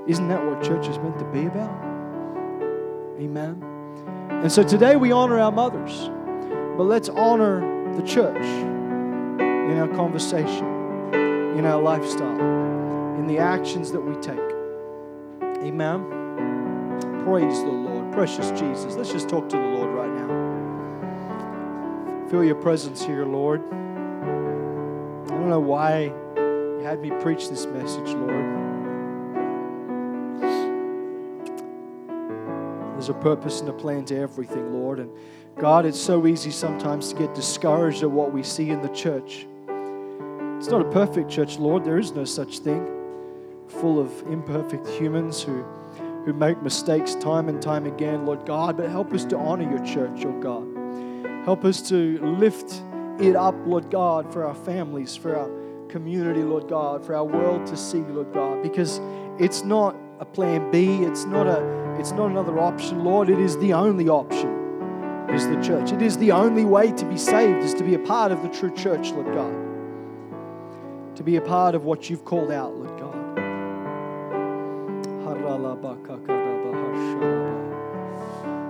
Isn't 0.07 0.28
that 0.28 0.45
what 0.45 0.61
church 0.61 0.88
is 0.88 0.99
meant 0.99 1.17
to 1.17 1.26
be 1.26 1.45
about? 1.45 1.76
Amen. 3.20 3.63
And 4.30 4.51
so 4.51 4.61
today 4.61 4.95
we 4.95 5.11
honor 5.11 5.39
our 5.39 5.51
mothers, 5.51 6.09
but 6.78 6.84
let's 6.84 7.09
honor 7.09 7.78
the 7.96 8.04
church 8.04 8.46
in 8.46 9.78
our 9.78 9.88
conversation, 9.90 10.66
in 11.58 11.66
our 11.66 11.82
lifestyle, 11.82 12.40
in 13.18 13.28
the 13.28 13.38
actions 13.38 13.92
that 13.92 14.02
we 14.02 14.16
take. 14.16 14.40
Amen. 15.64 16.04
Praise 17.24 17.62
the 17.62 17.68
Lord 17.68 18.12
precious 18.12 18.52
Jesus. 18.52 18.96
Let's 18.96 19.12
just 19.12 19.30
talk 19.30 19.48
to 19.50 19.56
the 19.56 19.64
Lord 19.64 19.92
right 19.92 20.10
now. 20.10 20.28
Feel 22.30 22.44
your 22.44 22.56
presence 22.56 23.02
here, 23.02 23.26
Lord. 23.26 23.62
I 23.62 25.28
don't 25.30 25.50
know 25.50 25.60
why 25.60 26.14
you 26.36 26.82
had 26.84 27.00
me 27.02 27.12
preach 27.22 27.50
this 27.50 27.66
message, 27.66 28.10
Lord. 28.10 28.46
There's 32.94 33.10
a 33.10 33.14
purpose 33.14 33.62
and 33.62 33.70
a 33.70 33.74
plan 33.74 34.04
to 34.06 34.18
everything, 34.18 34.74
Lord. 34.74 35.00
And 35.00 35.10
God, 35.58 35.86
it's 35.86 36.00
so 36.00 36.26
easy 36.26 36.52
sometimes 36.52 37.12
to 37.14 37.20
get 37.20 37.34
discouraged 37.34 38.04
at 38.04 38.12
what 38.12 38.32
we 38.32 38.43
see 38.43 38.70
in 38.70 38.82
the 38.82 38.89
church. 38.89 39.45
It's 40.58 40.68
not 40.68 40.82
a 40.82 40.89
perfect 40.91 41.30
church, 41.30 41.58
Lord. 41.58 41.84
There 41.84 41.97
is 41.97 42.12
no 42.12 42.26
such 42.26 42.60
thing. 42.60 42.88
Full 43.68 44.00
of 44.00 44.12
imperfect 44.28 44.88
humans 44.88 45.41
who 45.43 45.64
who 46.26 46.34
make 46.34 46.62
mistakes 46.62 47.16
time 47.16 47.50
and 47.50 47.62
time 47.62 47.86
again, 47.86 48.26
Lord 48.26 48.45
God, 48.45 48.78
but 48.78 48.89
help 48.89 49.14
us 49.14 49.26
to 49.26 49.38
honor 49.38 49.70
your 49.70 49.84
church, 49.86 50.26
oh 50.26 50.39
God. 50.39 51.45
Help 51.45 51.64
us 51.66 51.82
to 51.89 52.20
lift 52.24 52.84
it 53.20 53.36
up, 53.36 53.56
Lord 53.66 53.89
God, 53.89 54.32
for 54.32 54.45
our 54.45 54.54
families, 54.54 55.16
for 55.16 55.36
our 55.36 55.50
community, 55.88 56.43
Lord 56.43 56.68
God, 56.68 57.06
for 57.06 57.16
our 57.16 57.24
world 57.24 57.66
to 57.68 57.78
see, 57.78 58.00
Lord 58.00 58.34
God, 58.34 58.62
because 58.62 59.00
it's 59.39 59.64
not 59.64 59.95
a 60.20 60.26
plan 60.26 60.70
B, 60.72 61.04
it's 61.04 61.26
not 61.26 61.47
a 61.47 61.97
it's 62.00 62.12
not 62.12 62.30
another 62.30 62.60
option, 62.60 63.04
Lord. 63.04 63.30
It 63.30 63.39
is 63.39 63.58
the 63.58 63.74
only 63.74 64.08
option. 64.08 64.59
Is 65.34 65.47
the 65.47 65.61
church. 65.61 65.91
It 65.91 66.01
is 66.01 66.17
the 66.17 66.32
only 66.32 66.65
way 66.65 66.91
to 66.91 67.05
be 67.05 67.17
saved 67.17 67.63
is 67.63 67.73
to 67.75 67.84
be 67.84 67.93
a 67.93 67.99
part 67.99 68.32
of 68.32 68.41
the 68.41 68.49
true 68.49 68.73
church, 68.73 69.11
Lord 69.11 69.27
God. 69.27 71.15
To 71.17 71.23
be 71.23 71.36
a 71.36 71.41
part 71.41 71.75
of 71.75 71.84
what 71.86 72.09
you've 72.09 72.25
called 72.25 72.51
out, 72.51 72.75
Lord 72.75 72.99
God. 72.99 73.19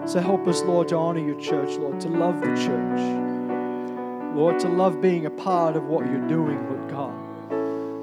So 0.09 0.19
help 0.19 0.47
us, 0.47 0.63
Lord, 0.63 0.87
to 0.87 0.95
honor 0.95 1.19
your 1.19 1.39
church, 1.39 1.77
Lord, 1.77 1.99
to 2.01 2.07
love 2.07 2.41
the 2.41 2.47
church. 2.55 4.35
Lord, 4.35 4.59
to 4.59 4.67
love 4.67 4.99
being 5.01 5.27
a 5.27 5.29
part 5.29 5.75
of 5.75 5.85
what 5.85 6.07
you're 6.07 6.27
doing, 6.27 6.67
Lord 6.67 6.89
God. 6.89 7.28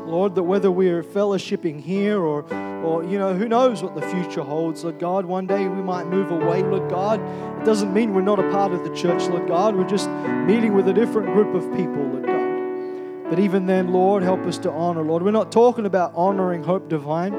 Lord, 0.07 0.35
that 0.37 0.45
whether 0.45 0.71
we're 0.71 1.03
fellowshipping 1.03 1.81
here 1.81 2.21
or, 2.21 2.43
or, 2.85 3.05
you 3.05 3.19
know, 3.19 3.35
who 3.35 3.49
knows 3.49 3.83
what 3.83 3.95
the 3.95 4.03
future 4.03 4.43
holds, 4.43 4.85
Lord 4.85 4.99
God. 4.99 5.27
One 5.27 5.47
day 5.47 5.67
we 5.67 5.83
might 5.83 6.07
move 6.07 6.31
away, 6.31 6.63
Lord 6.63 6.89
God. 6.89 7.21
It 7.61 7.65
doesn't 7.65 7.93
mean 7.93 8.15
we're 8.15 8.23
not 8.23 8.39
a 8.39 8.49
part 8.51 8.73
of 8.73 8.85
the 8.85 8.95
church, 8.95 9.29
Lord 9.29 9.49
God. 9.49 9.75
We're 9.75 9.89
just 9.89 10.09
meeting 10.47 10.75
with 10.75 10.89
a 10.89 10.93
different 10.93 11.33
group 11.33 11.55
of 11.55 11.63
people, 11.77 12.03
Lord 12.03 12.27
God. 12.27 13.31
But 13.31 13.41
even 13.41 13.67
then, 13.67 13.89
Lord, 13.89 14.23
help 14.23 14.41
us 14.47 14.59
to 14.59 14.71
honor, 14.71 15.03
Lord. 15.03 15.23
We're 15.25 15.33
not 15.33 15.51
talking 15.51 15.87
about 15.87 16.13
honoring 16.15 16.63
Hope 16.63 16.89
Divine. 16.89 17.33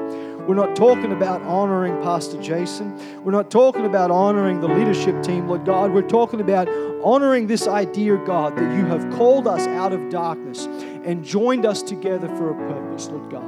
We're 0.46 0.54
not 0.54 0.76
talking 0.76 1.12
about 1.12 1.42
honoring 1.42 2.02
Pastor 2.02 2.40
Jason. 2.42 3.22
We're 3.22 3.32
not 3.32 3.50
talking 3.50 3.84
about 3.84 4.10
honoring 4.10 4.60
the 4.60 4.68
leadership 4.68 5.22
team, 5.22 5.46
Lord 5.46 5.64
God. 5.64 5.92
We're 5.92 6.08
talking 6.08 6.40
about 6.40 6.68
honoring 7.02 7.46
this 7.46 7.66
idea, 7.66 8.16
God, 8.16 8.56
that 8.56 8.76
you 8.76 8.86
have 8.86 9.10
called 9.12 9.46
us 9.46 9.66
out 9.66 9.92
of 9.92 10.08
darkness 10.10 10.66
and 11.08 11.24
joined 11.24 11.64
us 11.64 11.82
together 11.82 12.28
for 12.36 12.50
a 12.50 12.54
purpose, 12.54 13.08
Lord 13.08 13.30
God. 13.30 13.42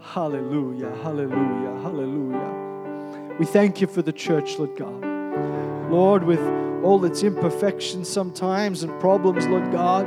Hallelujah, 0.00 0.94
hallelujah, 1.02 1.82
hallelujah. 1.82 3.34
We 3.40 3.44
thank 3.44 3.80
you 3.80 3.88
for 3.88 4.00
the 4.00 4.12
church, 4.12 4.56
Lord 4.56 4.76
God. 4.76 5.90
Lord, 5.90 6.22
with 6.22 6.38
all 6.84 7.04
its 7.04 7.24
imperfections 7.24 8.08
sometimes 8.08 8.84
and 8.84 9.00
problems, 9.00 9.48
Lord 9.48 9.72
God, 9.72 10.06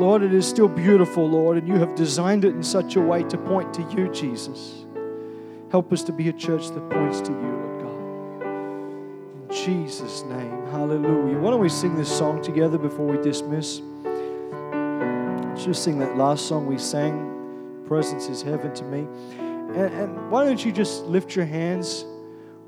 Lord, 0.00 0.24
it 0.24 0.34
is 0.34 0.48
still 0.48 0.66
beautiful, 0.66 1.30
Lord, 1.30 1.58
and 1.58 1.68
you 1.68 1.76
have 1.76 1.94
designed 1.94 2.44
it 2.44 2.52
in 2.52 2.64
such 2.64 2.96
a 2.96 3.00
way 3.00 3.22
to 3.22 3.38
point 3.38 3.72
to 3.74 3.82
you, 3.96 4.08
Jesus. 4.12 4.84
Help 5.70 5.92
us 5.92 6.02
to 6.02 6.12
be 6.12 6.28
a 6.28 6.32
church 6.32 6.70
that 6.70 6.90
points 6.90 7.20
to 7.20 7.30
you, 7.30 7.38
Lord 7.38 7.82
God. 7.82 8.42
In 9.42 9.64
Jesus' 9.64 10.24
name, 10.24 10.66
hallelujah. 10.72 11.38
Why 11.38 11.50
don't 11.52 11.60
we 11.60 11.68
sing 11.68 11.94
this 11.94 12.08
song 12.08 12.42
together 12.42 12.78
before 12.78 13.06
we 13.06 13.22
dismiss? 13.22 13.80
Just 15.56 15.84
sing 15.84 15.98
that 16.00 16.16
last 16.16 16.46
song 16.46 16.66
we 16.66 16.78
sang, 16.78 17.82
Presence 17.86 18.28
is 18.28 18.42
Heaven 18.42 18.74
to 18.74 18.84
Me. 18.84 19.06
And, 19.38 19.94
and 19.94 20.30
why 20.30 20.44
don't 20.44 20.64
you 20.64 20.72
just 20.72 21.04
lift 21.04 21.34
your 21.34 21.46
hands, 21.46 22.04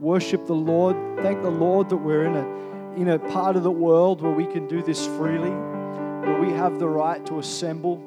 worship 0.01 0.47
the 0.47 0.55
Lord, 0.55 0.97
thank 1.23 1.43
the 1.43 1.51
Lord 1.51 1.89
that 1.89 1.97
we're 1.97 2.25
in 2.25 2.37
a, 2.37 3.01
in 3.01 3.09
a 3.09 3.19
part 3.19 3.57
of 3.57 3.63
the 3.63 3.71
world 3.71 4.23
where 4.23 4.33
we 4.33 4.47
can 4.47 4.67
do 4.67 4.83
this 4.83 5.07
freely 5.07 5.53
where 6.27 6.41
we 6.41 6.51
have 6.51 6.79
the 6.79 6.89
right 6.89 7.25
to 7.27 7.39
assemble, 7.39 8.03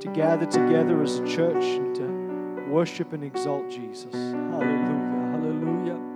to 0.00 0.08
gather 0.08 0.44
together 0.44 1.02
as 1.02 1.18
a 1.18 1.26
church, 1.26 1.64
and 1.64 1.94
to 1.96 2.70
worship 2.70 3.12
and 3.14 3.24
exalt 3.24 3.70
Jesus. 3.70 4.12
Hallelujah. 4.12 5.30
Hallelujah. 5.32 6.07